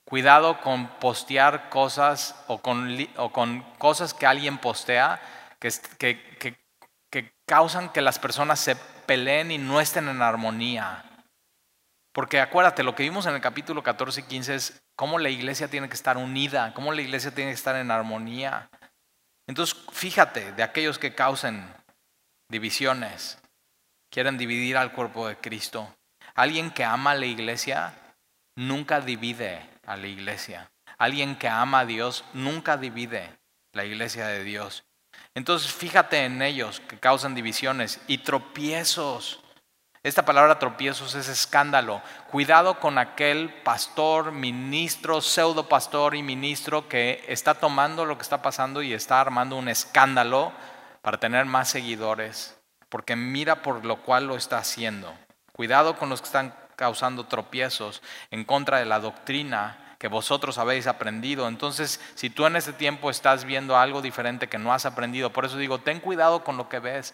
Cuidado 0.06 0.62
con 0.62 0.88
postear 0.98 1.68
cosas 1.68 2.34
o 2.46 2.62
con, 2.62 2.96
o 3.18 3.32
con 3.32 3.60
cosas 3.74 4.14
que 4.14 4.24
alguien 4.24 4.56
postea 4.56 5.20
que, 5.60 5.68
que, 5.98 6.58
que 7.10 7.34
causan 7.44 7.92
que 7.92 8.00
las 8.00 8.18
personas 8.18 8.60
se 8.60 8.76
peleen 8.76 9.50
y 9.50 9.58
no 9.58 9.78
estén 9.78 10.08
en 10.08 10.22
armonía. 10.22 11.15
Porque 12.16 12.40
acuérdate, 12.40 12.82
lo 12.82 12.94
que 12.94 13.02
vimos 13.02 13.26
en 13.26 13.34
el 13.34 13.42
capítulo 13.42 13.82
14 13.82 14.20
y 14.20 14.22
15 14.22 14.54
es 14.54 14.82
cómo 14.96 15.18
la 15.18 15.28
iglesia 15.28 15.68
tiene 15.68 15.90
que 15.90 15.96
estar 15.96 16.16
unida, 16.16 16.72
cómo 16.72 16.94
la 16.94 17.02
iglesia 17.02 17.30
tiene 17.30 17.50
que 17.50 17.56
estar 17.56 17.76
en 17.76 17.90
armonía. 17.90 18.70
Entonces, 19.46 19.76
fíjate 19.92 20.52
de 20.52 20.62
aquellos 20.62 20.98
que 20.98 21.14
causen 21.14 21.70
divisiones, 22.48 23.36
quieren 24.10 24.38
dividir 24.38 24.78
al 24.78 24.92
cuerpo 24.92 25.28
de 25.28 25.36
Cristo. 25.36 25.94
Alguien 26.34 26.70
que 26.70 26.84
ama 26.84 27.10
a 27.10 27.16
la 27.16 27.26
iglesia 27.26 27.92
nunca 28.56 29.02
divide 29.02 29.68
a 29.84 29.98
la 29.98 30.06
iglesia. 30.06 30.70
Alguien 30.96 31.36
que 31.36 31.50
ama 31.50 31.80
a 31.80 31.84
Dios 31.84 32.24
nunca 32.32 32.78
divide 32.78 33.28
la 33.74 33.84
iglesia 33.84 34.26
de 34.28 34.42
Dios. 34.42 34.84
Entonces, 35.34 35.70
fíjate 35.70 36.24
en 36.24 36.40
ellos 36.40 36.80
que 36.80 36.98
causan 36.98 37.34
divisiones 37.34 38.00
y 38.06 38.16
tropiezos. 38.16 39.42
Esta 40.06 40.24
palabra 40.24 40.60
tropiezos 40.60 41.16
es 41.16 41.26
escándalo. 41.26 42.00
Cuidado 42.30 42.78
con 42.78 42.96
aquel 42.96 43.52
pastor, 43.64 44.30
ministro, 44.30 45.20
pseudo 45.20 45.68
pastor 45.68 46.14
y 46.14 46.22
ministro 46.22 46.86
que 46.88 47.24
está 47.26 47.54
tomando 47.54 48.04
lo 48.04 48.16
que 48.16 48.22
está 48.22 48.40
pasando 48.40 48.82
y 48.82 48.92
está 48.92 49.20
armando 49.20 49.56
un 49.56 49.68
escándalo 49.68 50.52
para 51.02 51.18
tener 51.18 51.44
más 51.46 51.70
seguidores, 51.70 52.56
porque 52.88 53.16
mira 53.16 53.62
por 53.62 53.84
lo 53.84 53.96
cual 54.02 54.28
lo 54.28 54.36
está 54.36 54.58
haciendo. 54.58 55.12
Cuidado 55.50 55.96
con 55.96 56.08
los 56.08 56.20
que 56.20 56.26
están 56.26 56.54
causando 56.76 57.26
tropiezos 57.26 58.00
en 58.30 58.44
contra 58.44 58.78
de 58.78 58.86
la 58.86 59.00
doctrina 59.00 59.96
que 59.98 60.06
vosotros 60.06 60.58
habéis 60.58 60.86
aprendido. 60.86 61.48
Entonces, 61.48 62.00
si 62.14 62.30
tú 62.30 62.46
en 62.46 62.54
ese 62.54 62.72
tiempo 62.72 63.10
estás 63.10 63.44
viendo 63.44 63.76
algo 63.76 64.02
diferente 64.02 64.48
que 64.48 64.58
no 64.58 64.72
has 64.72 64.86
aprendido, 64.86 65.30
por 65.30 65.46
eso 65.46 65.56
digo, 65.56 65.78
ten 65.80 65.98
cuidado 65.98 66.44
con 66.44 66.56
lo 66.56 66.68
que 66.68 66.78
ves 66.78 67.12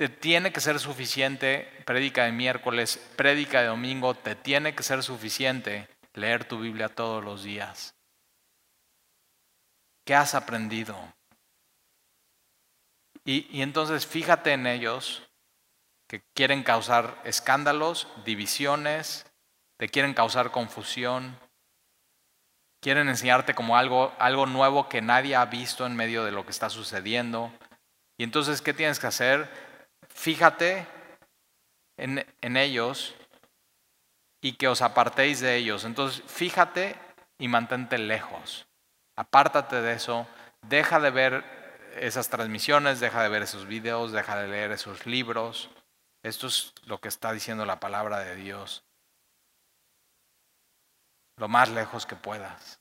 te 0.00 0.08
tiene 0.08 0.50
que 0.50 0.62
ser 0.62 0.78
suficiente 0.78 1.70
prédica 1.84 2.24
de 2.24 2.32
miércoles, 2.32 2.96
prédica 3.16 3.60
de 3.60 3.66
domingo, 3.66 4.14
te 4.14 4.34
tiene 4.34 4.74
que 4.74 4.82
ser 4.82 5.02
suficiente 5.02 5.90
leer 6.14 6.46
tu 6.46 6.58
Biblia 6.58 6.88
todos 6.88 7.22
los 7.22 7.42
días. 7.42 7.94
¿Qué 10.06 10.14
has 10.14 10.34
aprendido? 10.34 10.96
Y, 13.26 13.46
y, 13.54 13.60
entonces 13.60 14.06
fíjate 14.06 14.54
en 14.54 14.66
ellos 14.66 15.22
que 16.08 16.22
quieren 16.32 16.62
causar 16.62 17.20
escándalos, 17.24 18.08
divisiones, 18.24 19.26
te 19.76 19.90
quieren 19.90 20.14
causar 20.14 20.50
confusión, 20.50 21.38
quieren 22.80 23.10
enseñarte 23.10 23.54
como 23.54 23.76
algo, 23.76 24.14
algo 24.18 24.46
nuevo 24.46 24.88
que 24.88 25.02
nadie 25.02 25.36
ha 25.36 25.44
visto 25.44 25.84
en 25.84 25.94
medio 25.94 26.24
de 26.24 26.32
lo 26.32 26.46
que 26.46 26.52
está 26.52 26.70
sucediendo. 26.70 27.52
Y 28.16 28.24
entonces, 28.24 28.62
¿qué 28.62 28.72
tienes 28.72 28.98
que 28.98 29.06
hacer? 29.06 29.69
Fíjate 30.08 30.86
en, 31.96 32.56
ellos 32.56 33.14
y 34.40 34.54
que 34.54 34.68
os 34.68 34.82
apartéis 34.82 35.40
de 35.40 35.56
ellos. 35.56 35.84
Entonces, 35.84 36.22
fíjate 36.26 36.96
y 37.38 37.48
mantente 37.48 37.98
lejos. 37.98 38.66
Apártate 39.16 39.82
de 39.82 39.92
eso, 39.92 40.26
deja 40.62 40.98
de 41.00 41.10
ver 41.10 41.44
esas 41.96 42.28
transmisiones, 42.28 43.00
deja 43.00 43.22
de 43.22 43.28
ver 43.28 43.42
esos 43.42 43.66
videos, 43.66 44.12
deja 44.12 44.36
de 44.36 44.48
leer 44.48 44.72
esos 44.72 45.06
libros. 45.06 45.70
Esto 46.22 46.46
es 46.46 46.74
lo 46.84 47.00
que 47.00 47.08
está 47.08 47.32
diciendo 47.32 47.64
la 47.66 47.80
palabra 47.80 48.20
de 48.20 48.36
Dios. 48.36 48.84
Lo 51.36 51.48
más 51.48 51.70
lejos 51.70 52.06
que 52.06 52.16
puedas. 52.16 52.80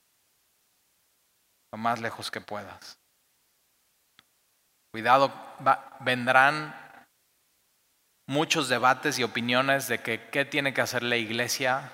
Lo 1.71 1.77
más 1.77 1.99
lejos 2.01 2.31
que 2.31 2.41
puedas. 2.41 2.99
Cuidado, 4.91 5.31
vendrán 5.99 6.88
muchos 8.29 8.69
debates 8.69 9.17
y 9.17 9.23
opiniones 9.23 9.87
de 9.87 9.99
qué 9.99 10.45
tiene 10.45 10.71
que 10.71 10.81
hacer 10.81 11.01
la 11.01 11.17
iglesia, 11.17 11.91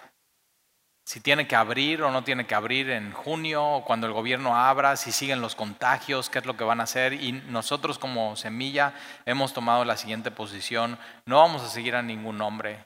si 1.06 1.22
tiene 1.22 1.48
que 1.48 1.56
abrir 1.56 2.04
o 2.04 2.12
no 2.12 2.26
tiene 2.26 2.46
que 2.46 2.56
abrir 2.56 2.90
en 2.90 3.14
junio 3.14 3.64
o 3.64 3.86
cuando 3.86 4.06
el 4.06 4.12
gobierno 4.12 4.58
abra, 4.58 4.98
si 4.98 5.14
siguen 5.14 5.40
los 5.40 5.56
contagios, 5.56 6.30
qué 6.30 6.40
es 6.40 6.46
lo 6.46 6.58
que 6.58 6.66
van 6.66 6.82
a 6.82 6.84
hacer. 6.84 7.14
Y 7.14 7.32
nosotros 7.32 7.98
como 7.98 8.36
semilla 8.36 8.94
hemos 9.26 9.54
tomado 9.54 9.86
la 9.86 9.96
siguiente 9.96 10.30
posición, 10.30 11.00
no 11.26 11.38
vamos 11.38 11.62
a 11.62 11.70
seguir 11.70 11.96
a 11.96 12.02
ningún 12.02 12.42
hombre, 12.42 12.84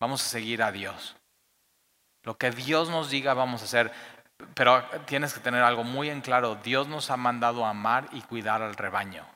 vamos 0.00 0.20
a 0.20 0.28
seguir 0.28 0.64
a 0.64 0.72
Dios. 0.72 1.14
Lo 2.24 2.36
que 2.36 2.50
Dios 2.50 2.90
nos 2.90 3.08
diga 3.08 3.34
vamos 3.34 3.62
a 3.62 3.66
hacer, 3.66 3.92
pero 4.54 4.82
tienes 5.04 5.32
que 5.32 5.40
tener 5.40 5.62
algo 5.62 5.84
muy 5.84 6.10
en 6.10 6.22
claro, 6.22 6.56
Dios 6.56 6.88
nos 6.88 7.10
ha 7.10 7.16
mandado 7.16 7.64
a 7.64 7.70
amar 7.70 8.08
y 8.10 8.22
cuidar 8.22 8.62
al 8.62 8.74
rebaño. 8.74 9.35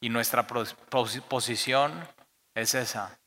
Y 0.00 0.08
nuestra 0.10 0.46
posición 0.46 2.06
es 2.54 2.74
esa, 2.74 3.18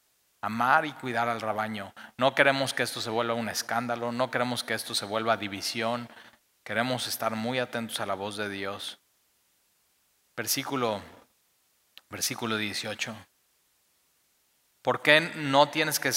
amar 0.42 0.86
y 0.86 0.94
cuidar 0.94 1.30
al 1.30 1.42
rebaño. 1.42 1.94
No 2.18 2.36
queremos 2.36 2.74
que 2.74 2.84
esto 2.84 3.02
se 3.02 3.10
vuelva 3.10 3.34
un 3.34 3.50
escándalo, 3.50 4.12
no 4.12 4.32
queremos 4.32 4.64
que 4.64 4.74
esto 4.74 4.96
se 4.96 5.06
vuelva 5.06 5.38
división, 5.38 6.10
queremos 6.64 7.08
estar 7.08 7.36
muy 7.36 7.60
atentos 7.60 8.00
a 8.00 8.06
la 8.06 8.14
voz 8.14 8.38
de 8.38 8.50
Dios. 8.50 9.00
Versículo, 10.36 11.02
versículo 12.10 12.58
18. 12.58 13.16
¿Por 14.84 15.02
qué 15.02 15.20
no 15.36 15.68
tienes 15.68 16.00
que, 16.00 16.12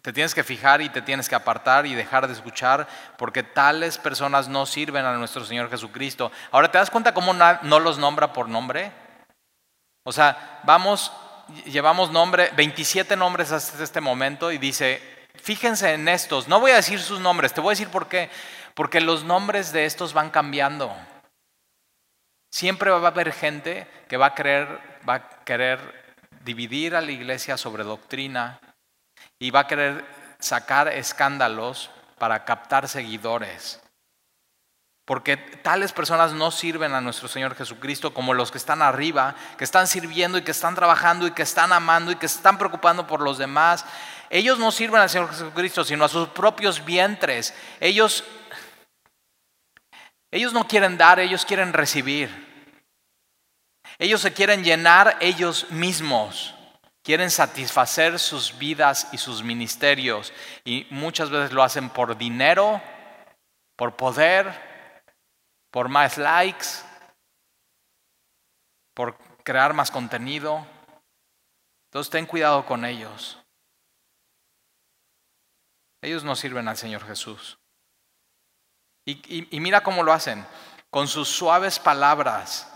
te 0.00 0.12
tienes 0.12 0.34
que 0.34 0.44
fijar 0.44 0.80
y 0.80 0.88
te 0.88 1.02
tienes 1.02 1.28
que 1.28 1.34
apartar 1.34 1.84
y 1.84 1.94
dejar 1.94 2.26
de 2.26 2.32
escuchar? 2.32 2.88
Porque 3.18 3.42
tales 3.42 3.98
personas 3.98 4.48
no 4.48 4.64
sirven 4.64 5.04
a 5.04 5.16
nuestro 5.18 5.44
Señor 5.44 5.68
Jesucristo. 5.68 6.32
Ahora, 6.50 6.70
¿te 6.70 6.78
das 6.78 6.90
cuenta 6.90 7.12
cómo 7.12 7.34
no 7.34 7.80
los 7.80 7.98
nombra 7.98 8.32
por 8.32 8.48
nombre? 8.48 9.03
O 10.04 10.12
sea, 10.12 10.60
vamos 10.64 11.10
llevamos 11.66 12.10
nombre, 12.10 12.50
27 12.56 13.16
nombres 13.16 13.52
hasta 13.52 13.82
este 13.82 14.00
momento 14.00 14.52
y 14.52 14.58
dice, 14.58 15.00
fíjense 15.34 15.94
en 15.94 16.08
estos, 16.08 16.48
no 16.48 16.60
voy 16.60 16.72
a 16.72 16.76
decir 16.76 17.00
sus 17.00 17.20
nombres, 17.20 17.52
te 17.52 17.60
voy 17.60 17.70
a 17.70 17.76
decir 17.76 17.88
por 17.88 18.08
qué, 18.08 18.30
porque 18.74 19.00
los 19.00 19.24
nombres 19.24 19.72
de 19.72 19.84
estos 19.84 20.12
van 20.12 20.30
cambiando. 20.30 20.94
Siempre 22.50 22.90
va 22.90 22.98
a 22.98 23.10
haber 23.10 23.32
gente 23.32 23.86
que 24.08 24.16
va 24.16 24.26
a 24.26 24.34
querer, 24.34 24.80
va 25.08 25.14
a 25.14 25.28
querer 25.44 26.16
dividir 26.44 26.94
a 26.94 27.00
la 27.00 27.10
iglesia 27.10 27.56
sobre 27.56 27.84
doctrina 27.84 28.60
y 29.38 29.50
va 29.50 29.60
a 29.60 29.66
querer 29.66 30.04
sacar 30.38 30.88
escándalos 30.88 31.90
para 32.18 32.44
captar 32.44 32.88
seguidores. 32.88 33.83
Porque 35.04 35.36
tales 35.36 35.92
personas 35.92 36.32
no 36.32 36.50
sirven 36.50 36.94
a 36.94 37.00
nuestro 37.00 37.28
Señor 37.28 37.54
Jesucristo 37.54 38.14
como 38.14 38.32
los 38.32 38.50
que 38.50 38.56
están 38.56 38.80
arriba, 38.80 39.34
que 39.58 39.64
están 39.64 39.86
sirviendo 39.86 40.38
y 40.38 40.42
que 40.42 40.52
están 40.52 40.74
trabajando 40.74 41.26
y 41.26 41.32
que 41.32 41.42
están 41.42 41.72
amando 41.72 42.10
y 42.10 42.16
que 42.16 42.26
están 42.26 42.56
preocupando 42.56 43.06
por 43.06 43.20
los 43.20 43.36
demás. 43.36 43.84
Ellos 44.30 44.58
no 44.58 44.72
sirven 44.72 45.02
al 45.02 45.10
Señor 45.10 45.30
Jesucristo, 45.30 45.84
sino 45.84 46.06
a 46.06 46.08
sus 46.08 46.28
propios 46.28 46.82
vientres. 46.86 47.52
Ellos, 47.80 48.24
ellos 50.30 50.54
no 50.54 50.66
quieren 50.66 50.96
dar, 50.96 51.20
ellos 51.20 51.44
quieren 51.44 51.74
recibir. 51.74 52.30
Ellos 53.98 54.22
se 54.22 54.32
quieren 54.32 54.64
llenar 54.64 55.18
ellos 55.20 55.70
mismos. 55.70 56.54
Quieren 57.02 57.30
satisfacer 57.30 58.18
sus 58.18 58.56
vidas 58.56 59.08
y 59.12 59.18
sus 59.18 59.42
ministerios. 59.42 60.32
Y 60.64 60.86
muchas 60.88 61.28
veces 61.28 61.52
lo 61.52 61.62
hacen 61.62 61.90
por 61.90 62.16
dinero, 62.16 62.80
por 63.76 63.96
poder, 63.96 64.73
por 65.74 65.88
más 65.88 66.18
likes, 66.18 66.68
por 68.94 69.18
crear 69.42 69.74
más 69.74 69.90
contenido. 69.90 70.64
Entonces 71.86 72.12
ten 72.12 72.26
cuidado 72.26 72.64
con 72.64 72.84
ellos. 72.84 73.40
Ellos 76.00 76.22
no 76.22 76.36
sirven 76.36 76.68
al 76.68 76.76
Señor 76.76 77.04
Jesús. 77.04 77.58
Y, 79.04 79.58
mira 79.58 79.82
cómo 79.82 80.04
lo 80.04 80.12
hacen, 80.12 80.46
con 80.90 81.08
sus 81.08 81.28
suaves 81.28 81.80
palabras. 81.80 82.72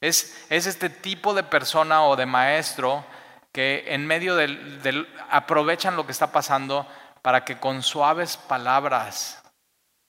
Es, 0.00 0.46
es, 0.48 0.66
este 0.66 0.88
tipo 0.88 1.34
de 1.34 1.42
persona 1.42 2.04
o 2.04 2.16
de 2.16 2.24
maestro 2.24 3.04
que 3.52 3.84
en 3.88 4.06
medio 4.06 4.34
del, 4.34 5.06
aprovechan 5.28 5.94
lo 5.94 6.06
que 6.06 6.12
está 6.12 6.32
pasando 6.32 6.86
para 7.20 7.44
que 7.44 7.60
con 7.60 7.82
suaves 7.82 8.38
palabras 8.38 9.39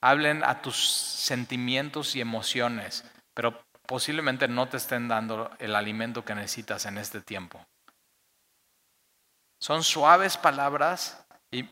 hablen 0.02 0.42
a 0.44 0.60
tus 0.60 0.76
sentimientos 0.76 2.16
y 2.16 2.20
emociones, 2.20 3.04
pero 3.34 3.64
posiblemente 3.86 4.48
no 4.48 4.68
te 4.68 4.76
estén 4.76 5.08
dando 5.08 5.50
el 5.58 5.74
alimento 5.76 6.24
que 6.24 6.34
necesitas 6.34 6.84
en 6.86 6.98
este 6.98 7.20
tiempo. 7.20 7.64
Son 9.60 9.84
suaves 9.84 10.36
palabras 10.36 11.24
y, 11.52 11.64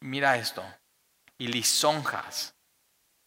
mira 0.00 0.36
esto, 0.36 0.62
y 1.38 1.48
lisonjas. 1.48 2.54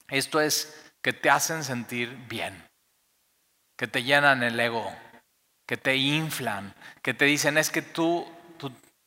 Esto 0.07 0.39
es 0.39 0.93
que 1.01 1.13
te 1.13 1.31
hacen 1.31 1.63
sentir 1.63 2.15
bien, 2.29 2.63
que 3.75 3.87
te 3.87 4.03
llenan 4.03 4.43
el 4.43 4.59
ego, 4.59 4.95
que 5.65 5.77
te 5.77 5.95
inflan, 5.95 6.75
que 7.01 7.15
te 7.15 7.25
dicen 7.25 7.57
es 7.57 7.71
que 7.71 7.81
tú 7.81 8.31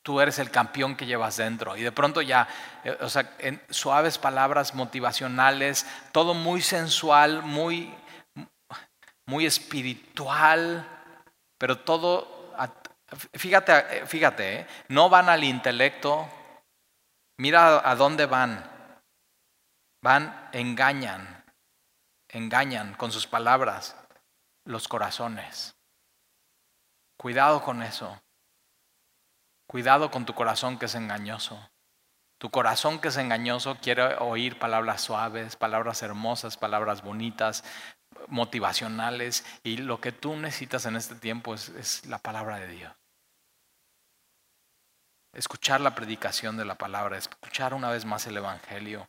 tú 0.03 0.19
eres 0.19 0.39
el 0.39 0.51
campeón 0.51 0.95
que 0.95 1.05
llevas 1.05 1.37
dentro. 1.37 1.75
Y 1.75 1.83
de 1.83 1.91
pronto 1.91 2.21
ya, 2.21 2.47
eh, 2.83 2.97
o 3.01 3.09
sea, 3.09 3.35
en 3.39 3.61
suaves 3.69 4.17
palabras 4.17 4.73
motivacionales, 4.75 5.85
todo 6.11 6.33
muy 6.33 6.61
sensual, 6.61 7.43
muy, 7.43 7.93
muy 9.25 9.45
espiritual, 9.45 10.87
pero 11.57 11.79
todo, 11.79 12.53
fíjate, 13.33 13.97
eh, 13.97 14.05
fíjate, 14.05 14.61
¿eh? 14.61 14.67
no 14.87 15.09
van 15.09 15.29
al 15.29 15.43
intelecto, 15.43 16.27
mira 17.37 17.87
a 17.89 17.95
dónde 17.95 18.25
van. 18.25 18.69
Van, 20.03 20.49
engañan, 20.51 21.45
engañan 22.27 22.95
con 22.95 23.11
sus 23.11 23.27
palabras 23.27 23.95
los 24.65 24.87
corazones. 24.87 25.75
Cuidado 27.17 27.61
con 27.61 27.83
eso. 27.83 28.19
Cuidado 29.71 30.11
con 30.11 30.25
tu 30.25 30.33
corazón 30.33 30.77
que 30.77 30.87
es 30.87 30.95
engañoso. 30.95 31.57
Tu 32.37 32.51
corazón 32.51 32.99
que 32.99 33.07
es 33.07 33.15
engañoso 33.15 33.77
quiere 33.81 34.15
oír 34.15 34.59
palabras 34.59 34.99
suaves, 34.99 35.55
palabras 35.55 36.03
hermosas, 36.03 36.57
palabras 36.57 37.01
bonitas, 37.01 37.63
motivacionales. 38.27 39.45
Y 39.63 39.77
lo 39.77 40.01
que 40.01 40.11
tú 40.11 40.35
necesitas 40.35 40.85
en 40.87 40.97
este 40.97 41.15
tiempo 41.15 41.53
es, 41.53 41.69
es 41.69 42.05
la 42.07 42.17
palabra 42.17 42.59
de 42.59 42.67
Dios. 42.67 42.93
Escuchar 45.31 45.79
la 45.79 45.95
predicación 45.95 46.57
de 46.57 46.65
la 46.65 46.75
palabra, 46.75 47.17
escuchar 47.17 47.73
una 47.73 47.89
vez 47.89 48.03
más 48.03 48.27
el 48.27 48.35
Evangelio. 48.35 49.07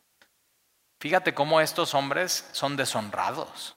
Fíjate 1.01 1.33
cómo 1.33 1.59
estos 1.59 1.93
hombres 1.93 2.47
son 2.53 2.77
deshonrados. 2.77 3.75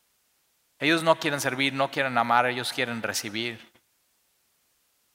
Ellos 0.79 1.03
no 1.03 1.19
quieren 1.19 1.41
servir, 1.41 1.73
no 1.73 1.91
quieren 1.91 2.17
amar, 2.17 2.47
ellos 2.47 2.73
quieren 2.73 3.03
recibir 3.03 3.76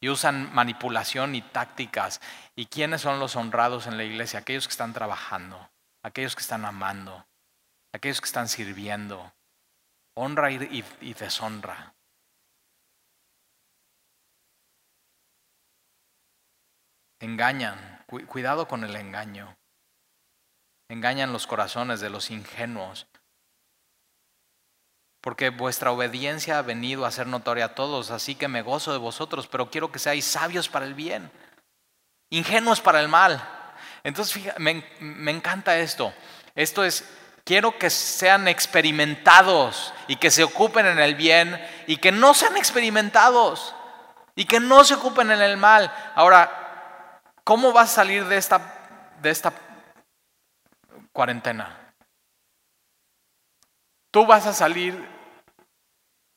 y 0.02 0.10
usan 0.10 0.54
manipulación 0.54 1.36
y 1.36 1.42
tácticas. 1.42 2.20
¿Y 2.56 2.66
quiénes 2.66 3.02
son 3.02 3.20
los 3.20 3.36
honrados 3.36 3.86
en 3.88 3.98
la 3.98 4.04
iglesia? 4.04 4.40
Aquellos 4.40 4.68
que 4.68 4.72
están 4.72 4.94
trabajando, 4.94 5.70
aquellos 6.04 6.36
que 6.36 6.42
están 6.42 6.66
amando, 6.66 7.28
aquellos 7.94 8.20
que 8.20 8.26
están 8.26 8.50
sirviendo. 8.50 9.34
Honra 10.16 10.52
y, 10.52 11.14
deshonra. 11.14 11.94
Engañan, 17.20 18.04
cuidado 18.28 18.68
con 18.68 18.84
el 18.84 18.96
engaño. 18.96 19.56
Engañan 20.90 21.32
los 21.32 21.46
corazones 21.46 22.02
de 22.02 22.10
los 22.10 22.32
ingenuos 22.32 23.08
porque 25.22 25.52
vuestra 25.52 25.92
obediencia 25.92 26.58
ha 26.58 26.64
venido 26.64 27.06
a 27.06 27.12
ser 27.12 27.28
notoria 27.28 27.66
a 27.66 27.76
todos, 27.76 28.10
así 28.10 28.36
que 28.36 28.48
me 28.48 28.64
gozo 28.64 28.92
de 28.92 28.98
vosotros, 28.98 29.48
pero 29.48 29.70
quiero 29.70 29.92
que 29.92 30.00
seáis 30.00 30.26
sabios 30.26 30.68
para 30.68 30.86
el 30.86 30.96
bien, 30.96 31.32
ingenuos 32.32 32.82
para 32.82 33.00
el 33.00 33.08
mal. 33.08 33.48
Entonces, 34.04 34.44
me, 34.58 34.84
me 35.00 35.32
encanta 35.32 35.78
esto. 35.78 36.12
Esto 36.56 36.84
es, 36.84 37.08
quiero 37.44 37.78
que 37.78 37.92
sean 37.92 38.48
experimentados 38.48 39.94
y 40.08 40.16
que 40.16 40.32
se 40.32 40.44
ocupen 40.44 40.88
en 40.88 41.00
el 41.00 41.14
bien 41.14 41.64
y 41.86 41.98
que 41.98 42.12
no 42.12 42.34
sean 42.34 42.58
experimentados 42.58 43.76
y 44.36 44.46
que 44.46 44.60
no 44.60 44.84
se 44.84 44.96
ocupen 44.96 45.30
en 45.30 45.42
el 45.42 45.58
mal. 45.58 45.94
Ahora, 46.16 47.22
¿cómo 47.44 47.72
vas 47.72 47.92
a 47.92 47.96
salir 47.96 48.26
de 48.26 48.38
esta, 48.38 48.60
de 49.22 49.30
esta 49.30 49.54
cuarentena? 51.14 51.81
¿Tú 54.12 54.26
vas 54.26 54.46
a 54.46 54.54
salir 54.54 55.08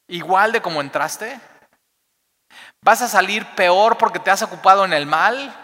igual 0.09 0.53
de 0.53 0.63
como 0.63 0.81
entraste? 0.81 1.41
¿Vas 2.81 3.03
a 3.03 3.09
salir 3.09 3.45
peor 3.57 3.99
porque 3.99 4.21
te 4.21 4.31
has 4.31 4.43
ocupado 4.43 4.85
en 4.85 4.93
el 4.93 5.07
mal? 5.07 5.55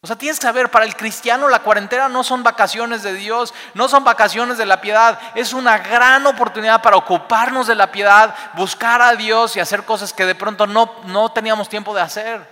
O 0.00 0.06
sea, 0.06 0.16
tienes 0.16 0.40
que 0.40 0.46
saber, 0.46 0.68
para 0.70 0.84
el 0.84 0.96
cristiano 0.96 1.48
la 1.48 1.60
cuarentena 1.60 2.08
no 2.08 2.24
son 2.24 2.42
vacaciones 2.42 3.04
de 3.04 3.14
Dios, 3.14 3.54
no 3.74 3.86
son 3.88 4.02
vacaciones 4.02 4.58
de 4.58 4.66
la 4.66 4.80
piedad, 4.80 5.20
es 5.36 5.52
una 5.52 5.78
gran 5.78 6.26
oportunidad 6.26 6.82
para 6.82 6.96
ocuparnos 6.96 7.68
de 7.68 7.76
la 7.76 7.92
piedad, 7.92 8.34
buscar 8.54 9.00
a 9.00 9.14
Dios 9.14 9.54
y 9.54 9.60
hacer 9.60 9.84
cosas 9.84 10.12
que 10.12 10.26
de 10.26 10.34
pronto 10.34 10.66
no, 10.66 10.92
no 11.04 11.30
teníamos 11.30 11.68
tiempo 11.68 11.94
de 11.94 12.00
hacer. 12.00 12.48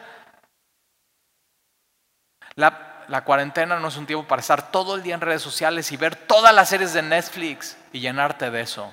La, 2.55 2.90
la 3.11 3.25
cuarentena 3.25 3.81
no 3.81 3.89
es 3.89 3.97
un 3.97 4.07
tiempo 4.07 4.29
para 4.29 4.39
estar 4.39 4.71
todo 4.71 4.95
el 4.95 5.03
día 5.03 5.17
en 5.17 5.21
redes 5.21 5.43
sociales 5.43 5.91
y 5.91 5.97
ver 5.97 6.15
todas 6.15 6.55
las 6.55 6.69
series 6.69 6.93
de 6.93 7.03
Netflix 7.03 7.77
y 7.93 7.99
llenarte 7.99 8.53
de 8.53 8.61
eso. 8.61 8.93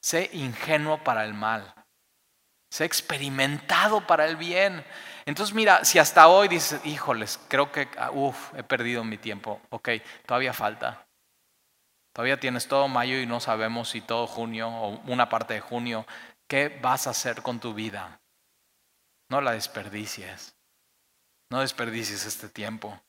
Sé 0.00 0.30
ingenuo 0.32 1.02
para 1.02 1.24
el 1.24 1.34
mal. 1.34 1.74
Sé 2.70 2.84
experimentado 2.84 4.06
para 4.06 4.26
el 4.26 4.36
bien. 4.36 4.84
Entonces 5.26 5.56
mira, 5.56 5.84
si 5.84 5.98
hasta 5.98 6.28
hoy 6.28 6.46
dices, 6.46 6.80
híjoles, 6.84 7.40
creo 7.48 7.72
que, 7.72 7.88
ah, 7.98 8.12
uff, 8.12 8.54
he 8.56 8.62
perdido 8.62 9.02
mi 9.02 9.18
tiempo. 9.18 9.60
Ok, 9.70 9.88
todavía 10.24 10.52
falta. 10.52 11.04
Todavía 12.12 12.38
tienes 12.38 12.68
todo 12.68 12.86
mayo 12.86 13.18
y 13.18 13.26
no 13.26 13.40
sabemos 13.40 13.88
si 13.88 14.02
todo 14.02 14.28
junio 14.28 14.68
o 14.68 15.00
una 15.10 15.28
parte 15.28 15.54
de 15.54 15.60
junio. 15.60 16.06
¿Qué 16.46 16.78
vas 16.80 17.08
a 17.08 17.10
hacer 17.10 17.42
con 17.42 17.58
tu 17.58 17.74
vida? 17.74 18.20
No 19.28 19.40
la 19.40 19.50
desperdicies. 19.50 20.54
No 21.50 21.60
desperdicies 21.60 22.24
este 22.24 22.48
tiempo. 22.48 23.02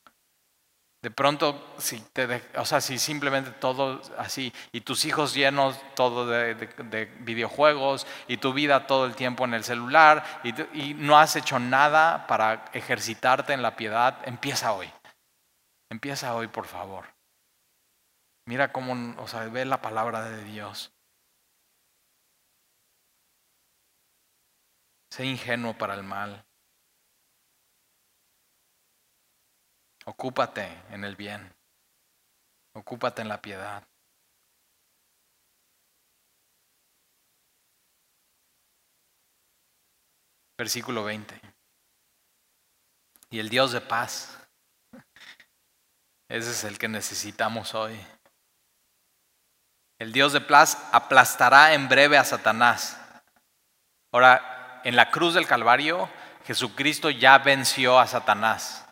De 1.04 1.10
pronto, 1.10 1.62
si, 1.76 2.00
te 2.00 2.42
o 2.56 2.64
sea, 2.64 2.80
si 2.80 2.98
simplemente 2.98 3.50
todo 3.50 4.00
así, 4.16 4.50
y 4.72 4.80
tus 4.80 5.04
hijos 5.04 5.34
llenos 5.34 5.78
todo 5.94 6.26
de, 6.26 7.12
videojuegos, 7.20 8.06
y 8.26 8.38
tu 8.38 8.54
vida 8.54 8.86
todo 8.86 9.04
el 9.04 9.14
tiempo 9.14 9.44
en 9.44 9.52
el 9.52 9.64
celular, 9.64 10.24
y, 10.72 10.94
no 10.94 11.18
has 11.18 11.36
hecho 11.36 11.58
nada 11.58 12.26
para 12.26 12.64
ejercitarte 12.72 13.52
en 13.52 13.60
la 13.60 13.76
piedad, 13.76 14.16
empieza 14.24 14.72
hoy. 14.72 14.90
Empieza 15.90 16.34
hoy, 16.34 16.48
por 16.48 16.64
favor. 16.64 17.04
Mira 18.46 18.72
cómo, 18.72 19.14
o 19.22 19.28
sea, 19.28 19.40
ve 19.48 19.66
la 19.66 19.82
palabra 19.82 20.22
de 20.22 20.42
Dios. 20.44 20.90
Sé 25.10 25.26
ingenuo 25.26 25.74
para 25.76 25.92
el 25.92 26.02
mal. 26.02 26.46
Ocúpate 30.06 30.82
en 30.90 31.04
el 31.04 31.16
bien. 31.16 31.54
Ocúpate 32.74 33.22
en 33.22 33.28
la 33.28 33.40
piedad. 33.40 33.82
Versículo 40.58 41.04
20. 41.04 41.40
Y 43.30 43.38
el 43.40 43.48
Dios 43.48 43.72
de 43.72 43.80
paz, 43.80 44.38
ese 46.28 46.50
es 46.50 46.64
el 46.64 46.78
que 46.78 46.88
necesitamos 46.88 47.74
hoy. 47.74 47.98
El 49.98 50.12
Dios 50.12 50.32
de 50.32 50.40
paz 50.40 50.78
aplastará 50.92 51.74
en 51.74 51.88
breve 51.88 52.18
a 52.18 52.24
Satanás. 52.24 53.00
Ahora, 54.12 54.80
en 54.84 54.96
la 54.96 55.10
cruz 55.10 55.34
del 55.34 55.46
Calvario, 55.46 56.08
Jesucristo 56.44 57.10
ya 57.10 57.38
venció 57.38 57.98
a 57.98 58.06
Satanás. 58.06 58.83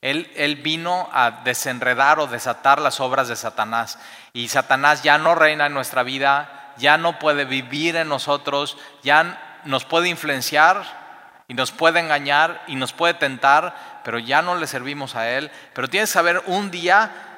Él, 0.00 0.60
vino 0.62 1.08
a 1.12 1.42
desenredar 1.42 2.20
o 2.20 2.26
desatar 2.26 2.80
las 2.80 3.00
obras 3.00 3.28
de 3.28 3.36
Satanás. 3.36 3.98
Y 4.32 4.48
Satanás 4.48 5.02
ya 5.02 5.18
no 5.18 5.34
reina 5.34 5.66
en 5.66 5.74
nuestra 5.74 6.02
vida, 6.02 6.74
ya 6.76 6.96
no 6.96 7.18
puede 7.18 7.44
vivir 7.44 7.96
en 7.96 8.08
nosotros, 8.08 8.78
ya 9.02 9.60
nos 9.64 9.84
puede 9.84 10.08
influenciar 10.08 10.84
y 11.48 11.54
nos 11.54 11.72
puede 11.72 12.00
engañar 12.00 12.62
y 12.68 12.76
nos 12.76 12.92
puede 12.92 13.14
tentar, 13.14 14.00
pero 14.04 14.18
ya 14.18 14.42
no 14.42 14.54
le 14.54 14.66
servimos 14.66 15.16
a 15.16 15.28
Él. 15.30 15.50
Pero 15.74 15.88
tienes 15.88 16.10
que 16.10 16.14
saber, 16.14 16.42
un 16.46 16.70
día 16.70 17.28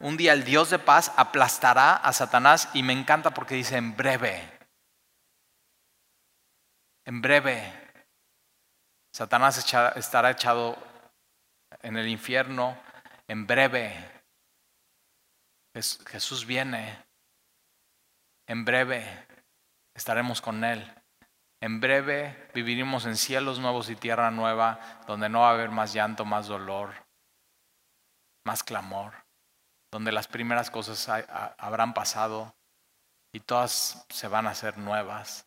un 0.00 0.18
día 0.18 0.34
el 0.34 0.44
Dios 0.44 0.70
de 0.70 0.78
paz 0.78 1.12
aplastará 1.16 1.96
a 1.96 2.12
Satanás 2.12 2.68
y 2.74 2.82
me 2.82 2.92
encanta 2.92 3.30
porque 3.30 3.54
dice 3.54 3.76
en 3.76 3.96
breve. 3.96 4.50
En 7.06 7.22
breve. 7.22 7.72
Satanás 9.12 9.56
estará 9.96 10.30
echado 10.30 10.76
en 11.84 11.96
el 11.96 12.08
infierno 12.08 12.76
en 13.28 13.46
breve. 13.46 13.94
Jesús 15.72 16.46
viene. 16.46 17.04
En 18.46 18.64
breve 18.64 19.06
estaremos 19.94 20.40
con 20.40 20.64
Él. 20.64 20.92
En 21.60 21.80
breve 21.80 22.50
viviremos 22.52 23.06
en 23.06 23.16
cielos 23.16 23.58
nuevos 23.60 23.88
y 23.88 23.96
tierra 23.96 24.30
nueva, 24.32 24.80
donde 25.06 25.28
no 25.28 25.40
va 25.40 25.50
a 25.50 25.52
haber 25.52 25.70
más 25.70 25.92
llanto, 25.92 26.24
más 26.24 26.48
dolor, 26.48 26.92
más 28.44 28.62
clamor 28.62 29.24
donde 29.94 30.10
las 30.10 30.26
primeras 30.26 30.72
cosas 30.72 31.08
habrán 31.56 31.94
pasado 31.94 32.56
y 33.32 33.38
todas 33.38 34.04
se 34.08 34.26
van 34.26 34.48
a 34.48 34.50
hacer 34.50 34.76
nuevas. 34.76 35.46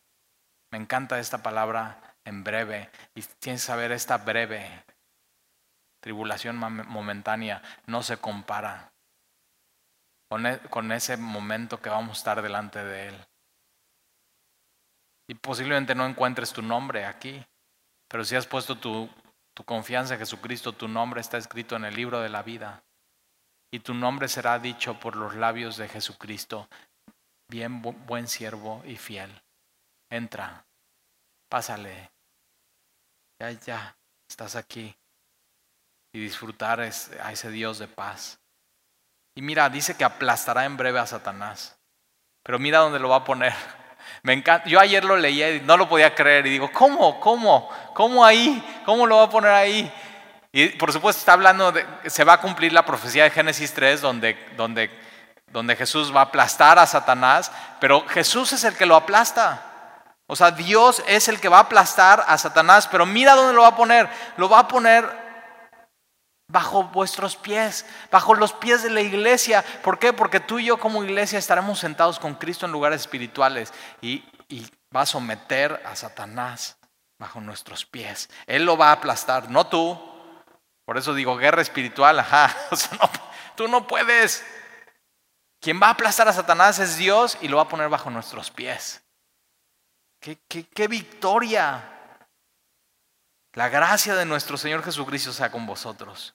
Me 0.72 0.78
encanta 0.78 1.18
esta 1.18 1.42
palabra 1.42 2.16
en 2.24 2.44
breve 2.44 2.90
y 3.14 3.20
tienes 3.20 3.60
que 3.60 3.66
saber 3.66 3.92
esta 3.92 4.16
breve 4.16 4.86
tribulación 6.00 6.56
momentánea 6.56 7.62
no 7.86 8.02
se 8.02 8.18
compara 8.18 8.92
con, 10.28 10.46
e, 10.46 10.58
con 10.70 10.92
ese 10.92 11.16
momento 11.16 11.80
que 11.80 11.90
vamos 11.90 12.10
a 12.10 12.20
estar 12.20 12.42
delante 12.42 12.84
de 12.84 13.08
Él. 13.08 13.26
Y 15.28 15.34
posiblemente 15.34 15.94
no 15.94 16.06
encuentres 16.06 16.52
tu 16.52 16.62
nombre 16.62 17.04
aquí, 17.04 17.44
pero 18.08 18.24
si 18.24 18.36
has 18.36 18.46
puesto 18.46 18.78
tu, 18.78 19.10
tu 19.54 19.64
confianza 19.64 20.14
en 20.14 20.20
Jesucristo, 20.20 20.72
tu 20.72 20.88
nombre 20.88 21.20
está 21.20 21.36
escrito 21.36 21.76
en 21.76 21.84
el 21.84 21.94
libro 21.94 22.20
de 22.20 22.28
la 22.28 22.42
vida 22.42 22.82
y 23.70 23.80
tu 23.80 23.92
nombre 23.94 24.28
será 24.28 24.58
dicho 24.58 24.98
por 24.98 25.16
los 25.16 25.34
labios 25.34 25.76
de 25.76 25.88
Jesucristo. 25.88 26.68
Bien, 27.50 27.82
buen 27.82 28.28
siervo 28.28 28.82
y 28.86 28.96
fiel. 28.96 29.42
Entra, 30.10 30.66
pásale. 31.50 32.10
Ya, 33.40 33.52
ya, 33.52 33.98
estás 34.28 34.56
aquí. 34.56 34.96
Y 36.18 36.22
disfrutar 36.22 36.80
a 36.80 37.32
ese 37.32 37.48
Dios 37.52 37.78
de 37.78 37.86
paz. 37.86 38.40
Y 39.36 39.40
mira, 39.40 39.70
dice 39.70 39.96
que 39.96 40.02
aplastará 40.02 40.64
en 40.64 40.76
breve 40.76 40.98
a 40.98 41.06
Satanás. 41.06 41.78
Pero 42.42 42.58
mira 42.58 42.80
dónde 42.80 42.98
lo 42.98 43.08
va 43.08 43.18
a 43.18 43.24
poner. 43.24 43.54
Me 44.24 44.32
encanta. 44.32 44.68
Yo 44.68 44.80
ayer 44.80 45.04
lo 45.04 45.16
leía 45.16 45.54
y 45.54 45.60
no 45.60 45.76
lo 45.76 45.88
podía 45.88 46.16
creer. 46.16 46.44
Y 46.48 46.50
digo, 46.50 46.72
¿cómo? 46.72 47.20
¿Cómo? 47.20 47.70
¿Cómo 47.94 48.24
ahí? 48.24 48.60
¿Cómo 48.84 49.06
lo 49.06 49.18
va 49.18 49.22
a 49.22 49.30
poner 49.30 49.52
ahí? 49.52 49.92
Y 50.50 50.70
por 50.70 50.92
supuesto 50.92 51.20
está 51.20 51.34
hablando 51.34 51.70
de, 51.70 51.86
se 52.06 52.24
va 52.24 52.32
a 52.32 52.40
cumplir 52.40 52.72
la 52.72 52.84
profecía 52.84 53.22
de 53.22 53.30
Génesis 53.30 53.72
3 53.72 54.00
donde, 54.00 54.36
donde, 54.56 54.90
donde 55.52 55.76
Jesús 55.76 56.12
va 56.12 56.22
a 56.22 56.24
aplastar 56.24 56.80
a 56.80 56.86
Satanás, 56.86 57.52
pero 57.78 58.04
Jesús 58.08 58.52
es 58.52 58.64
el 58.64 58.76
que 58.76 58.86
lo 58.86 58.96
aplasta. 58.96 60.02
O 60.26 60.34
sea, 60.34 60.50
Dios 60.50 61.00
es 61.06 61.28
el 61.28 61.40
que 61.40 61.48
va 61.48 61.58
a 61.58 61.60
aplastar 61.60 62.24
a 62.26 62.36
Satanás, 62.38 62.88
pero 62.90 63.06
mira 63.06 63.36
dónde 63.36 63.54
lo 63.54 63.62
va 63.62 63.68
a 63.68 63.76
poner. 63.76 64.08
Lo 64.36 64.48
va 64.48 64.58
a 64.58 64.66
poner 64.66 65.27
bajo 66.48 66.84
vuestros 66.84 67.36
pies, 67.36 67.86
bajo 68.10 68.34
los 68.34 68.52
pies 68.52 68.82
de 68.82 68.90
la 68.90 69.00
iglesia. 69.00 69.64
¿Por 69.82 69.98
qué? 69.98 70.12
Porque 70.12 70.40
tú 70.40 70.58
y 70.58 70.66
yo 70.66 70.78
como 70.78 71.04
iglesia 71.04 71.38
estaremos 71.38 71.78
sentados 71.78 72.18
con 72.18 72.34
Cristo 72.34 72.66
en 72.66 72.72
lugares 72.72 73.02
espirituales 73.02 73.72
y, 74.00 74.24
y 74.48 74.66
va 74.94 75.02
a 75.02 75.06
someter 75.06 75.82
a 75.84 75.94
Satanás 75.94 76.76
bajo 77.18 77.40
nuestros 77.40 77.84
pies. 77.84 78.28
Él 78.46 78.64
lo 78.64 78.76
va 78.76 78.88
a 78.88 78.92
aplastar, 78.92 79.50
no 79.50 79.66
tú, 79.66 79.98
por 80.88 80.96
eso 80.96 81.12
digo, 81.12 81.36
guerra 81.36 81.60
espiritual, 81.60 82.18
ajá. 82.18 82.56
tú 83.56 83.68
no 83.68 83.86
puedes. 83.86 84.42
Quien 85.60 85.78
va 85.82 85.88
a 85.88 85.90
aplastar 85.90 86.28
a 86.28 86.32
Satanás 86.32 86.78
es 86.78 86.96
Dios 86.96 87.36
y 87.42 87.48
lo 87.48 87.58
va 87.58 87.64
a 87.64 87.68
poner 87.68 87.90
bajo 87.90 88.08
nuestros 88.08 88.50
pies. 88.50 89.02
¡Qué, 90.18 90.38
qué, 90.48 90.88
victoria! 90.88 92.24
La 93.52 93.68
gracia 93.68 94.14
de 94.14 94.24
nuestro 94.24 94.56
Señor 94.56 94.82
Jesucristo 94.82 95.30
sea 95.30 95.50
con 95.50 95.66
vosotros. 95.66 96.34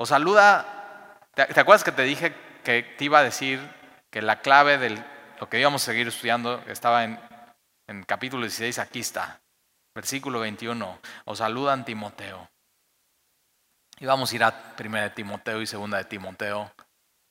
Os 0.00 0.10
saluda. 0.10 1.18
¿Te, 1.34 1.60
acuerdas 1.60 1.82
que 1.82 1.90
te 1.90 2.04
dije 2.04 2.32
que 2.62 2.84
te 2.84 3.04
iba 3.04 3.18
a 3.18 3.24
decir 3.24 3.60
que 4.10 4.22
la 4.22 4.40
clave 4.40 4.78
de 4.78 5.04
lo 5.40 5.48
que 5.48 5.58
íbamos 5.58 5.82
a 5.82 5.86
seguir 5.86 6.06
estudiando 6.06 6.62
estaba 6.68 7.02
en, 7.02 7.18
en 7.88 8.04
capítulo 8.04 8.42
16? 8.42 8.78
Aquí 8.78 9.00
está. 9.00 9.40
Versículo 9.96 10.38
21. 10.38 11.00
Os 11.24 11.38
saludan 11.38 11.84
Timoteo 11.84 12.48
y 13.98 14.06
vamos 14.06 14.30
a 14.30 14.36
ir 14.36 14.44
a 14.44 14.76
Primera 14.76 15.04
de 15.04 15.10
Timoteo 15.10 15.60
y 15.60 15.66
Segunda 15.66 15.98
de 15.98 16.04
Timoteo. 16.04 16.72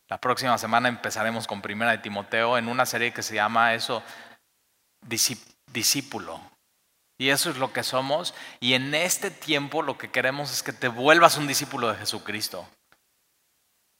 La 0.09 0.19
próxima 0.19 0.57
semana 0.57 0.89
empezaremos 0.89 1.47
con 1.47 1.61
Primera 1.61 1.91
de 1.91 1.99
Timoteo 1.99 2.57
en 2.57 2.67
una 2.67 2.85
serie 2.85 3.13
que 3.13 3.23
se 3.23 3.35
llama 3.35 3.75
eso, 3.75 4.03
discípulo. 5.01 6.41
Y 7.17 7.29
eso 7.29 7.49
es 7.49 7.57
lo 7.57 7.73
que 7.73 7.83
somos. 7.83 8.33
Y 8.59 8.73
en 8.73 8.93
este 8.93 9.31
tiempo 9.31 9.81
lo 9.81 9.97
que 9.97 10.11
queremos 10.11 10.51
es 10.51 10.63
que 10.63 10.73
te 10.73 10.87
vuelvas 10.87 11.37
un 11.37 11.47
discípulo 11.47 11.91
de 11.91 11.97
Jesucristo. 11.97 12.67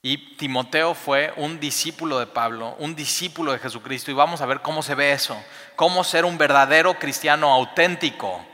Y 0.03 0.35
Timoteo 0.37 0.93
fue 0.93 1.33
un 1.37 1.59
discípulo 1.59 2.19
de 2.19 2.27
Pablo, 2.27 2.75
un 2.79 2.95
discípulo 2.95 3.51
de 3.51 3.59
Jesucristo. 3.59 4.11
Y 4.11 4.13
vamos 4.13 4.41
a 4.41 4.45
ver 4.45 4.61
cómo 4.61 4.83
se 4.83 4.95
ve 4.95 5.11
eso, 5.11 5.41
cómo 5.75 6.03
ser 6.03 6.25
un 6.25 6.37
verdadero 6.37 6.99
cristiano 6.99 7.51
auténtico 7.51 8.45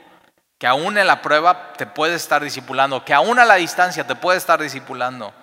que 0.63 0.67
aún 0.67 0.97
en 0.97 1.07
la 1.07 1.21
prueba 1.21 1.73
te 1.73 1.85
puede 1.85 2.15
estar 2.15 2.41
discipulando, 2.41 3.03
que 3.03 3.13
aún 3.13 3.37
a 3.37 3.43
la 3.43 3.55
distancia 3.55 4.07
te 4.07 4.15
puede 4.15 4.37
estar 4.37 4.61
discipulando. 4.61 5.33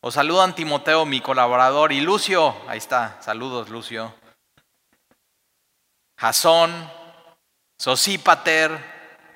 Os 0.00 0.14
saludan 0.14 0.54
Timoteo, 0.54 1.04
mi 1.04 1.20
colaborador, 1.20 1.92
y 1.92 2.00
Lucio, 2.00 2.56
ahí 2.66 2.78
está, 2.78 3.20
saludos 3.20 3.68
Lucio. 3.68 4.14
Jasón, 6.16 6.90
Sosípater, 7.78 8.78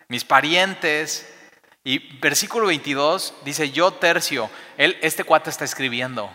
mis 0.09 0.25
parientes. 0.25 1.33
Y 1.85 2.19
versículo 2.19 2.67
22 2.67 3.35
dice, 3.45 3.71
yo 3.71 3.93
tercio, 3.93 4.51
él, 4.77 4.99
este 5.01 5.25
cuate 5.25 5.51
está 5.51 5.65
escribiendo. 5.65 6.31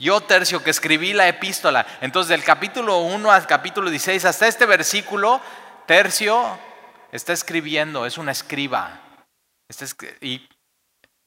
Yo 0.00 0.20
tercio 0.20 0.62
que 0.62 0.70
escribí 0.70 1.12
la 1.12 1.28
epístola. 1.28 1.86
Entonces 2.00 2.28
del 2.28 2.44
capítulo 2.44 2.98
1 2.98 3.30
al 3.30 3.46
capítulo 3.46 3.90
16 3.90 4.24
hasta 4.24 4.46
este 4.46 4.64
versículo 4.64 5.40
Tercio 5.88 6.58
está 7.10 7.32
escribiendo, 7.32 8.04
es 8.04 8.18
una 8.18 8.32
escriba. 8.32 9.00
y, 10.20 10.46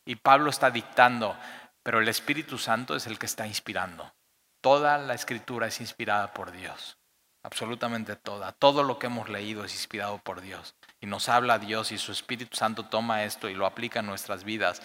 y 0.05 0.15
Pablo 0.17 0.51
está 0.51 0.69
dictando, 0.69 1.35
pero 1.81 1.99
el 1.99 2.07
Espíritu 2.07 2.59
Santo 2.59 2.95
es 2.95 3.07
el 3.07 3.17
que 3.17 3.25
está 3.25 3.47
inspirando. 3.47 4.13
Toda 4.61 4.99
la 4.99 5.15
escritura 5.15 5.65
es 5.67 5.81
inspirada 5.81 6.31
por 6.33 6.51
Dios. 6.51 7.00
Absolutamente 7.43 8.15
toda. 8.15 8.51
Todo 8.51 8.83
lo 8.83 8.99
que 8.99 9.07
hemos 9.07 9.29
leído 9.29 9.65
es 9.65 9.73
inspirado 9.73 10.19
por 10.19 10.41
Dios. 10.41 10.75
Y 10.99 11.07
nos 11.07 11.29
habla 11.29 11.59
Dios 11.59 11.91
y 11.91 11.97
su 11.97 12.11
Espíritu 12.11 12.55
Santo 12.55 12.85
toma 12.85 13.23
esto 13.23 13.49
y 13.49 13.55
lo 13.55 13.65
aplica 13.65 13.99
en 13.99 14.05
nuestras 14.05 14.43
vidas. 14.43 14.81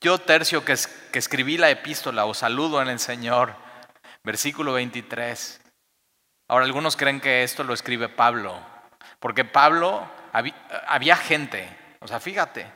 Yo, 0.00 0.18
tercio, 0.18 0.64
que, 0.64 0.74
que 1.12 1.18
escribí 1.18 1.58
la 1.58 1.70
epístola, 1.70 2.24
os 2.24 2.38
saludo 2.38 2.82
en 2.82 2.88
el 2.88 2.98
Señor. 2.98 3.54
Versículo 4.24 4.72
23. 4.72 5.60
Ahora, 6.48 6.64
algunos 6.64 6.96
creen 6.96 7.20
que 7.20 7.44
esto 7.44 7.62
lo 7.62 7.72
escribe 7.72 8.08
Pablo. 8.08 8.60
Porque 9.20 9.44
Pablo, 9.44 10.04
había, 10.32 11.16
gente, 11.16 11.68
o 12.00 12.08
sea, 12.08 12.18
fíjate, 12.18 12.66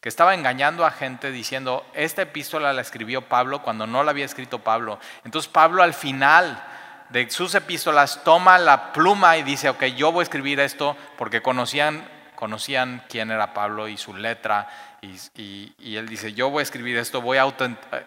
que 0.00 0.08
estaba 0.08 0.34
engañando 0.34 0.84
a 0.84 0.90
gente 0.90 1.30
diciendo, 1.30 1.86
esta 1.94 2.22
epístola 2.22 2.72
la 2.72 2.82
escribió 2.82 3.22
Pablo 3.22 3.62
cuando 3.62 3.86
no 3.86 4.04
la 4.04 4.10
había 4.10 4.26
escrito 4.26 4.58
Pablo. 4.58 4.98
Entonces 5.24 5.50
Pablo 5.50 5.82
al 5.82 5.94
final 5.94 6.62
de 7.14 7.30
sus 7.30 7.54
epístolas 7.54 8.24
toma 8.24 8.58
la 8.58 8.92
pluma 8.92 9.36
y 9.36 9.44
dice, 9.44 9.68
ok, 9.68 9.84
yo 9.84 10.10
voy 10.10 10.22
a 10.22 10.24
escribir 10.24 10.58
esto 10.58 10.96
porque 11.16 11.42
conocían 11.42 12.12
conocían 12.34 13.04
quién 13.08 13.30
era 13.30 13.54
Pablo 13.54 13.86
y 13.86 13.96
su 13.96 14.12
letra, 14.12 14.68
y, 15.00 15.96
él 15.96 16.08
dice, 16.08 16.34
yo 16.34 16.50
voy 16.50 16.60
a 16.60 16.62
escribir 16.64 16.98
esto, 16.98 17.22
voy 17.22 17.38
a 17.38 17.46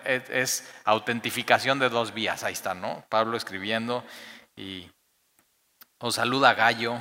es, 0.03 0.69
autentificación 0.83 1.79
de 1.79 1.87
dos 1.87 2.13
vías, 2.13 2.43
ahí 2.43 2.51
está, 2.51 2.73
¿no? 2.73 3.05
Pablo 3.07 3.37
escribiendo 3.37 4.03
y 4.55 4.91
os 5.99 6.15
saluda 6.15 6.53
Gallo. 6.53 6.99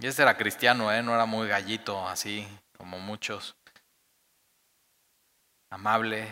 Y 0.00 0.08
este 0.08 0.22
era 0.22 0.36
cristiano, 0.36 0.92
¿eh? 0.92 1.00
No 1.02 1.14
era 1.14 1.24
muy 1.24 1.46
gallito, 1.46 2.06
así 2.08 2.46
como 2.76 2.98
muchos. 2.98 3.54
Amable. 5.70 6.28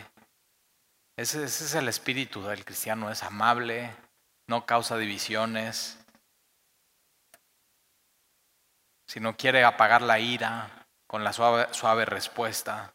Ese 1.20 1.44
es 1.44 1.74
el 1.74 1.88
espíritu 1.88 2.42
del 2.42 2.64
cristiano, 2.64 3.10
es 3.10 3.22
amable, 3.22 3.94
no 4.46 4.64
causa 4.64 4.96
divisiones, 4.96 5.98
si 9.06 9.18
no 9.18 9.36
quiere 9.36 9.64
apagar 9.64 10.02
la 10.02 10.20
ira 10.20 10.86
con 11.08 11.24
la 11.24 11.32
suave, 11.32 12.04
respuesta. 12.04 12.94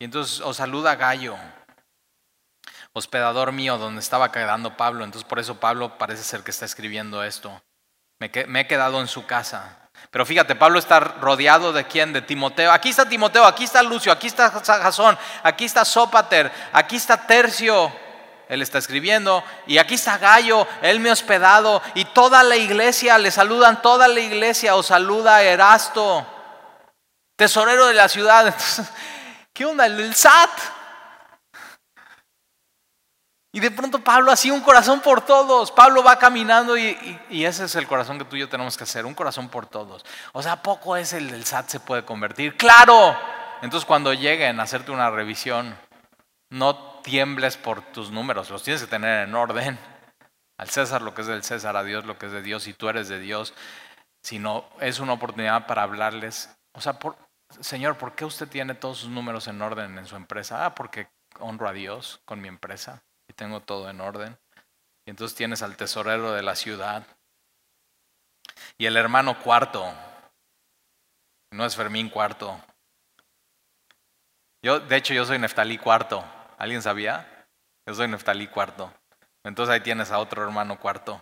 Y 0.00 0.06
entonces 0.06 0.40
os 0.40 0.56
saluda 0.56 0.96
Gallo, 0.96 1.36
hospedador 2.92 3.52
mío, 3.52 3.78
donde 3.78 4.00
estaba 4.00 4.32
quedando 4.32 4.76
Pablo. 4.76 5.04
Entonces 5.04 5.28
por 5.28 5.38
eso 5.38 5.60
Pablo 5.60 5.96
parece 5.98 6.24
ser 6.24 6.42
que 6.42 6.50
está 6.50 6.64
escribiendo 6.64 7.22
esto. 7.22 7.62
Me 8.18 8.60
he 8.60 8.66
quedado 8.66 9.00
en 9.00 9.06
su 9.06 9.24
casa. 9.24 9.83
Pero 10.10 10.26
fíjate, 10.26 10.54
Pablo 10.54 10.78
está 10.78 11.00
rodeado 11.00 11.72
de 11.72 11.84
quién? 11.84 12.12
De 12.12 12.22
Timoteo. 12.22 12.70
Aquí 12.70 12.90
está 12.90 13.08
Timoteo, 13.08 13.44
aquí 13.44 13.64
está 13.64 13.82
Lucio, 13.82 14.12
aquí 14.12 14.26
está 14.26 14.50
Jasón, 14.50 15.18
aquí 15.42 15.64
está 15.64 15.84
Sópater, 15.84 16.50
aquí 16.72 16.96
está 16.96 17.26
Tercio, 17.26 17.92
él 18.48 18.62
está 18.62 18.78
escribiendo, 18.78 19.42
y 19.66 19.78
aquí 19.78 19.94
está 19.94 20.18
Gallo, 20.18 20.66
él 20.82 21.00
me 21.00 21.10
ha 21.10 21.14
hospedado, 21.14 21.82
y 21.94 22.04
toda 22.04 22.42
la 22.42 22.56
iglesia, 22.56 23.18
le 23.18 23.30
saludan, 23.30 23.82
toda 23.82 24.06
la 24.08 24.20
iglesia, 24.20 24.76
os 24.76 24.86
saluda 24.86 25.42
Erasto, 25.42 26.26
tesorero 27.36 27.86
de 27.86 27.94
la 27.94 28.08
ciudad. 28.08 28.54
¿Qué 29.52 29.64
onda? 29.64 29.86
El 29.86 30.14
SAT. 30.14 30.50
Y 33.54 33.60
de 33.60 33.70
pronto 33.70 34.00
Pablo 34.00 34.32
hacía 34.32 34.52
un 34.52 34.62
corazón 34.62 35.00
por 35.00 35.20
todos. 35.20 35.70
Pablo 35.70 36.02
va 36.02 36.18
caminando 36.18 36.76
y, 36.76 37.20
y, 37.30 37.44
ese 37.44 37.66
es 37.66 37.76
el 37.76 37.86
corazón 37.86 38.18
que 38.18 38.24
tú 38.24 38.34
y 38.34 38.40
yo 38.40 38.48
tenemos 38.48 38.76
que 38.76 38.82
hacer, 38.82 39.06
un 39.06 39.14
corazón 39.14 39.48
por 39.48 39.66
todos. 39.68 40.04
O 40.32 40.42
sea, 40.42 40.60
poco 40.60 40.96
es 40.96 41.12
el 41.12 41.30
del 41.30 41.44
SAT 41.44 41.68
se 41.68 41.78
puede 41.78 42.04
convertir? 42.04 42.56
Claro. 42.56 43.16
Entonces 43.62 43.86
cuando 43.86 44.12
lleguen 44.12 44.58
a 44.58 44.64
hacerte 44.64 44.90
una 44.90 45.08
revisión, 45.08 45.78
no 46.50 46.98
tiembles 47.02 47.56
por 47.56 47.80
tus 47.92 48.10
números, 48.10 48.50
los 48.50 48.64
tienes 48.64 48.82
que 48.82 48.88
tener 48.88 49.28
en 49.28 49.36
orden. 49.36 49.78
Al 50.58 50.68
César 50.68 51.00
lo 51.00 51.14
que 51.14 51.20
es 51.20 51.28
del 51.28 51.44
César, 51.44 51.76
a 51.76 51.84
Dios 51.84 52.04
lo 52.06 52.18
que 52.18 52.26
es 52.26 52.32
de 52.32 52.42
Dios, 52.42 52.66
y 52.66 52.72
tú 52.72 52.88
eres 52.88 53.06
de 53.06 53.20
Dios, 53.20 53.54
sino 54.20 54.68
es 54.80 54.98
una 54.98 55.12
oportunidad 55.12 55.68
para 55.68 55.84
hablarles. 55.84 56.50
O 56.72 56.80
sea, 56.80 56.98
por, 56.98 57.16
Señor, 57.60 57.98
¿por 57.98 58.16
qué 58.16 58.24
usted 58.24 58.48
tiene 58.48 58.74
todos 58.74 58.98
sus 58.98 59.10
números 59.10 59.46
en 59.46 59.62
orden 59.62 59.96
en 59.96 60.06
su 60.06 60.16
empresa? 60.16 60.66
Ah, 60.66 60.74
porque 60.74 61.06
honro 61.38 61.68
a 61.68 61.72
Dios 61.72 62.20
con 62.24 62.40
mi 62.40 62.48
empresa 62.48 63.04
tengo 63.34 63.60
todo 63.60 63.90
en 63.90 64.00
orden. 64.00 64.38
Y 65.06 65.10
entonces 65.10 65.36
tienes 65.36 65.62
al 65.62 65.76
tesorero 65.76 66.32
de 66.32 66.42
la 66.42 66.56
ciudad 66.56 67.06
y 68.78 68.86
el 68.86 68.96
hermano 68.96 69.38
cuarto. 69.42 69.92
No 71.50 71.64
es 71.64 71.76
Fermín 71.76 72.08
cuarto. 72.08 72.60
Yo, 74.62 74.80
de 74.80 74.96
hecho, 74.96 75.14
yo 75.14 75.24
soy 75.24 75.38
Neftalí 75.38 75.78
cuarto. 75.78 76.24
¿Alguien 76.58 76.82
sabía? 76.82 77.46
Yo 77.86 77.94
soy 77.94 78.08
Neftalí 78.08 78.48
cuarto. 78.48 78.92
Entonces 79.44 79.74
ahí 79.74 79.80
tienes 79.80 80.10
a 80.10 80.18
otro 80.18 80.42
hermano 80.42 80.80
cuarto. 80.80 81.20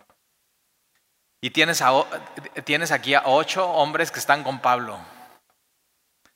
Y 1.41 1.51
tienes, 1.51 1.83
a, 1.83 1.91
tienes 2.65 2.93
aquí 2.93 3.15
a 3.15 3.25
ocho 3.27 3.69
hombres 3.69 4.13
que 4.13 4.21
están 4.21 4.45
con 4.45 4.61
Pablo. 4.61 4.99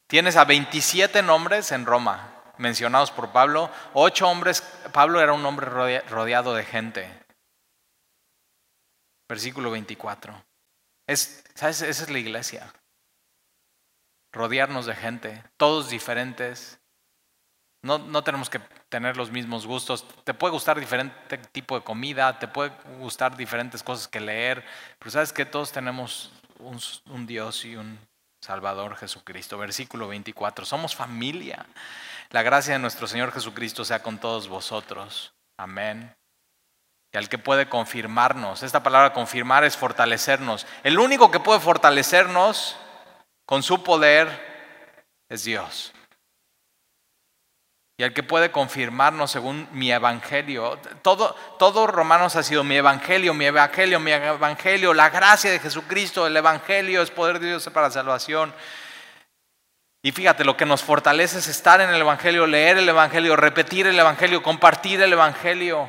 Tienes 0.08 0.36
a 0.36 0.44
27 0.44 1.22
nombres 1.22 1.70
en 1.70 1.86
Roma, 1.86 2.35
mencionados 2.58 3.10
por 3.10 3.30
Pablo. 3.32 3.70
Ocho 3.94 4.28
hombres, 4.28 4.62
Pablo 4.92 5.20
era 5.20 5.32
un 5.32 5.44
hombre 5.44 5.66
rodeado 6.08 6.54
de 6.54 6.64
gente. 6.64 7.08
Versículo 9.28 9.70
24. 9.70 10.44
Es, 11.06 11.44
¿Sabes? 11.54 11.82
Esa 11.82 12.04
es 12.04 12.10
la 12.10 12.18
iglesia. 12.18 12.72
Rodearnos 14.32 14.86
de 14.86 14.94
gente, 14.94 15.42
todos 15.56 15.88
diferentes, 15.88 16.78
no, 17.86 18.24
tenemos 18.24 18.50
que 18.50 18.58
tener 18.88 19.16
los 19.16 19.30
mismos 19.30 19.64
gustos. 19.64 20.04
Te 20.24 20.34
puede 20.34 20.52
gustar 20.52 20.80
diferente 20.80 21.38
tipo 21.38 21.76
de 21.76 21.84
comida, 21.84 22.36
te 22.36 22.48
puede 22.48 22.72
gustar 22.98 23.36
diferentes 23.36 23.82
cosas 23.84 24.08
que 24.08 24.18
leer, 24.18 24.64
pero 24.98 25.12
sabes 25.12 25.32
que 25.32 25.46
todos 25.46 25.70
tenemos 25.70 26.32
un, 26.58 26.80
un 27.10 27.26
Dios 27.26 27.64
y 27.64 27.76
un 27.76 27.96
Salvador 28.46 28.96
Jesucristo. 28.96 29.58
Versículo 29.58 30.06
24. 30.06 30.64
Somos 30.64 30.94
familia. 30.94 31.66
La 32.30 32.42
gracia 32.42 32.74
de 32.74 32.78
nuestro 32.78 33.08
Señor 33.08 33.32
Jesucristo 33.32 33.84
sea 33.84 34.02
con 34.02 34.18
todos 34.18 34.48
vosotros. 34.48 35.34
Amén. 35.58 36.14
Y 37.12 37.18
al 37.18 37.28
que 37.28 37.38
puede 37.38 37.68
confirmarnos. 37.68 38.62
Esta 38.62 38.84
palabra 38.84 39.12
confirmar 39.12 39.64
es 39.64 39.76
fortalecernos. 39.76 40.64
El 40.84 41.00
único 41.00 41.32
que 41.32 41.40
puede 41.40 41.58
fortalecernos 41.58 42.76
con 43.46 43.64
su 43.64 43.82
poder 43.82 44.28
es 45.28 45.42
Dios 45.42 45.92
y 47.98 48.02
el 48.02 48.12
que 48.12 48.22
puede 48.22 48.50
confirmarnos 48.50 49.30
según 49.30 49.68
mi 49.72 49.90
evangelio. 49.90 50.78
Todo, 51.00 51.34
todo 51.58 51.86
Romanos 51.86 52.36
ha 52.36 52.42
sido 52.42 52.62
mi 52.62 52.76
evangelio, 52.76 53.32
mi 53.32 53.46
evangelio, 53.46 53.98
mi 54.00 54.12
evangelio, 54.12 54.92
la 54.92 55.08
gracia 55.08 55.50
de 55.50 55.58
Jesucristo, 55.58 56.26
el 56.26 56.36
evangelio 56.36 57.00
es 57.00 57.10
poder 57.10 57.38
de 57.38 57.48
Dios 57.48 57.68
para 57.72 57.90
salvación. 57.90 58.52
Y 60.02 60.12
fíjate, 60.12 60.44
lo 60.44 60.56
que 60.56 60.66
nos 60.66 60.82
fortalece 60.82 61.38
es 61.38 61.48
estar 61.48 61.80
en 61.80 61.88
el 61.88 62.00
evangelio, 62.00 62.46
leer 62.46 62.76
el 62.76 62.88
evangelio, 62.88 63.34
repetir 63.34 63.86
el 63.86 63.98
evangelio, 63.98 64.42
compartir 64.42 65.00
el 65.00 65.12
evangelio. 65.12 65.88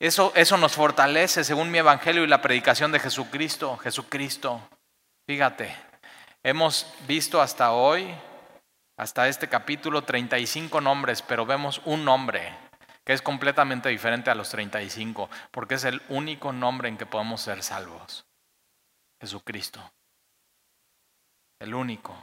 Eso, 0.00 0.32
eso 0.34 0.56
nos 0.56 0.72
fortalece 0.72 1.44
según 1.44 1.70
mi 1.70 1.78
evangelio 1.78 2.24
y 2.24 2.26
la 2.26 2.40
predicación 2.40 2.90
de 2.92 2.98
Jesucristo. 2.98 3.76
Jesucristo, 3.76 4.62
fíjate, 5.26 5.76
hemos 6.42 6.86
visto 7.06 7.42
hasta 7.42 7.72
hoy 7.72 8.14
hasta 9.00 9.28
este 9.28 9.48
capítulo 9.48 10.02
35 10.02 10.78
nombres, 10.82 11.22
pero 11.22 11.46
vemos 11.46 11.80
un 11.86 12.04
nombre 12.04 12.54
que 13.02 13.14
es 13.14 13.22
completamente 13.22 13.88
diferente 13.88 14.28
a 14.28 14.34
los 14.34 14.50
35, 14.50 15.30
porque 15.52 15.76
es 15.76 15.84
el 15.84 16.02
único 16.10 16.52
nombre 16.52 16.90
en 16.90 16.98
que 16.98 17.06
podemos 17.06 17.40
ser 17.40 17.62
salvos. 17.62 18.26
Jesucristo. 19.18 19.80
El 21.58 21.72
único. 21.72 22.14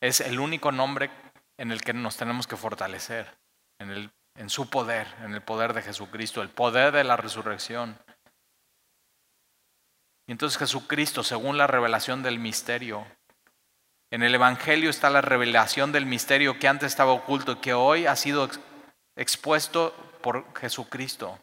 Es 0.00 0.20
el 0.20 0.38
único 0.38 0.70
nombre 0.70 1.10
en 1.58 1.72
el 1.72 1.82
que 1.82 1.94
nos 1.94 2.16
tenemos 2.16 2.46
que 2.46 2.54
fortalecer, 2.54 3.36
en, 3.80 3.90
el, 3.90 4.12
en 4.36 4.50
su 4.50 4.70
poder, 4.70 5.08
en 5.24 5.34
el 5.34 5.42
poder 5.42 5.72
de 5.72 5.82
Jesucristo, 5.82 6.42
el 6.42 6.50
poder 6.50 6.92
de 6.92 7.02
la 7.02 7.16
resurrección. 7.16 7.98
Y 10.28 10.32
entonces 10.32 10.60
Jesucristo, 10.60 11.24
según 11.24 11.58
la 11.58 11.66
revelación 11.66 12.22
del 12.22 12.38
misterio, 12.38 13.04
en 14.10 14.24
el 14.24 14.34
Evangelio 14.34 14.90
está 14.90 15.08
la 15.08 15.20
revelación 15.20 15.92
del 15.92 16.04
misterio 16.04 16.58
que 16.58 16.66
antes 16.66 16.88
estaba 16.88 17.12
oculto 17.12 17.52
y 17.52 17.56
que 17.56 17.74
hoy 17.74 18.06
ha 18.06 18.16
sido 18.16 18.48
expuesto 19.16 19.94
por 20.20 20.52
Jesucristo, 20.58 21.38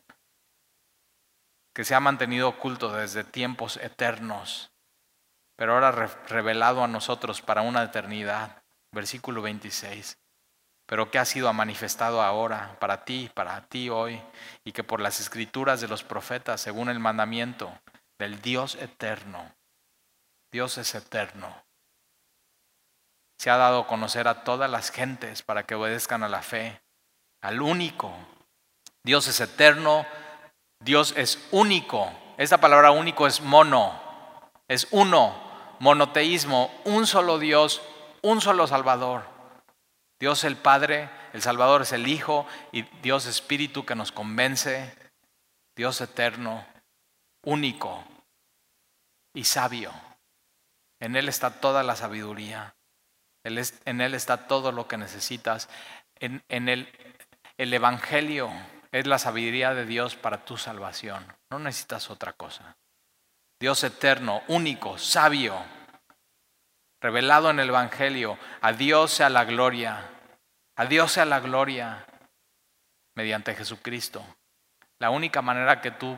que 1.73 1.85
se 1.85 1.95
ha 1.95 2.01
mantenido 2.01 2.49
oculto 2.49 2.91
desde 2.91 3.23
tiempos 3.23 3.77
eternos, 3.77 4.71
pero 5.55 5.73
ahora 5.73 5.91
revelado 6.27 6.83
a 6.83 6.87
nosotros 6.87 7.41
para 7.41 7.61
una 7.61 7.83
eternidad. 7.83 8.61
Versículo 8.93 9.41
26. 9.41 10.17
Pero 10.87 11.11
que 11.11 11.19
ha 11.19 11.25
sido 11.25 11.51
manifestado 11.51 12.21
ahora 12.21 12.77
para 12.79 13.03
ti, 13.03 13.29
para 13.33 13.67
ti 13.67 13.89
hoy, 13.89 14.21
y 14.63 14.71
que 14.71 14.83
por 14.83 15.01
las 15.01 15.19
escrituras 15.19 15.81
de 15.81 15.87
los 15.87 16.03
profetas, 16.03 16.61
según 16.61 16.89
el 16.89 16.99
mandamiento 16.99 17.77
del 18.17 18.41
Dios 18.41 18.75
eterno, 18.75 19.53
Dios 20.51 20.77
es 20.77 20.95
eterno 20.95 21.66
se 23.37 23.49
ha 23.49 23.57
dado 23.57 23.81
a 23.81 23.87
conocer 23.87 24.27
a 24.27 24.43
todas 24.43 24.69
las 24.69 24.91
gentes 24.91 25.43
para 25.43 25.63
que 25.63 25.75
obedezcan 25.75 26.23
a 26.23 26.29
la 26.29 26.41
fe, 26.41 26.81
al 27.41 27.61
único. 27.61 28.11
Dios 29.03 29.27
es 29.27 29.39
eterno, 29.39 30.05
Dios 30.79 31.13
es 31.15 31.47
único. 31.51 32.11
Esta 32.37 32.57
palabra 32.57 32.91
único 32.91 33.27
es 33.27 33.41
mono, 33.41 33.99
es 34.67 34.87
uno, 34.91 35.35
monoteísmo, 35.79 36.71
un 36.83 37.05
solo 37.05 37.37
Dios, 37.37 37.81
un 38.21 38.41
solo 38.41 38.65
Salvador. 38.67 39.23
Dios 40.19 40.43
el 40.43 40.57
Padre, 40.57 41.09
el 41.33 41.43
Salvador 41.43 41.83
es 41.83 41.91
el 41.91 42.07
Hijo 42.07 42.47
y 42.71 42.81
Dios 43.03 43.27
Espíritu 43.27 43.85
que 43.85 43.95
nos 43.95 44.11
convence. 44.11 44.95
Dios 45.75 46.01
eterno, 46.01 46.65
único 47.43 48.03
y 49.35 49.43
sabio. 49.43 49.93
En 50.99 51.15
Él 51.15 51.29
está 51.29 51.61
toda 51.61 51.83
la 51.83 51.95
sabiduría 51.95 52.73
en 53.85 54.01
Él 54.01 54.13
está 54.13 54.47
todo 54.47 54.71
lo 54.71 54.87
que 54.87 54.97
necesitas. 54.97 55.69
En, 56.19 56.41
el, 56.49 56.91
el 57.57 57.73
Evangelio 57.73 58.51
es 58.91 59.07
la 59.07 59.19
sabiduría 59.19 59.73
de 59.73 59.85
Dios 59.85 60.15
para 60.15 60.45
tu 60.45 60.57
salvación. 60.57 61.25
No 61.49 61.59
necesitas 61.59 62.09
otra 62.09 62.33
cosa. 62.33 62.77
Dios 63.59 63.83
eterno, 63.83 64.43
único, 64.47 64.97
sabio, 64.97 65.57
revelado 67.01 67.49
en 67.49 67.59
el 67.59 67.69
Evangelio. 67.69 68.37
A 68.61 68.73
Dios 68.73 69.11
sea 69.11 69.29
la 69.29 69.45
gloria. 69.45 70.09
A 70.75 70.85
Dios 70.85 71.11
sea 71.11 71.25
la 71.25 71.39
gloria 71.39 72.05
mediante 73.15 73.55
Jesucristo. 73.55 74.23
La 74.99 75.09
única 75.09 75.41
manera 75.41 75.81
que 75.81 75.91
tú 75.91 76.17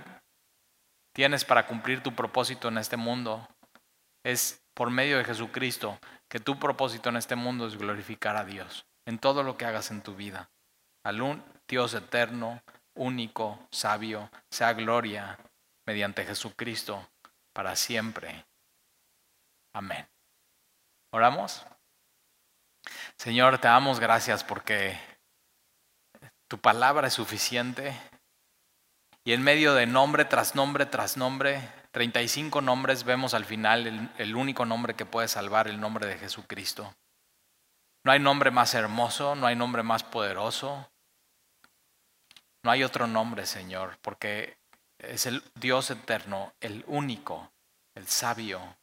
tienes 1.14 1.46
para 1.46 1.66
cumplir 1.66 2.02
tu 2.02 2.14
propósito 2.14 2.68
en 2.68 2.78
este 2.78 2.98
mundo 2.98 3.48
es 4.24 4.62
por 4.80 4.92
medio 4.92 5.18
de 5.18 5.26
Jesucristo, 5.26 6.00
que 6.30 6.40
tu 6.40 6.58
propósito 6.58 7.10
en 7.10 7.18
este 7.18 7.36
mundo 7.36 7.68
es 7.68 7.76
glorificar 7.76 8.38
a 8.38 8.46
Dios 8.46 8.86
en 9.06 9.20
todo 9.20 9.44
lo 9.44 9.58
que 9.58 9.66
hagas 9.66 9.92
en 9.92 10.02
tu 10.02 10.16
vida. 10.16 10.50
Al 11.04 11.22
un 11.22 11.44
Dios 11.68 11.94
eterno, 11.94 12.64
único, 12.94 13.68
sabio, 13.72 14.32
sea 14.50 14.72
gloria 14.72 15.38
mediante 15.86 16.24
Jesucristo 16.24 17.10
para 17.52 17.76
siempre. 17.76 18.46
Amén. 19.74 20.08
¿Oramos? 21.12 21.66
Señor, 23.18 23.58
te 23.58 23.68
damos 23.68 24.00
gracias 24.00 24.46
porque 24.46 24.98
tu 26.48 26.58
palabra 26.58 27.10
es 27.10 27.14
suficiente 27.16 27.94
y 29.26 29.34
en 29.34 29.44
medio 29.44 29.74
de 29.74 29.88
nombre 29.88 30.24
tras 30.24 30.56
nombre 30.56 30.86
tras 30.86 31.18
nombre, 31.18 31.70
35 32.00 32.62
nombres, 32.62 33.04
vemos 33.04 33.34
al 33.34 33.44
final 33.44 33.86
el, 33.86 34.10
el 34.18 34.34
único 34.38 34.66
nombre 34.66 34.94
que 34.94 35.06
puede 35.06 35.28
salvar, 35.28 35.68
el 35.68 35.82
nombre 35.82 36.08
de 36.08 36.18
Jesucristo. 36.18 36.96
No 38.06 38.14
hay 38.14 38.22
nombre 38.22 38.52
más 38.52 38.74
hermoso, 38.74 39.36
no 39.36 39.48
hay 39.48 39.58
nombre 39.58 39.84
más 39.84 40.06
poderoso, 40.06 40.90
no 42.64 42.72
hay 42.72 42.86
otro 42.86 43.06
nombre, 43.06 43.46
Señor, 43.46 43.98
porque 44.02 44.58
es 44.98 45.26
el 45.26 45.44
Dios 45.56 45.92
eterno, 45.92 46.54
el 46.62 46.86
único, 46.88 47.52
el 47.96 48.08
sabio, 48.08 48.78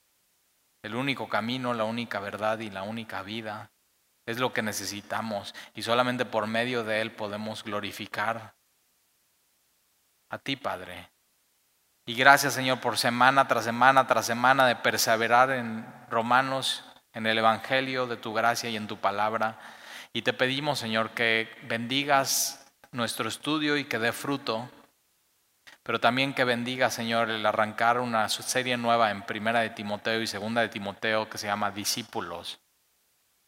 el 0.82 0.94
único 0.94 1.26
camino, 1.26 1.72
la 1.72 1.84
única 1.84 2.20
verdad 2.20 2.58
y 2.58 2.68
la 2.68 2.82
única 2.82 3.22
vida. 3.22 3.70
Es 4.26 4.38
lo 4.38 4.52
que 4.52 4.60
necesitamos 4.60 5.54
y 5.74 5.80
solamente 5.80 6.26
por 6.26 6.46
medio 6.48 6.84
de 6.84 7.00
Él 7.00 7.12
podemos 7.12 7.64
glorificar 7.64 8.56
a 10.28 10.36
ti, 10.36 10.56
Padre. 10.56 11.15
Y 12.08 12.14
gracias, 12.14 12.54
Señor, 12.54 12.80
por 12.80 12.98
semana 12.98 13.48
tras 13.48 13.64
semana 13.64 14.06
tras 14.06 14.26
semana 14.26 14.64
de 14.68 14.76
perseverar 14.76 15.50
en 15.50 15.84
Romanos, 16.08 16.84
en 17.12 17.26
el 17.26 17.36
Evangelio 17.36 18.06
de 18.06 18.16
tu 18.16 18.32
gracia 18.32 18.70
y 18.70 18.76
en 18.76 18.86
tu 18.86 18.98
palabra. 18.98 19.58
Y 20.12 20.22
te 20.22 20.32
pedimos, 20.32 20.78
Señor, 20.78 21.10
que 21.10 21.50
bendigas 21.64 22.64
nuestro 22.92 23.28
estudio 23.28 23.76
y 23.76 23.86
que 23.86 23.98
dé 23.98 24.12
fruto, 24.12 24.70
pero 25.82 25.98
también 25.98 26.32
que 26.32 26.44
bendiga, 26.44 26.90
Señor, 26.90 27.28
el 27.28 27.44
arrancar 27.44 27.98
una 27.98 28.28
serie 28.28 28.76
nueva 28.76 29.10
en 29.10 29.22
Primera 29.22 29.58
de 29.60 29.70
Timoteo 29.70 30.22
y 30.22 30.28
Segunda 30.28 30.60
de 30.60 30.68
Timoteo 30.68 31.28
que 31.28 31.38
se 31.38 31.48
llama 31.48 31.72
Discípulos. 31.72 32.60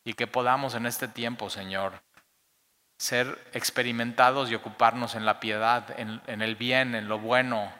Y 0.04 0.14
que 0.14 0.26
podamos 0.26 0.74
en 0.74 0.86
este 0.86 1.06
tiempo, 1.06 1.48
Señor, 1.48 2.02
ser 2.98 3.38
experimentados 3.52 4.50
y 4.50 4.56
ocuparnos 4.56 5.14
en 5.14 5.26
la 5.26 5.38
piedad, 5.38 5.94
en, 5.96 6.20
en 6.26 6.42
el 6.42 6.56
bien, 6.56 6.96
en 6.96 7.06
lo 7.06 7.20
bueno, 7.20 7.72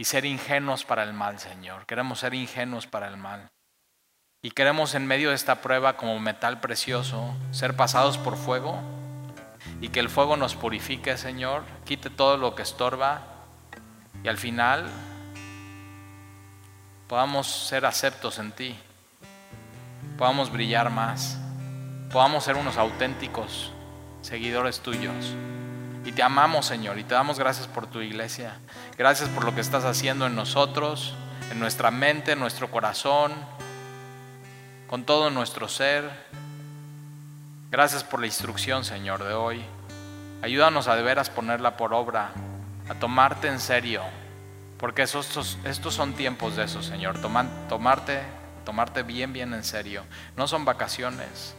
y 0.00 0.04
ser 0.04 0.24
ingenuos 0.24 0.86
para 0.86 1.02
el 1.02 1.12
mal, 1.12 1.38
Señor. 1.38 1.84
Queremos 1.84 2.20
ser 2.20 2.32
ingenuos 2.32 2.86
para 2.86 3.06
el 3.06 3.18
mal. 3.18 3.50
Y 4.42 4.52
queremos 4.52 4.94
en 4.94 5.06
medio 5.06 5.28
de 5.28 5.34
esta 5.34 5.60
prueba 5.60 5.98
como 5.98 6.18
metal 6.18 6.58
precioso 6.58 7.34
ser 7.50 7.76
pasados 7.76 8.16
por 8.16 8.38
fuego 8.38 8.80
y 9.78 9.90
que 9.90 10.00
el 10.00 10.08
fuego 10.08 10.38
nos 10.38 10.54
purifique, 10.54 11.18
Señor, 11.18 11.64
quite 11.84 12.08
todo 12.08 12.38
lo 12.38 12.54
que 12.54 12.62
estorba 12.62 13.20
y 14.24 14.28
al 14.28 14.38
final 14.38 14.86
podamos 17.06 17.46
ser 17.46 17.84
aceptos 17.84 18.38
en 18.38 18.52
ti, 18.52 18.78
podamos 20.16 20.50
brillar 20.50 20.88
más, 20.88 21.36
podamos 22.10 22.44
ser 22.44 22.56
unos 22.56 22.78
auténticos 22.78 23.70
seguidores 24.22 24.80
tuyos. 24.80 25.34
Y 26.04 26.12
te 26.12 26.22
amamos, 26.22 26.66
Señor, 26.66 26.98
y 26.98 27.04
te 27.04 27.14
damos 27.14 27.38
gracias 27.38 27.66
por 27.66 27.86
tu 27.86 28.00
iglesia. 28.00 28.56
Gracias 28.96 29.28
por 29.28 29.44
lo 29.44 29.54
que 29.54 29.60
estás 29.60 29.84
haciendo 29.84 30.26
en 30.26 30.34
nosotros, 30.34 31.14
en 31.50 31.60
nuestra 31.60 31.90
mente, 31.90 32.32
en 32.32 32.40
nuestro 32.40 32.70
corazón, 32.70 33.32
con 34.88 35.04
todo 35.04 35.30
nuestro 35.30 35.68
ser. 35.68 36.10
Gracias 37.70 38.02
por 38.02 38.20
la 38.20 38.26
instrucción, 38.26 38.84
Señor, 38.84 39.22
de 39.24 39.34
hoy. 39.34 39.62
Ayúdanos 40.42 40.88
a 40.88 40.96
de 40.96 41.02
veras 41.02 41.28
ponerla 41.28 41.76
por 41.76 41.92
obra, 41.92 42.30
a 42.88 42.94
tomarte 42.94 43.48
en 43.48 43.60
serio, 43.60 44.02
porque 44.78 45.02
estos, 45.02 45.58
estos 45.64 45.94
son 45.94 46.14
tiempos 46.14 46.56
de 46.56 46.64
eso, 46.64 46.82
Señor. 46.82 47.20
tomarte, 47.20 48.22
tomarte 48.64 49.02
bien, 49.02 49.34
bien 49.34 49.52
en 49.52 49.64
serio. 49.64 50.02
No 50.34 50.48
son 50.48 50.64
vacaciones. 50.64 51.54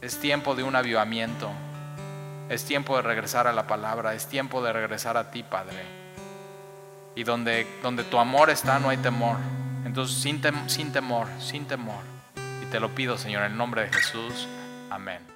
Es 0.00 0.20
tiempo 0.20 0.54
de 0.54 0.62
un 0.62 0.76
avivamiento. 0.76 1.50
Es 2.50 2.64
tiempo 2.64 2.96
de 2.96 3.02
regresar 3.02 3.46
a 3.46 3.52
la 3.52 3.68
palabra. 3.68 4.12
Es 4.12 4.26
tiempo 4.26 4.60
de 4.60 4.72
regresar 4.72 5.16
a 5.16 5.30
ti, 5.30 5.44
Padre. 5.44 5.84
Y 7.14 7.22
donde, 7.22 7.64
donde 7.80 8.02
tu 8.02 8.18
amor 8.18 8.50
está, 8.50 8.80
no 8.80 8.88
hay 8.88 8.96
temor. 8.96 9.36
Entonces, 9.84 10.20
sin, 10.20 10.42
sin 10.68 10.92
temor, 10.92 11.28
sin 11.38 11.66
temor. 11.66 12.02
Y 12.60 12.66
te 12.66 12.80
lo 12.80 12.92
pido, 12.92 13.16
Señor, 13.16 13.44
en 13.44 13.52
el 13.52 13.56
nombre 13.56 13.82
de 13.82 13.92
Jesús. 13.92 14.48
Amén. 14.90 15.29